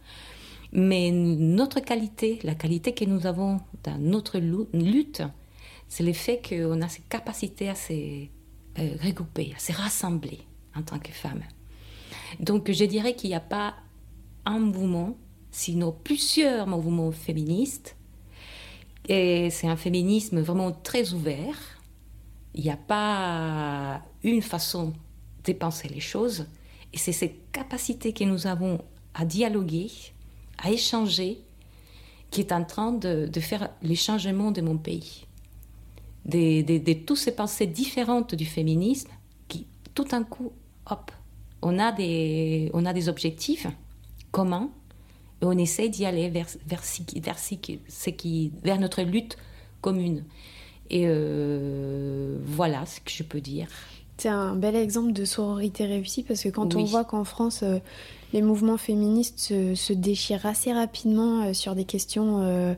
Mais 0.71 1.11
notre 1.11 1.79
qualité, 1.79 2.39
la 2.43 2.55
qualité 2.55 2.93
que 2.93 3.05
nous 3.05 3.25
avons 3.27 3.61
dans 3.83 3.97
notre 3.97 4.39
lutte, 4.39 5.23
c'est 5.87 6.03
le 6.03 6.13
fait 6.13 6.41
qu'on 6.47 6.81
a 6.81 6.89
cette 6.89 7.07
capacité 7.07 7.69
à 7.69 7.75
se 7.75 7.93
euh, 7.93 8.27
regrouper, 9.01 9.53
à 9.55 9.59
se 9.59 9.71
rassembler 9.71 10.39
en 10.75 10.81
tant 10.81 10.99
que 10.99 11.11
femme. 11.11 11.43
Donc 12.39 12.71
je 12.71 12.83
dirais 12.85 13.15
qu'il 13.15 13.29
n'y 13.29 13.35
a 13.35 13.39
pas 13.39 13.75
un 14.45 14.59
mouvement, 14.59 15.15
sinon 15.51 15.95
plusieurs 16.03 16.67
mouvements 16.67 17.11
féministes. 17.11 17.95
Et 19.07 19.49
c'est 19.51 19.67
un 19.67 19.77
féminisme 19.77 20.41
vraiment 20.41 20.71
très 20.71 21.13
ouvert. 21.13 21.55
Il 22.53 22.63
n'y 22.63 22.71
a 22.71 22.77
pas 22.77 24.01
une 24.23 24.41
façon 24.41 24.93
de 25.45 25.53
penser 25.53 25.87
les 25.87 25.99
choses. 25.99 26.47
Et 26.95 26.97
c'est 26.97 27.11
cette 27.11 27.51
capacité 27.51 28.13
que 28.13 28.23
nous 28.23 28.47
avons 28.47 28.79
à 29.13 29.25
dialoguer, 29.25 29.91
à 30.57 30.71
échanger, 30.71 31.39
qui 32.31 32.39
est 32.39 32.53
en 32.53 32.63
train 32.63 32.93
de, 32.93 33.29
faire 33.39 33.69
les 33.83 33.95
changements 33.95 34.51
de 34.51 34.61
mon 34.61 34.77
pays. 34.77 35.27
De, 36.25 36.93
toutes 36.93 37.17
ces 37.17 37.35
pensées 37.35 37.67
différentes 37.67 38.33
du 38.33 38.45
féminisme, 38.45 39.09
qui 39.49 39.67
tout 39.93 40.05
d'un 40.05 40.23
coup, 40.23 40.53
hop, 40.89 41.11
on 41.61 41.77
a 41.79 41.91
des, 41.91 42.71
on 42.73 42.85
a 42.85 42.93
des 42.93 43.09
objectifs 43.09 43.67
communs 44.31 44.69
et 45.41 45.45
on 45.45 45.57
essaie 45.57 45.89
d'y 45.89 46.05
aller 46.05 46.29
vers, 46.29 46.47
vers, 46.65 46.81
vers, 47.21 47.37
qui, 48.17 48.53
vers 48.63 48.79
notre 48.79 49.01
lutte 49.01 49.37
commune. 49.81 50.23
Et 50.89 51.03
euh, 51.05 52.37
voilà 52.45 52.85
ce 52.85 53.01
que 53.01 53.11
je 53.11 53.23
peux 53.23 53.41
dire. 53.41 53.67
C'est 54.17 54.29
un 54.29 54.55
bel 54.55 54.75
exemple 54.75 55.11
de 55.11 55.25
sororité 55.25 55.85
réussie 55.85 56.23
parce 56.23 56.43
que 56.43 56.49
quand 56.49 56.75
on 56.75 56.83
voit 56.85 57.03
qu'en 57.03 57.25
France, 57.25 57.61
euh, 57.63 57.79
les 58.31 58.41
mouvements 58.41 58.77
féministes 58.77 59.39
se, 59.39 59.93
déchirent 59.93 60.45
assez 60.45 60.71
rapidement 60.71 61.43
euh, 61.43 61.53
sur 61.53 61.75
des 61.75 61.83
questions, 61.83 62.41
euh, 62.41 62.73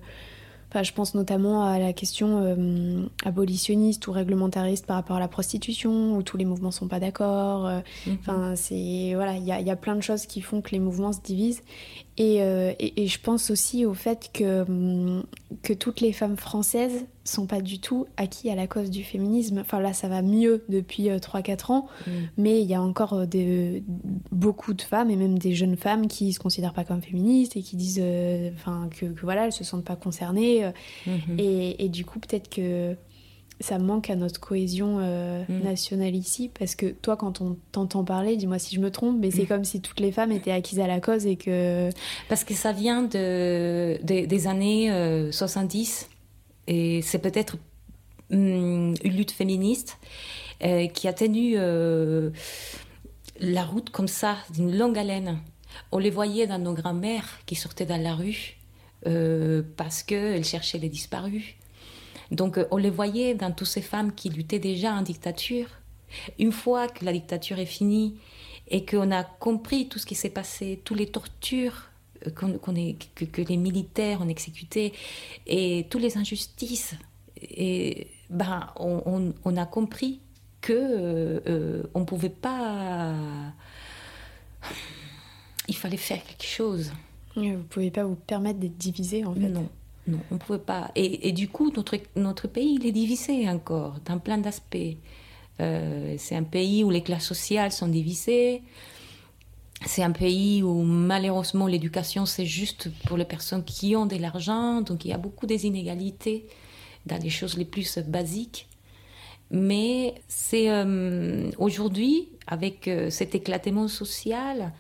je 0.82 0.92
pense 0.94 1.14
notamment 1.14 1.64
à 1.64 1.80
la 1.80 1.94
question 1.94 3.08
abolitionniste 3.26 4.06
ou 4.08 4.12
réglementariste 4.12 4.86
par 4.86 4.98
rapport 4.98 5.16
à 5.16 5.20
la 5.20 5.28
prostitution, 5.28 6.16
où 6.16 6.22
tous 6.22 6.38
les 6.38 6.46
mouvements 6.46 6.70
sont 6.70 6.88
pas 6.88 7.00
d'accord. 7.00 7.68
Mhm. 8.06 8.18
Enfin, 8.20 8.56
c'est 8.56 9.14
voilà, 9.16 9.38
il 9.38 9.46
y 9.46 9.72
a, 9.72 9.76
plein 9.76 9.96
de 9.96 10.02
choses 10.02 10.28
qui 10.28 10.40
font 10.42 10.62
que 10.62 10.70
les 10.72 10.80
mouvements 10.80 11.14
se 11.14 11.22
divisent. 11.22 11.64
Euh, 12.20 12.74
et, 12.80 13.04
et, 13.04 13.08
je 13.08 13.20
pense 13.20 13.52
aussi 13.52 13.86
au 13.86 13.94
fait 13.94 14.32
que, 14.34 14.62
hum, 14.62 15.24
que 15.62 15.74
toutes 15.74 16.02
les 16.02 16.12
femmes 16.12 16.36
françaises 16.36 17.06
sont 17.24 17.46
pas 17.46 17.62
du 17.62 17.80
tout 17.80 18.08
acquis 18.16 18.50
à 18.50 18.56
la 18.56 18.66
cause 18.66 18.90
du 18.90 19.04
féminisme. 19.04 19.60
Enfin 19.60 19.80
là, 19.80 19.94
ça 19.94 20.08
va 20.08 20.22
mieux 20.24 20.64
depuis 20.68 21.10
3-4 21.10 21.50
euh, 21.50 21.74
ans, 21.74 21.88
mm. 22.08 22.12
mais 22.38 22.62
il 22.62 22.68
y 22.68 22.74
a 22.74 22.82
encore 22.82 23.14
euh, 23.14 23.26
des, 23.26 23.84
beaucoup 24.32 24.74
de 24.74 24.82
femmes 24.82 25.12
et 25.12 25.16
même 25.16 25.38
des 25.38 25.54
jeunes 25.54 25.78
femmes 25.78 26.08
qui 26.08 26.34
se 26.34 26.40
considèrent 26.40 26.74
pas 26.74 26.86
comme 26.86 27.02
féministes 27.02 27.56
et 27.56 27.62
qui 27.62 27.76
disent 27.76 28.04
enfin, 28.56 28.90
que, 28.98 29.06
que, 29.06 29.22
voilà, 29.22 29.46
elles 29.46 29.54
se 29.54 29.64
sentent 29.64 29.86
pas 29.86 29.96
concernées. 29.96 30.72
Mm-hmm. 31.06 31.40
et, 31.40 31.86
et, 31.86 31.90
du 31.90 32.04
coup, 32.04 32.20
peut-être 32.20 32.50
que 32.50 32.96
ça 33.60 33.80
manque 33.80 34.10
à 34.10 34.16
notre 34.16 34.40
cohésion 34.40 35.00
euh, 35.00 35.44
mm. 35.48 35.64
nationale 35.64 36.16
ici 36.16 36.50
parce 36.58 36.76
que 36.76 36.88
toi 36.88 37.18
quand 37.18 37.42
on 37.42 37.58
t'entend 37.72 38.04
parler 38.04 38.38
dis-moi 38.38 38.60
si 38.60 38.76
je 38.76 38.80
me 38.80 38.92
trompe 38.92 39.18
mais 39.20 39.32
c'est 39.32 39.44
mm. 39.44 39.48
comme 39.48 39.64
si 39.64 39.82
toutes 39.82 40.00
les 40.00 40.12
femmes 40.12 40.32
étaient 40.32 40.52
acquises 40.52 40.80
à 40.80 40.88
la 40.88 41.00
cause 41.00 41.26
et 41.26 41.38
que 41.38 41.90
parce 42.30 42.44
que 42.44 42.54
ça 42.54 42.72
vient 42.72 43.04
de, 43.04 43.98
des 44.04 44.48
années 44.48 44.92
70 45.32 46.08
euh, 46.10 46.72
et 46.72 47.02
c'est 47.02 47.20
peut-être 47.20 47.58
mm, 48.30 48.96
une 49.04 49.18
lutte 49.18 49.32
féministe 49.32 49.98
euh, 50.64 50.88
qui 50.88 51.08
a 51.08 51.14
tenu 51.14 51.56
la 53.40 53.64
route 53.64 53.90
comme 53.90 54.08
ça 54.08 54.38
d'une 54.54 54.78
longue 54.78 54.98
haleine 54.98 55.40
on 55.92 55.98
les 55.98 56.10
voyait 56.10 56.48
dans 56.48 56.60
nos 56.60 56.74
grands-mères 56.74 57.40
qui 57.46 57.56
sortaient 57.56 57.86
dans 57.86 58.02
la 58.02 58.14
rue 58.14 58.58
parce 59.78 60.04
qu'elles 60.04 60.46
cherchaient 60.46 60.80
les 60.80 60.90
disparus 60.90 61.56
donc 62.32 62.58
euh, 62.58 62.66
on 62.72 62.78
les 62.78 62.90
voyait 62.90 63.36
dans 63.36 63.52
toutes 63.52 63.68
ces 63.68 63.82
femmes 63.82 64.14
qui 64.14 64.30
luttaient 64.30 64.60
déjà 64.60 64.94
en 64.94 65.02
dictature 65.02 65.68
Une 66.40 66.52
fois 66.52 66.88
que 66.88 67.06
la 67.06 67.14
dictature 67.14 67.60
est 67.60 67.66
finie 67.66 68.16
et 68.70 68.86
qu'on 68.86 69.12
a 69.12 69.24
compris 69.24 69.88
tout 69.88 70.00
ce 70.00 70.06
qui 70.06 70.16
s'est 70.16 70.30
passé, 70.30 70.82
toutes 70.84 70.98
les 70.98 71.08
tortures 71.08 71.90
euh, 72.26 72.76
est, 72.76 73.28
que, 73.32 73.42
les 73.42 73.58
militaires 73.58 74.22
ont 74.22 74.30
exécutées 74.30 74.94
et 75.46 75.86
toutes 75.90 76.02
les 76.02 76.18
injustices, 76.18 76.96
et, 77.42 78.08
ben, 78.30 78.68
on, 78.76 79.58
a 79.58 79.66
compris 79.66 80.20
que 80.62 80.74
euh, 80.74 81.40
euh, 81.48 81.84
on 81.94 82.04
pouvait 82.04 82.30
pas. 82.30 83.14
Il 85.68 85.76
fallait 85.76 85.98
faire 85.98 86.24
quelque 86.24 86.46
chose. 86.46 86.92
Vous 87.36 87.44
ne 87.44 87.58
pouvez 87.58 87.92
pas 87.92 88.04
vous 88.04 88.16
permettre 88.16 88.60
d'être 88.60 88.78
divisé 88.78 89.24
en 89.24 89.34
fait. 89.34 89.50
Non, 89.50 89.70
non, 90.08 90.20
on 90.32 90.36
ne 90.36 90.40
pouvait 90.40 90.60
pas. 90.60 90.90
Et, 90.96 91.32
du 91.34 91.50
coup, 91.50 91.72
notre, 91.76 91.98
notre 92.16 92.48
pays, 92.48 92.78
il 92.80 92.86
est 92.86 92.92
divisé 92.92 93.50
encore, 93.50 93.96
dans 94.06 94.20
plein 94.20 94.38
d'aspects. 94.38 94.78
Euh, 95.60 96.16
c'est 96.18 96.36
un 96.36 96.44
pays 96.44 96.84
où 96.84 96.90
les 96.90 97.02
classes 97.02 97.26
sociales 97.26 97.72
sont 97.72 97.88
divisées. 97.88 98.62
C'est 99.86 100.04
un 100.04 100.12
pays 100.12 100.64
où 100.64 100.82
malheureusement 100.82 101.68
l'éducation 101.68 102.26
c'est 102.26 102.48
juste 102.48 102.90
pour 103.06 103.16
les 103.16 103.26
personnes 103.26 103.64
qui 103.64 103.96
ont 103.96 104.08
de 104.08 104.16
l'argent, 104.16 104.82
donc 104.82 105.06
il 105.06 105.10
y 105.10 105.14
a 105.14 105.20
beaucoup 105.20 105.46
des 105.46 105.68
inégalités 105.68 106.48
dans 107.06 107.22
les 107.22 107.30
choses 107.30 107.58
les 107.58 107.66
plus 107.66 108.00
basiques. 108.00 108.68
Mais 109.52 110.16
c'est 110.28 110.70
euh, 110.70 111.52
aujourd'hui, 111.58 112.30
avec 112.48 112.88
euh, 112.88 113.10
cet 113.10 113.36
éclatement 113.36 113.88
social, 113.88 114.74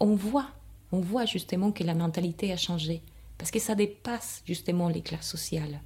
on 0.00 0.14
voit, 0.14 0.48
on 0.90 1.00
voit 1.00 1.26
justement 1.26 1.70
que 1.70 1.84
la 1.84 1.94
mentalité 1.94 2.52
a 2.52 2.56
changé 2.56 3.02
parce 3.38 3.50
que 3.50 3.58
ça 3.58 3.74
dépasse 3.74 4.42
justement 4.46 4.88
les 4.88 5.02
classes 5.02 5.28
sociales. 5.28 5.80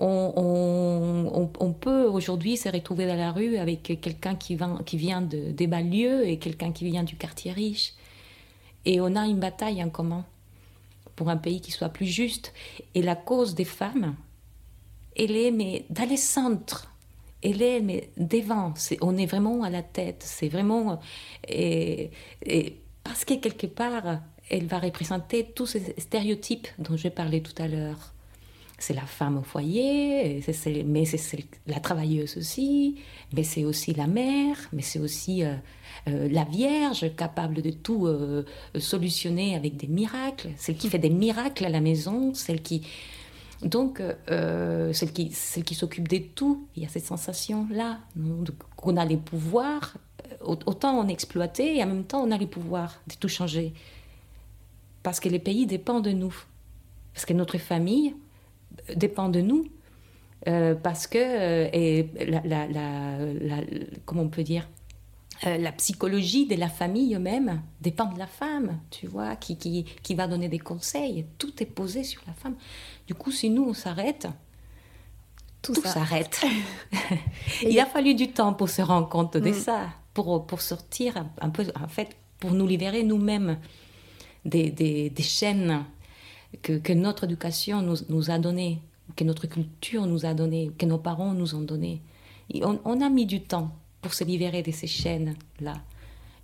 On, 0.00 1.74
peut 1.80 2.04
aujourd'hui 2.04 2.56
se 2.56 2.68
retrouver 2.68 3.06
dans 3.06 3.16
la 3.16 3.32
rue 3.32 3.56
avec 3.56 3.82
quelqu'un 4.00 4.36
qui, 4.36 4.56
vient 4.96 5.22
de, 5.22 5.50
des 5.50 5.66
banlieues 5.66 6.26
et 6.26 6.38
quelqu'un 6.38 6.72
qui 6.72 6.84
vient 6.84 7.02
du 7.02 7.16
quartier 7.16 7.52
riche. 7.52 7.94
Et 8.84 9.00
on 9.00 9.16
a 9.16 9.26
une 9.26 9.40
bataille 9.40 9.82
en 9.82 9.90
commun 9.90 10.24
pour 11.16 11.30
un 11.30 11.36
pays 11.36 11.60
qui 11.60 11.72
soit 11.72 11.88
plus 11.88 12.06
juste. 12.06 12.52
Et 12.94 13.02
la 13.02 13.16
cause 13.16 13.54
des 13.54 13.64
femmes, 13.64 14.14
elle 15.16 15.36
est 15.36 15.50
mais 15.50 15.84
dans 15.90 16.08
les 16.08 16.16
centres. 16.16 16.92
Elle 17.42 17.62
est 17.62 17.80
mais 17.80 18.10
devant. 18.16 18.74
on 19.00 19.16
est 19.16 19.26
vraiment 19.26 19.64
à 19.64 19.70
la 19.70 19.82
tête. 19.82 20.22
C'est 20.24 20.48
vraiment. 20.48 21.00
Et 21.48 22.10
parce 23.02 23.24
que 23.24 23.34
quelque 23.34 23.66
part, 23.66 24.20
elle 24.50 24.66
va 24.66 24.78
représenter 24.78 25.44
tous 25.44 25.66
ces 25.66 25.94
stéréotypes 25.98 26.68
dont 26.78 26.96
je 26.96 27.08
parlais 27.08 27.40
tout 27.40 27.60
à 27.62 27.68
l'heure. 27.68 28.12
C'est 28.80 28.94
la 28.94 29.02
femme 29.02 29.38
au 29.38 29.42
foyer, 29.42 30.40
mais 30.86 31.04
c'est 31.04 31.44
la 31.66 31.80
travailleuse 31.80 32.36
aussi, 32.36 32.96
mais 33.32 33.42
c'est 33.42 33.64
aussi 33.64 33.92
la 33.92 34.06
mère, 34.06 34.56
mais 34.72 34.82
c'est 34.82 35.00
aussi 35.00 35.42
euh, 35.42 35.54
euh, 36.06 36.28
la 36.30 36.44
Vierge 36.44 37.12
capable 37.16 37.60
de 37.60 37.70
tout 37.70 38.06
euh, 38.06 38.44
solutionner 38.78 39.56
avec 39.56 39.76
des 39.76 39.88
miracles, 39.88 40.50
celle 40.56 40.76
qui 40.76 40.88
fait 40.88 41.00
des 41.00 41.10
miracles 41.10 41.64
à 41.64 41.70
la 41.70 41.80
maison, 41.80 42.34
celle 42.34 42.62
qui... 42.62 42.86
Donc, 43.62 44.00
celle 44.28 45.12
qui, 45.12 45.32
celle 45.32 45.64
qui 45.64 45.74
s'occupe 45.74 46.06
de 46.06 46.18
tout, 46.18 46.68
il 46.76 46.84
y 46.84 46.86
a 46.86 46.88
cette 46.88 47.06
sensation-là, 47.06 47.98
qu'on 48.76 48.96
a 48.96 49.04
les 49.04 49.16
pouvoirs, 49.16 49.96
autant 50.44 50.96
on 50.96 51.08
exploitait 51.08 51.74
et 51.74 51.82
en 51.82 51.88
même 51.88 52.04
temps 52.04 52.22
on 52.22 52.30
a 52.30 52.38
les 52.38 52.46
pouvoirs 52.46 53.00
de 53.08 53.14
tout 53.16 53.26
changer 53.26 53.74
parce 55.08 55.20
que 55.20 55.30
les 55.30 55.38
pays 55.38 55.64
dépendent 55.64 56.04
de 56.04 56.10
nous, 56.10 56.34
parce 57.14 57.24
que 57.24 57.32
notre 57.32 57.56
famille 57.56 58.14
dépend 58.94 59.30
de 59.30 59.40
nous, 59.40 59.66
euh, 60.46 60.74
parce 60.74 61.06
que 61.06 61.16
euh, 61.16 61.70
et 61.72 62.10
la, 62.26 63.62
comment 64.04 64.24
on 64.24 64.28
peut 64.28 64.42
dire 64.42 64.68
euh, 65.46 65.56
la 65.56 65.72
psychologie 65.72 66.46
de 66.46 66.56
la 66.56 66.68
famille 66.68 67.16
même 67.16 67.62
dépend 67.80 68.12
de 68.12 68.18
la 68.18 68.26
femme, 68.26 68.80
tu 68.90 69.06
vois, 69.06 69.34
qui, 69.36 69.56
qui, 69.56 69.86
qui, 70.02 70.14
va 70.14 70.28
donner 70.28 70.50
des 70.50 70.58
conseils. 70.58 71.24
Tout 71.38 71.62
est 71.62 71.72
posé 71.80 72.04
sur 72.04 72.20
la 72.26 72.34
femme. 72.34 72.56
Du 73.06 73.14
coup, 73.14 73.32
si 73.32 73.48
nous, 73.48 73.64
on 73.64 73.72
s'arrête, 73.72 74.28
tout, 75.62 75.74
s'arrête. 75.74 76.44
Il 77.62 77.80
a 77.80 77.86
fallu 77.86 78.14
du 78.14 78.30
temps 78.30 78.52
pour 78.52 78.68
se 78.68 78.82
rendre 78.82 79.08
compte 79.08 79.38
de 79.38 79.52
mm. 79.52 79.54
ça, 79.54 79.88
pour, 80.12 80.46
pour 80.46 80.60
sortir 80.60 81.24
un 81.40 81.48
peu, 81.48 81.64
en 81.82 81.88
fait, 81.88 82.14
pour 82.40 82.50
nous 82.50 82.66
libérer 82.66 83.04
nous-mêmes 83.04 83.56
des, 84.44 85.12
chaînes 85.20 85.84
que, 86.62 86.92
notre 86.92 87.24
éducation 87.24 87.82
nous, 87.82 88.30
a 88.30 88.38
données, 88.38 88.80
que 89.16 89.24
notre 89.24 89.46
culture 89.46 90.06
nous 90.06 90.26
a 90.26 90.34
données, 90.34 90.70
que 90.78 90.86
nos 90.86 90.98
parents 90.98 91.34
nous 91.34 91.54
ont 91.54 91.60
données. 91.60 92.00
On, 92.62 93.00
a 93.00 93.08
mis 93.10 93.26
du 93.26 93.42
temps 93.42 93.72
pour 94.00 94.14
se 94.14 94.24
libérer 94.24 94.62
de 94.62 94.70
ces 94.70 94.86
chaînes-là. 94.86 95.74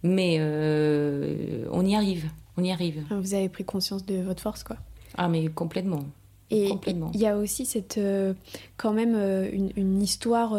Mais 0.02 0.36
euh, 0.38 1.64
on 1.70 1.84
y 1.86 1.94
arrive, 1.94 2.28
on 2.58 2.64
y 2.64 2.70
arrive. 2.70 3.04
Vous 3.10 3.32
avez 3.32 3.48
pris 3.48 3.64
conscience 3.64 4.04
de 4.04 4.16
votre 4.16 4.42
force, 4.42 4.62
quoi. 4.62 4.76
Ah, 5.16 5.28
mais 5.28 5.48
complètement. 5.48 6.04
Et 6.50 6.70
il 6.86 7.20
y 7.20 7.26
a 7.26 7.38
aussi 7.38 7.64
cette, 7.64 7.96
euh, 7.96 8.34
quand 8.76 8.92
même 8.92 9.14
euh, 9.16 9.50
une, 9.50 10.02
histoire. 10.02 10.52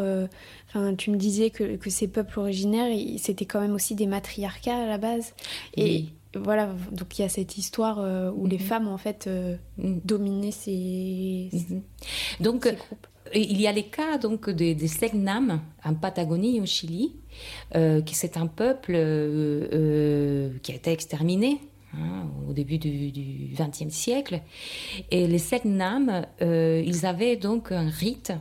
Enfin, 0.68 0.96
tu 0.96 1.12
me 1.12 1.16
disais 1.16 1.52
que, 1.52 1.76
que 1.76 1.92
ces 1.92 2.08
peuples 2.08 2.40
originaires, 2.40 2.92
c'était 3.20 3.46
quand 3.46 3.62
même 3.62 3.76
aussi 3.76 3.94
des 3.94 4.08
matriarcats 4.08 4.78
à 4.78 4.88
la 4.88 4.98
base. 4.98 5.34
Et, 5.78 6.06
voilà, 6.36 6.74
donc 6.92 7.18
il 7.18 7.22
y 7.22 7.26
a 7.26 7.30
cette 7.30 7.58
histoire 7.58 8.00
euh, 8.00 8.32
où 8.32 8.46
les 8.46 8.58
mhm. 8.58 8.64
femmes 8.64 8.88
en 8.88 8.98
fait 8.98 9.28
euh, 9.28 9.58
dominaient 9.78 10.52
ces, 10.52 11.50
mhm. 11.52 11.82
donc, 12.40 12.68
groupes. 12.68 13.08
Il 13.34 13.60
y 13.60 13.66
a 13.66 13.72
les 13.72 13.88
cas 13.88 14.20
donc 14.20 14.50
des, 14.50 14.76
des 14.76 14.88
Segnam 14.88 15.60
en 15.84 15.94
Patagonie 15.96 16.62
au 16.62 16.66
Chili, 16.66 17.16
euh, 17.76 18.02
qui 18.02 18.14
c'est 18.14 18.38
un 18.38 18.46
peuple 18.46 18.94
qui 20.62 20.72
a 20.72 20.76
été 20.76 20.92
exterminé 20.92 21.60
hein, 21.96 22.30
au 22.48 22.54
début 22.54 22.78
du 22.78 23.52
XXe 23.56 23.92
siècle. 23.92 24.42
Et 25.10 25.26
les 25.28 25.40
Segnam, 25.40 26.28
ils 26.40 27.06
avaient 27.08 27.36
donc 27.36 27.72
un 27.72 27.90
rite, 27.90 28.32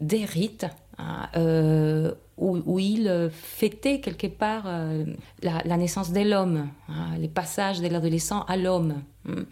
des 0.00 0.24
rites 0.24 0.66
hein, 1.00 2.14
où, 2.40 2.78
il 2.78 3.06
euh, 3.06 3.28
fêtait 3.30 4.00
quelque 4.00 4.26
part 4.26 4.64
euh, 4.66 5.04
la, 5.42 5.76
naissance 5.76 6.12
de 6.12 6.20
l'homme, 6.20 6.68
hein, 6.88 7.08
les 7.18 7.28
passages 7.28 7.80
de 7.80 7.88
l'adolescent 7.88 8.42
à 8.42 8.56
l'homme. 8.56 9.02
Hein. 9.28 9.44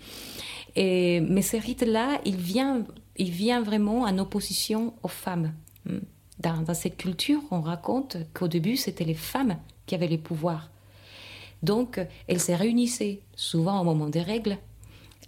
Et, 0.74 1.20
mais 1.20 1.42
ce 1.42 1.56
rite-là, 1.56 2.20
il 2.24 2.36
vient, 2.36 2.84
vraiment 3.62 4.02
en 4.02 4.18
opposition 4.18 4.94
aux 5.02 5.08
femmes. 5.08 5.52
Hein. 5.88 5.98
Dans 6.40 6.74
cette 6.74 6.96
culture, 6.96 7.40
on 7.50 7.60
raconte 7.60 8.16
qu'au 8.32 8.48
début, 8.48 8.76
c'était 8.76 9.04
les 9.04 9.14
femmes 9.14 9.56
qui 9.86 9.94
avaient 9.94 10.06
les 10.06 10.18
pouvoirs. 10.18 10.70
Donc, 11.62 12.00
elles 12.28 12.40
se 12.40 12.52
réunissaient 12.52 13.20
souvent 13.34 13.80
au 13.80 13.84
moment 13.84 14.08
des 14.08 14.22
règles 14.22 14.56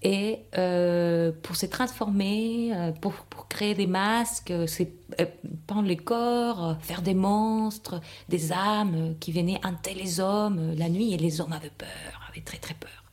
et 0.03 0.39
euh, 0.57 1.31
pour 1.43 1.57
se 1.57 1.67
transformer, 1.67 2.73
euh, 2.75 2.93
pour, 2.93 3.15
créer 3.49 3.75
des 3.75 3.87
masques, 3.87 4.53
c'est 4.67 4.93
euh, 5.21 5.27
peindre 5.67 5.89
les 5.89 5.97
corps, 5.97 6.77
faire 6.81 7.03
des 7.03 7.15
monstres, 7.15 8.01
des 8.29 8.53
âmes 8.53 9.17
qui 9.21 9.33
venaient 9.33 9.61
hanter 9.65 9.95
les 9.95 10.21
hommes 10.21 10.75
la 10.77 10.89
nuit 10.89 11.13
et 11.13 11.19
les 11.19 11.41
hommes 11.41 11.53
avaient 11.53 11.69
peur, 11.69 11.89
avaient 12.31 12.41
très 12.41 12.59
très 12.59 12.75
peur. 12.75 13.05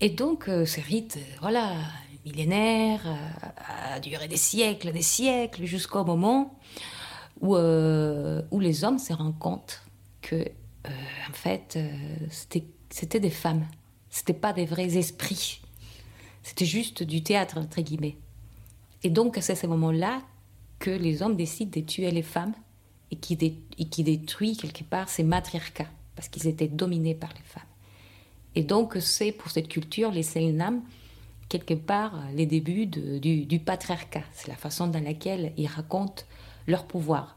Et 0.00 0.10
donc 0.10 0.44
ce 0.46 0.80
rite, 0.80 1.18
voilà, 1.40 1.72
millénaire, 2.24 3.00
a 3.94 3.98
duré 4.00 4.28
des 4.28 4.36
siècles, 4.36 4.92
des 4.92 5.02
siècles, 5.02 5.64
jusqu'au 5.64 6.04
moment 6.04 6.58
où, 7.40 7.56
où 7.56 8.60
les 8.60 8.84
hommes 8.84 8.98
se 8.98 9.12
rendent 9.12 9.38
compte 9.38 9.82
que, 10.20 10.44
en 10.84 11.32
fait, 11.32 11.78
c'était 12.90 13.20
des 13.20 13.30
femmes 13.30 13.64
c'était 14.16 14.32
pas 14.32 14.54
des 14.54 14.64
vrais 14.64 14.96
esprits. 14.96 15.60
C'était 16.42 16.64
juste 16.64 17.02
du 17.02 17.22
théâtre, 17.22 17.58
entre 17.58 17.82
guillemets. 17.82 18.16
Et 19.02 19.10
donc, 19.10 19.36
c'est 19.42 19.52
à 19.52 19.56
ce 19.56 19.66
moment-là 19.66 20.22
que 20.78 20.88
les 20.88 21.20
hommes 21.20 21.36
décident 21.36 21.70
de 21.70 21.84
tuer 21.84 22.10
les 22.10 22.22
femmes 22.22 22.54
et 23.10 23.16
qui, 23.16 23.36
qui 23.36 24.04
détruit 24.04 24.56
quelque 24.56 24.84
part 24.84 25.10
ces 25.10 25.22
matriarcats, 25.22 25.90
parce 26.14 26.28
qu'ils 26.28 26.46
étaient 26.46 26.66
dominés 26.66 27.14
par 27.14 27.28
les 27.34 27.44
femmes. 27.44 27.68
Et 28.54 28.62
donc, 28.62 28.96
c'est 29.00 29.32
pour 29.32 29.50
cette 29.50 29.68
culture, 29.68 30.10
les 30.10 30.22
Selnam, 30.22 30.80
quelque 31.50 31.74
part, 31.74 32.18
les 32.34 32.46
débuts 32.46 32.86
du, 32.86 33.44
du, 33.44 33.58
patriarcat. 33.58 34.24
C'est 34.32 34.48
la 34.48 34.56
façon 34.56 34.86
dans 34.86 35.04
laquelle 35.04 35.52
ils 35.58 35.66
racontent 35.66 36.22
leur 36.66 36.86
pouvoir. 36.86 37.36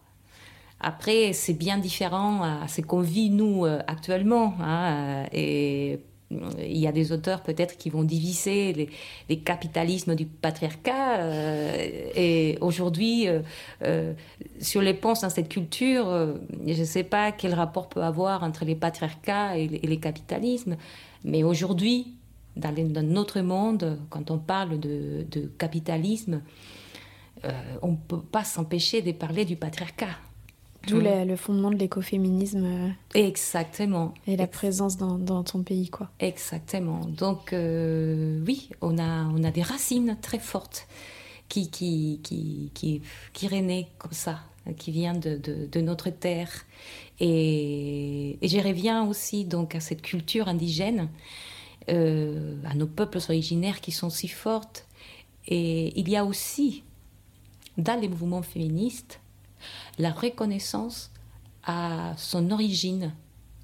Après, 0.79 1.33
c'est 1.33 1.55
bien 1.55 1.77
différent 1.77 2.41
à 2.41 2.69
ce 2.69 2.79
qu'on 2.79 3.01
vit, 3.01 3.29
nous, 3.29 3.65
euh, 3.65 3.81
actuellement. 3.85 4.55
Hein, 4.61 5.25
et 5.33 5.99
il 6.31 6.77
y 6.77 6.87
a 6.87 6.91
des 6.91 7.11
auteurs 7.11 7.41
peut-être 7.41 7.77
qui 7.77 7.89
vont 7.89 8.03
diviser 8.03 8.89
les, 9.27 9.39
capitalismes 9.39 10.15
du 10.15 10.25
patriarcat. 10.25 11.19
Euh, 11.19 11.87
et 12.15 12.57
aujourd'hui, 12.61 13.27
euh, 13.27 13.41
euh, 13.83 14.13
sur 14.59 14.81
les 14.81 14.93
ponts 14.93 15.13
dans 15.21 15.29
cette 15.29 15.49
culture, 15.49 16.05
je 16.65 16.79
ne 16.79 16.85
sais 16.85 17.03
pas 17.03 17.31
quel 17.31 17.53
rapport 17.53 17.89
peut 17.89 18.03
avoir 18.03 18.43
entre 18.43 18.65
les 18.65 18.75
patriarcats 18.75 19.57
et 19.57 19.67
les, 19.67 19.99
capitalismes. 19.99 20.77
Mais 21.23 21.43
aujourd'hui, 21.43 22.13
dans, 22.55 22.73
notre 23.03 23.41
monde, 23.41 23.99
quand 24.09 24.31
on 24.31 24.37
parle 24.37 24.79
de 24.79 25.51
capitalisme, 25.57 26.41
on 27.81 27.91
ne 27.91 27.97
peut 28.07 28.21
pas 28.21 28.43
s'empêcher 28.43 29.01
de 29.01 29.11
parler 29.13 29.45
du 29.45 29.55
patriarcat. 29.55 30.17
D'où 30.87 30.97
mm. 30.97 31.27
le 31.27 31.35
fondement 31.35 31.71
de 31.71 31.75
l'écoféminisme. 31.75 32.63
Euh, 32.65 32.89
Exactement. 33.13 34.13
Et 34.27 34.37
la 34.37 34.47
présence 34.47 34.97
dans, 34.97 35.43
ton 35.43 35.63
pays, 35.63 35.89
quoi. 35.89 36.09
Exactement. 36.19 37.01
Donc, 37.05 37.53
euh, 37.53 38.41
oui, 38.45 38.69
on 38.81 38.97
a, 38.97 39.25
on 39.25 39.43
a 39.43 39.51
des 39.51 39.61
racines 39.61 40.17
très 40.21 40.39
fortes 40.39 40.87
qui, 41.47 41.69
qui, 41.69 42.19
qui, 42.23 42.71
qui, 42.73 43.01
qui 43.33 43.47
renaît 43.47 43.87
comme 43.97 44.13
ça, 44.13 44.39
qui 44.77 44.91
viennent 44.91 45.19
de, 45.19 45.37
de, 45.37 45.81
notre 45.81 46.09
terre. 46.09 46.65
Et, 47.19 48.37
et, 48.41 48.47
je 48.47 48.57
reviens 48.59 49.05
aussi 49.05 49.45
donc 49.45 49.75
à 49.75 49.79
cette 49.79 50.01
culture 50.01 50.47
indigène, 50.47 51.09
euh, 51.89 52.55
à 52.65 52.75
nos 52.75 52.87
peuples 52.87 53.17
originaires 53.17 53.81
qui 53.81 53.91
sont 53.91 54.09
si 54.09 54.27
fortes. 54.27 54.85
Et 55.47 55.99
il 55.99 56.07
y 56.07 56.15
a 56.15 56.23
aussi, 56.23 56.83
dans 57.77 57.99
les 57.99 58.07
mouvements 58.07 58.43
féministes, 58.43 59.19
la 59.97 60.11
reconnaissance 60.11 61.11
à 61.63 62.13
son 62.17 62.51
origine 62.51 63.13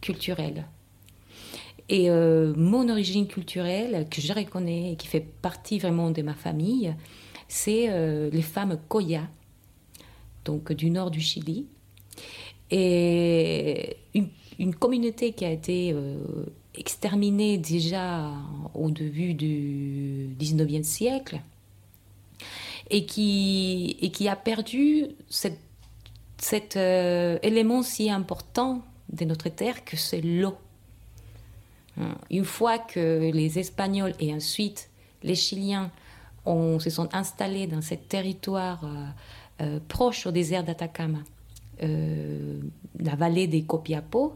culturelle. 0.01 0.65
Et 1.89 2.09
euh, 2.09 2.53
mon 2.55 2.89
origine 2.89 3.27
culturelle, 3.27 4.07
que 4.09 4.21
je 4.21 4.33
reconnais 4.33 4.93
et 4.93 4.95
qui 4.95 5.07
fait 5.07 5.21
partie 5.41 5.77
vraiment 5.79 6.09
de 6.11 6.21
ma 6.21 6.33
famille, 6.33 6.95
c'est 7.47 7.89
euh, 7.89 8.29
les 8.31 8.41
femmes 8.41 8.79
Koya, 8.87 9.27
donc 10.45 10.71
du 10.71 10.89
nord 10.89 11.11
du 11.11 11.19
Chili. 11.19 11.67
Et 12.71 13.97
une, 14.57 14.73
communauté 14.73 15.33
qui 15.33 15.45
a 15.45 15.51
été 15.51 15.91
euh, 15.93 16.17
exterminée 16.73 17.59
déjà 17.59 18.31
au 18.73 18.89
début 18.89 19.35
du 19.35 20.29
19e 20.39 20.83
siècle 20.83 21.41
et 22.89 23.05
qui, 23.05 23.97
et 24.01 24.09
qui 24.09 24.27
a 24.27 24.35
perdu 24.35 25.05
cette 25.29 25.59
cet 26.37 26.75
euh, 26.75 27.37
élément 27.43 27.83
si 27.83 28.09
important 28.09 28.81
de 29.11 29.25
notre 29.25 29.49
terre 29.49 29.85
que 29.85 29.97
c'est 29.97 30.21
l'eau. 30.21 30.55
Hein, 31.99 32.15
une 32.29 32.45
fois 32.45 32.77
que 32.77 33.31
les 33.31 33.59
Espagnols 33.59 34.13
et 34.19 34.33
ensuite 34.33 34.89
les 35.23 35.35
Chiliens 35.35 35.91
se 36.45 36.89
sont 36.91 37.09
installés 37.15 37.65
dans 37.65 37.81
ce 37.81 37.95
territoire 37.95 38.83
euh, 38.83 39.05
euh, 39.61 39.79
proche 39.87 40.27
au 40.27 40.31
désert 40.31 40.63
d'Atacama, 40.63 41.19
la 41.81 43.15
vallée 43.15 43.47
des 43.47 43.63
Copiapó, 43.63 44.33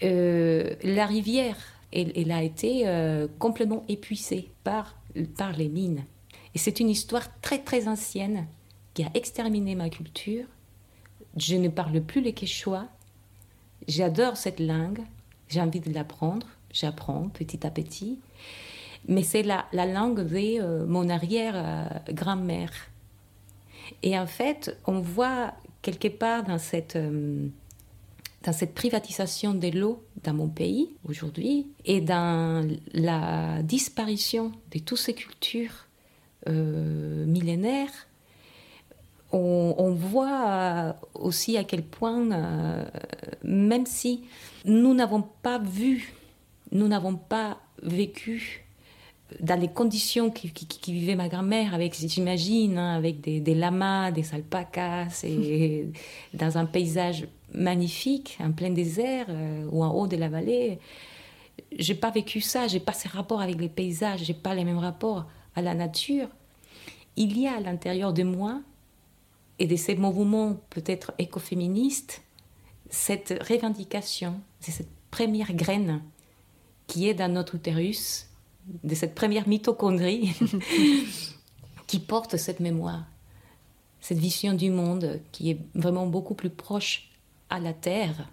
la 0.00 1.06
rivière 1.06 1.56
elle, 1.92 2.32
a 2.32 2.42
été 2.42 2.84
complètement 3.38 3.84
épuisée 3.88 4.48
par, 4.64 4.96
par 5.36 5.52
les 5.52 5.68
mines. 5.68 6.02
Et 6.54 6.58
c'est 6.58 6.80
une 6.80 6.90
histoire 6.90 7.28
très 7.40 7.60
très 7.60 7.86
ancienne 7.86 8.46
qui 8.92 9.04
a 9.04 9.10
exterminé 9.14 9.76
ma 9.76 9.88
culture 9.88 10.46
je 11.36 11.56
ne 11.56 11.68
parle 11.68 12.00
plus 12.00 12.22
le 12.22 12.32
quechua. 12.32 12.88
J'adore 13.88 14.36
cette 14.36 14.60
langue. 14.60 15.00
J'ai 15.48 15.60
envie 15.60 15.80
de 15.80 15.92
l'apprendre. 15.92 16.46
J'apprends 16.72 17.28
petit 17.28 17.66
à 17.66 17.70
petit. 17.70 18.18
Mais 19.08 19.22
c'est 19.22 19.42
la, 19.42 19.66
la, 19.72 19.86
langue 19.86 20.26
de 20.26 20.60
euh, 20.60 20.86
mon 20.86 21.08
arrière-grand-mère. 21.08 22.72
Et 24.02 24.18
en 24.18 24.26
fait, 24.26 24.76
on 24.86 25.00
voit 25.00 25.54
quelque 25.82 26.08
part 26.08 26.42
dans 26.42 26.58
cette, 26.58 26.96
euh, 26.96 27.46
dans 28.42 28.52
cette 28.52 28.74
privatisation 28.74 29.54
de 29.54 29.68
l'eau 29.68 30.02
dans 30.24 30.34
mon 30.34 30.48
pays 30.48 30.90
aujourd'hui 31.08 31.68
et 31.84 32.00
dans 32.00 32.68
la 32.92 33.62
disparition 33.62 34.50
de 34.72 34.80
toutes 34.80 34.98
ces 34.98 35.14
cultures 35.14 35.86
euh, 36.48 37.24
millénaires 37.26 38.05
on, 39.32 39.92
voit 39.92 40.48
euh, 40.48 40.92
aussi 41.14 41.56
à 41.56 41.64
quel 41.64 41.82
point, 41.82 42.30
euh, 42.30 42.84
même 43.42 43.86
si 43.86 44.24
nous 44.64 44.94
n'avons 44.94 45.22
pas 45.42 45.58
vu, 45.58 46.14
nous 46.72 46.88
n'avons 46.88 47.16
pas 47.16 47.58
vécu 47.82 48.64
dans 49.40 49.58
les 49.58 49.68
conditions 49.68 50.30
qui, 50.30 50.52
vivait 50.92 51.16
ma 51.16 51.28
grand-mère, 51.28 51.74
avec, 51.74 51.94
j'imagine, 51.94 52.78
hein, 52.78 52.94
avec 52.94 53.20
des, 53.20 53.54
lamas, 53.54 54.12
des 54.12 54.32
alpacas, 54.34 55.22
et 55.24 55.88
dans 56.34 56.58
un 56.58 56.64
paysage 56.64 57.26
magnifique, 57.52 58.38
en 58.40 58.52
plein 58.52 58.70
désert 58.70 59.26
euh, 59.28 59.66
ou 59.70 59.82
en 59.82 59.90
haut 59.90 60.06
de 60.06 60.16
la 60.16 60.28
vallée. 60.28 60.78
J'ai 61.76 61.94
pas 61.94 62.10
vécu 62.10 62.40
ça, 62.40 62.68
j'ai 62.68 62.80
pas 62.80 62.92
ces 62.92 63.08
rapports 63.08 63.40
avec 63.40 63.60
les 63.60 63.68
paysages, 63.68 64.24
j'ai 64.24 64.34
pas 64.34 64.54
les 64.54 64.64
mêmes 64.64 64.78
rapports 64.78 65.26
à 65.56 65.62
la 65.62 65.74
nature. 65.74 66.28
Il 67.16 67.38
y 67.38 67.48
a 67.48 67.56
à 67.56 67.60
l'intérieur 67.60 68.12
de 68.12 68.22
moi 68.22 68.60
et 69.58 69.66
de 69.66 69.76
ces 69.76 69.96
mouvements 69.96 70.56
peut-être 70.70 71.12
écoféministes, 71.18 72.22
cette 72.90 73.42
revendication, 73.48 74.40
c'est 74.60 74.72
cette 74.72 74.90
première 75.10 75.52
graine 75.54 76.02
qui 76.86 77.08
est 77.08 77.14
dans 77.14 77.32
notre 77.32 77.56
utérus, 77.56 78.28
de 78.84 78.94
cette 78.94 79.14
première 79.14 79.48
mitochondrie 79.48 80.32
qui 81.86 81.98
porte 81.98 82.36
cette 82.36 82.60
mémoire, 82.60 83.04
cette 84.00 84.18
vision 84.18 84.54
du 84.54 84.70
monde 84.70 85.20
qui 85.32 85.50
est 85.50 85.58
vraiment 85.74 86.06
beaucoup 86.06 86.34
plus 86.34 86.50
proche 86.50 87.08
à 87.48 87.58
la 87.58 87.72
Terre, 87.72 88.28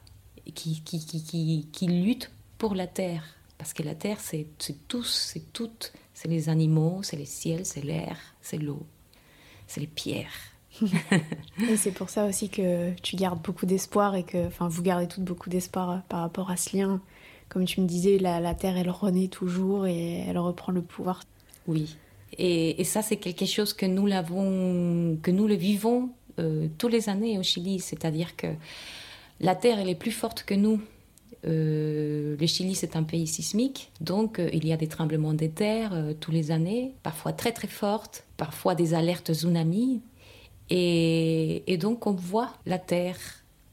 qui, 0.54 0.82
qui, 0.82 1.00
qui, 1.06 1.68
qui 1.72 1.88
lutte 1.88 2.32
pour 2.58 2.76
la 2.76 2.88
Terre. 2.88 3.24
Parce 3.58 3.74
que 3.74 3.84
la 3.84 3.96
Terre, 3.96 4.20
c'est 4.20 4.48
tous, 4.88 5.32
c'est 5.34 5.54
toutes, 5.54 5.94
c'est 6.14 6.28
les 6.28 6.50
animaux, 6.50 7.02
c'est 7.02 7.16
les 7.16 7.26
ciels, 7.26 7.66
c'est 7.66 7.84
l'air, 7.84 8.18
c'est 8.42 8.58
l'eau, 8.58 8.86
c'est 9.68 9.80
les 9.80 9.88
pierres 9.88 10.53
et 11.70 11.78
c'est 11.78 11.92
pour 11.92 12.10
ça 12.10 12.26
aussi 12.26 12.50
que 12.50 12.92
tu 13.02 13.16
gardes 13.16 13.42
beaucoup 13.42 13.66
d'espoir 13.66 14.16
et 14.16 14.24
que, 14.24 14.48
enfin, 14.48 14.68
vous 14.68 14.82
gardez 14.82 15.08
toutes 15.08 15.24
beaucoup 15.24 15.50
d'espoir 15.50 15.92
euh, 15.92 15.98
par 16.10 16.22
rapport 16.22 16.50
à 16.50 16.58
ce 16.58 16.76
lien. 16.76 17.02
Comme 17.50 17.66
tu 17.66 17.82
me 17.82 17.88
disais, 17.88 18.18
la, 18.18 18.56
Terre, 18.56 18.78
elle 18.78 18.90
renaît 18.90 19.28
toujours 19.28 19.86
et 19.86 20.24
elle 20.28 20.40
reprend 20.40 20.72
le 20.72 20.82
pouvoir. 20.82 21.22
Oui. 21.68 21.96
Et, 22.40 22.84
ça, 22.84 23.04
c'est 23.04 23.18
quelque 23.18 23.46
chose 23.46 23.74
que 23.74 23.86
nous 23.86 24.08
l'avons, 24.08 25.18
que 25.22 25.30
nous 25.30 25.48
le 25.48 25.54
vivons 25.54 26.10
euh, 26.40 26.68
tous 26.80 26.88
les 26.88 27.10
années 27.10 27.38
au 27.38 27.44
Chili. 27.44 27.80
C'est-à-dire 27.80 28.36
que 28.36 28.48
la 29.40 29.56
Terre, 29.56 29.78
elle 29.78 29.90
est 29.90 29.96
plus 29.96 30.12
forte 30.12 30.44
que 30.44 30.56
nous. 30.56 30.82
Euh, 31.46 32.36
le 32.40 32.48
Chili, 32.48 32.74
c'est 32.74 32.96
un 32.96 33.04
pays 33.04 33.28
sismique, 33.28 33.92
donc 34.02 34.42
il 34.52 34.66
y 34.66 34.74
a 34.74 34.78
des 34.78 34.88
tremblements 34.88 35.34
de 35.34 35.46
terre 35.46 35.92
tous 36.22 36.32
les 36.32 36.52
années, 36.52 36.94
parfois 37.04 37.34
très 37.34 37.52
très 37.52 37.68
fortes, 37.68 38.24
parfois 38.38 38.76
des 38.76 38.94
alertes 38.94 39.34
tsunami. 39.34 40.00
Et, 40.76 41.78
donc 41.78 42.08
on 42.08 42.14
voit 42.14 42.52
la 42.66 42.80
terre, 42.80 43.18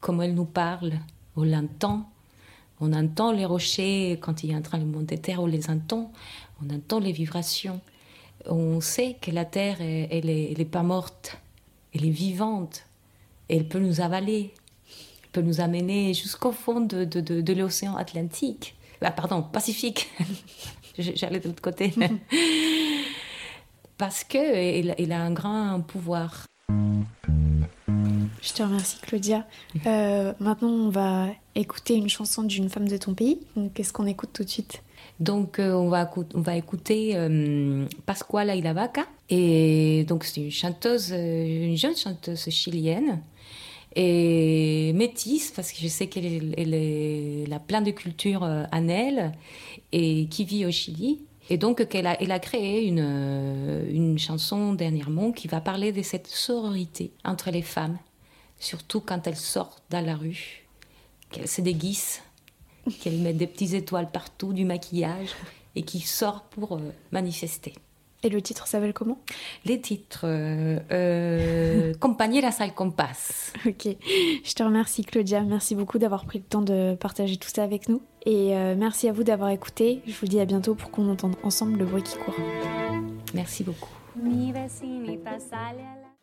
comme 0.00 0.20
elle 0.20 0.34
nous 0.34 0.44
parle, 0.44 0.92
on 1.34 1.44
l'entend. 1.44 2.06
On 2.78 2.92
entend 2.92 3.32
les 3.32 3.46
rochers 3.46 4.18
quand 4.20 4.44
il 4.44 4.50
y 4.50 4.54
a 4.54 4.58
un 4.58 4.60
tremblement 4.60 5.00
de 5.00 5.16
terre, 5.16 5.42
on 5.42 5.46
les 5.46 5.70
entend, 5.70 6.12
on 6.62 6.68
entend 6.74 6.98
les 6.98 7.12
vibrations. 7.12 7.80
On 8.46 8.82
sait 8.82 9.16
que 9.18 9.30
la 9.30 9.46
terre, 9.46 9.78
elle, 9.80 10.26
n'est 10.26 10.64
pas 10.66 10.82
morte, 10.82 11.38
elle 11.94 12.04
est 12.04 12.10
vivante, 12.10 12.84
elle 13.48 13.66
peut 13.66 13.78
nous 13.78 14.02
avaler, 14.02 14.52
elle 15.22 15.30
peut 15.32 15.42
nous 15.42 15.62
amener 15.62 16.12
jusqu'au 16.12 16.52
fond 16.52 16.80
de, 16.80 17.52
l'océan 17.54 17.96
Atlantique. 17.96 18.74
Ah, 19.00 19.10
pardon, 19.10 19.42
Pacifique. 19.42 20.10
J'allais 20.98 21.40
de 21.40 21.48
l'autre 21.48 21.62
côté. 21.62 21.94
Parce 23.96 24.22
qu'elle 24.22 25.12
a 25.12 25.22
un 25.22 25.32
grand 25.32 25.80
pouvoir. 25.80 26.44
Je 28.42 28.52
te 28.54 28.62
remercie 28.62 28.98
Claudia. 29.02 29.46
Euh, 29.86 30.32
maintenant, 30.40 30.70
on 30.70 30.88
va 30.88 31.28
écouter 31.54 31.94
une 31.94 32.08
chanson 32.08 32.42
d'une 32.42 32.70
femme 32.70 32.88
de 32.88 32.96
ton 32.96 33.14
pays. 33.14 33.38
Qu'est-ce 33.74 33.92
qu'on 33.92 34.06
écoute 34.06 34.30
tout 34.32 34.44
de 34.44 34.48
suite? 34.48 34.82
Donc, 35.18 35.58
euh, 35.58 35.72
on, 35.72 35.88
va, 35.88 36.10
on 36.34 36.40
va 36.40 36.56
écouter 36.56 37.12
euh, 37.14 37.84
Pascuala 38.06 38.56
Ilavaca. 38.56 39.04
Et 39.28 40.04
donc, 40.08 40.24
c'est 40.24 40.40
une 40.40 40.50
chanteuse, 40.50 41.10
une 41.10 41.76
jeune 41.76 41.96
chanteuse 41.96 42.48
chilienne 42.48 43.20
et 43.94 44.92
métisse, 44.94 45.50
parce 45.50 45.72
que 45.72 45.78
je 45.80 45.88
sais 45.88 46.06
qu'elle 46.06 46.54
elle, 46.56 47.52
a 47.52 47.58
plein 47.58 47.82
de 47.82 47.90
cultures 47.90 48.42
en 48.42 48.88
elle 48.88 49.32
et 49.92 50.26
qui 50.28 50.44
vit 50.44 50.64
au 50.64 50.70
Chili. 50.70 51.20
Et 51.50 51.58
donc, 51.58 51.84
elle 51.92 52.06
a, 52.06 52.22
elle 52.22 52.30
a 52.30 52.38
créé 52.38 52.86
une, 52.86 53.84
une 53.90 54.18
chanson 54.18 54.72
dernièrement 54.72 55.32
qui 55.32 55.48
va 55.48 55.60
parler 55.60 55.92
de 55.92 56.02
cette 56.02 56.28
sororité 56.28 57.12
entre 57.24 57.50
les 57.50 57.62
femmes 57.62 57.98
surtout 58.60 59.00
quand 59.00 59.26
elle 59.26 59.36
sort 59.36 59.80
dans 59.90 60.04
la 60.04 60.14
rue, 60.14 60.66
qu'elle 61.30 61.48
se 61.48 61.60
déguise, 61.60 62.20
qu'elle 63.00 63.18
met 63.18 63.32
des 63.32 63.48
petites 63.48 63.74
étoiles 63.74 64.10
partout, 64.10 64.52
du 64.52 64.64
maquillage, 64.64 65.30
et 65.74 65.82
qui 65.82 66.00
sort 66.00 66.42
pour 66.44 66.76
euh, 66.76 66.92
manifester. 67.10 67.74
Et 68.22 68.28
le 68.28 68.42
titre 68.42 68.66
s'appelle 68.66 68.92
comment? 68.92 69.18
Les 69.64 69.80
titres 69.80 70.24
euh, 70.24 70.78
euh 70.92 71.94
Compagnie 72.00 72.42
la 72.42 72.50
salle 72.50 72.74
qu'on 72.74 72.90
passe. 72.90 73.52
Ok, 73.66 73.88
je 74.44 74.54
te 74.54 74.62
remercie 74.62 75.04
Claudia, 75.04 75.40
merci 75.40 75.74
beaucoup 75.74 75.98
d'avoir 75.98 76.26
pris 76.26 76.38
le 76.38 76.44
temps 76.44 76.60
de 76.60 76.94
partager 77.00 77.38
tout 77.38 77.48
ça 77.48 77.64
avec 77.64 77.88
nous. 77.88 78.02
Et 78.26 78.54
euh, 78.54 78.74
merci 78.76 79.08
à 79.08 79.12
vous 79.12 79.24
d'avoir 79.24 79.48
écouté. 79.48 80.02
Je 80.06 80.12
vous 80.20 80.26
dis 80.26 80.38
à 80.38 80.44
bientôt 80.44 80.74
pour 80.74 80.90
qu'on 80.90 81.08
entende 81.10 81.36
ensemble 81.42 81.78
le 81.78 81.86
bruit 81.86 82.02
qui 82.02 82.18
court. 82.18 82.34
Merci 83.32 83.64
beaucoup 83.64 83.88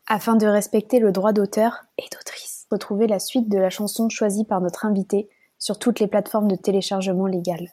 afin 0.08 0.36
de 0.36 0.48
respecter 0.48 1.00
le 1.00 1.12
droit 1.12 1.34
d'auteur 1.34 1.84
et 1.98 2.06
d'autrice. 2.12 2.66
retrouvez 2.72 3.08
la 3.08 3.20
suite 3.20 3.50
de 3.50 3.58
la 3.58 3.70
chanson 3.70 4.10
choisie 4.10 4.46
par 4.46 4.62
notre 4.62 4.86
invité 4.86 5.30
sur 5.60 5.80
toutes 5.80 6.00
les 6.00 6.08
plateformes 6.08 6.50
de 6.50 6.56
téléchargement 6.56 7.28
légales. 7.28 7.70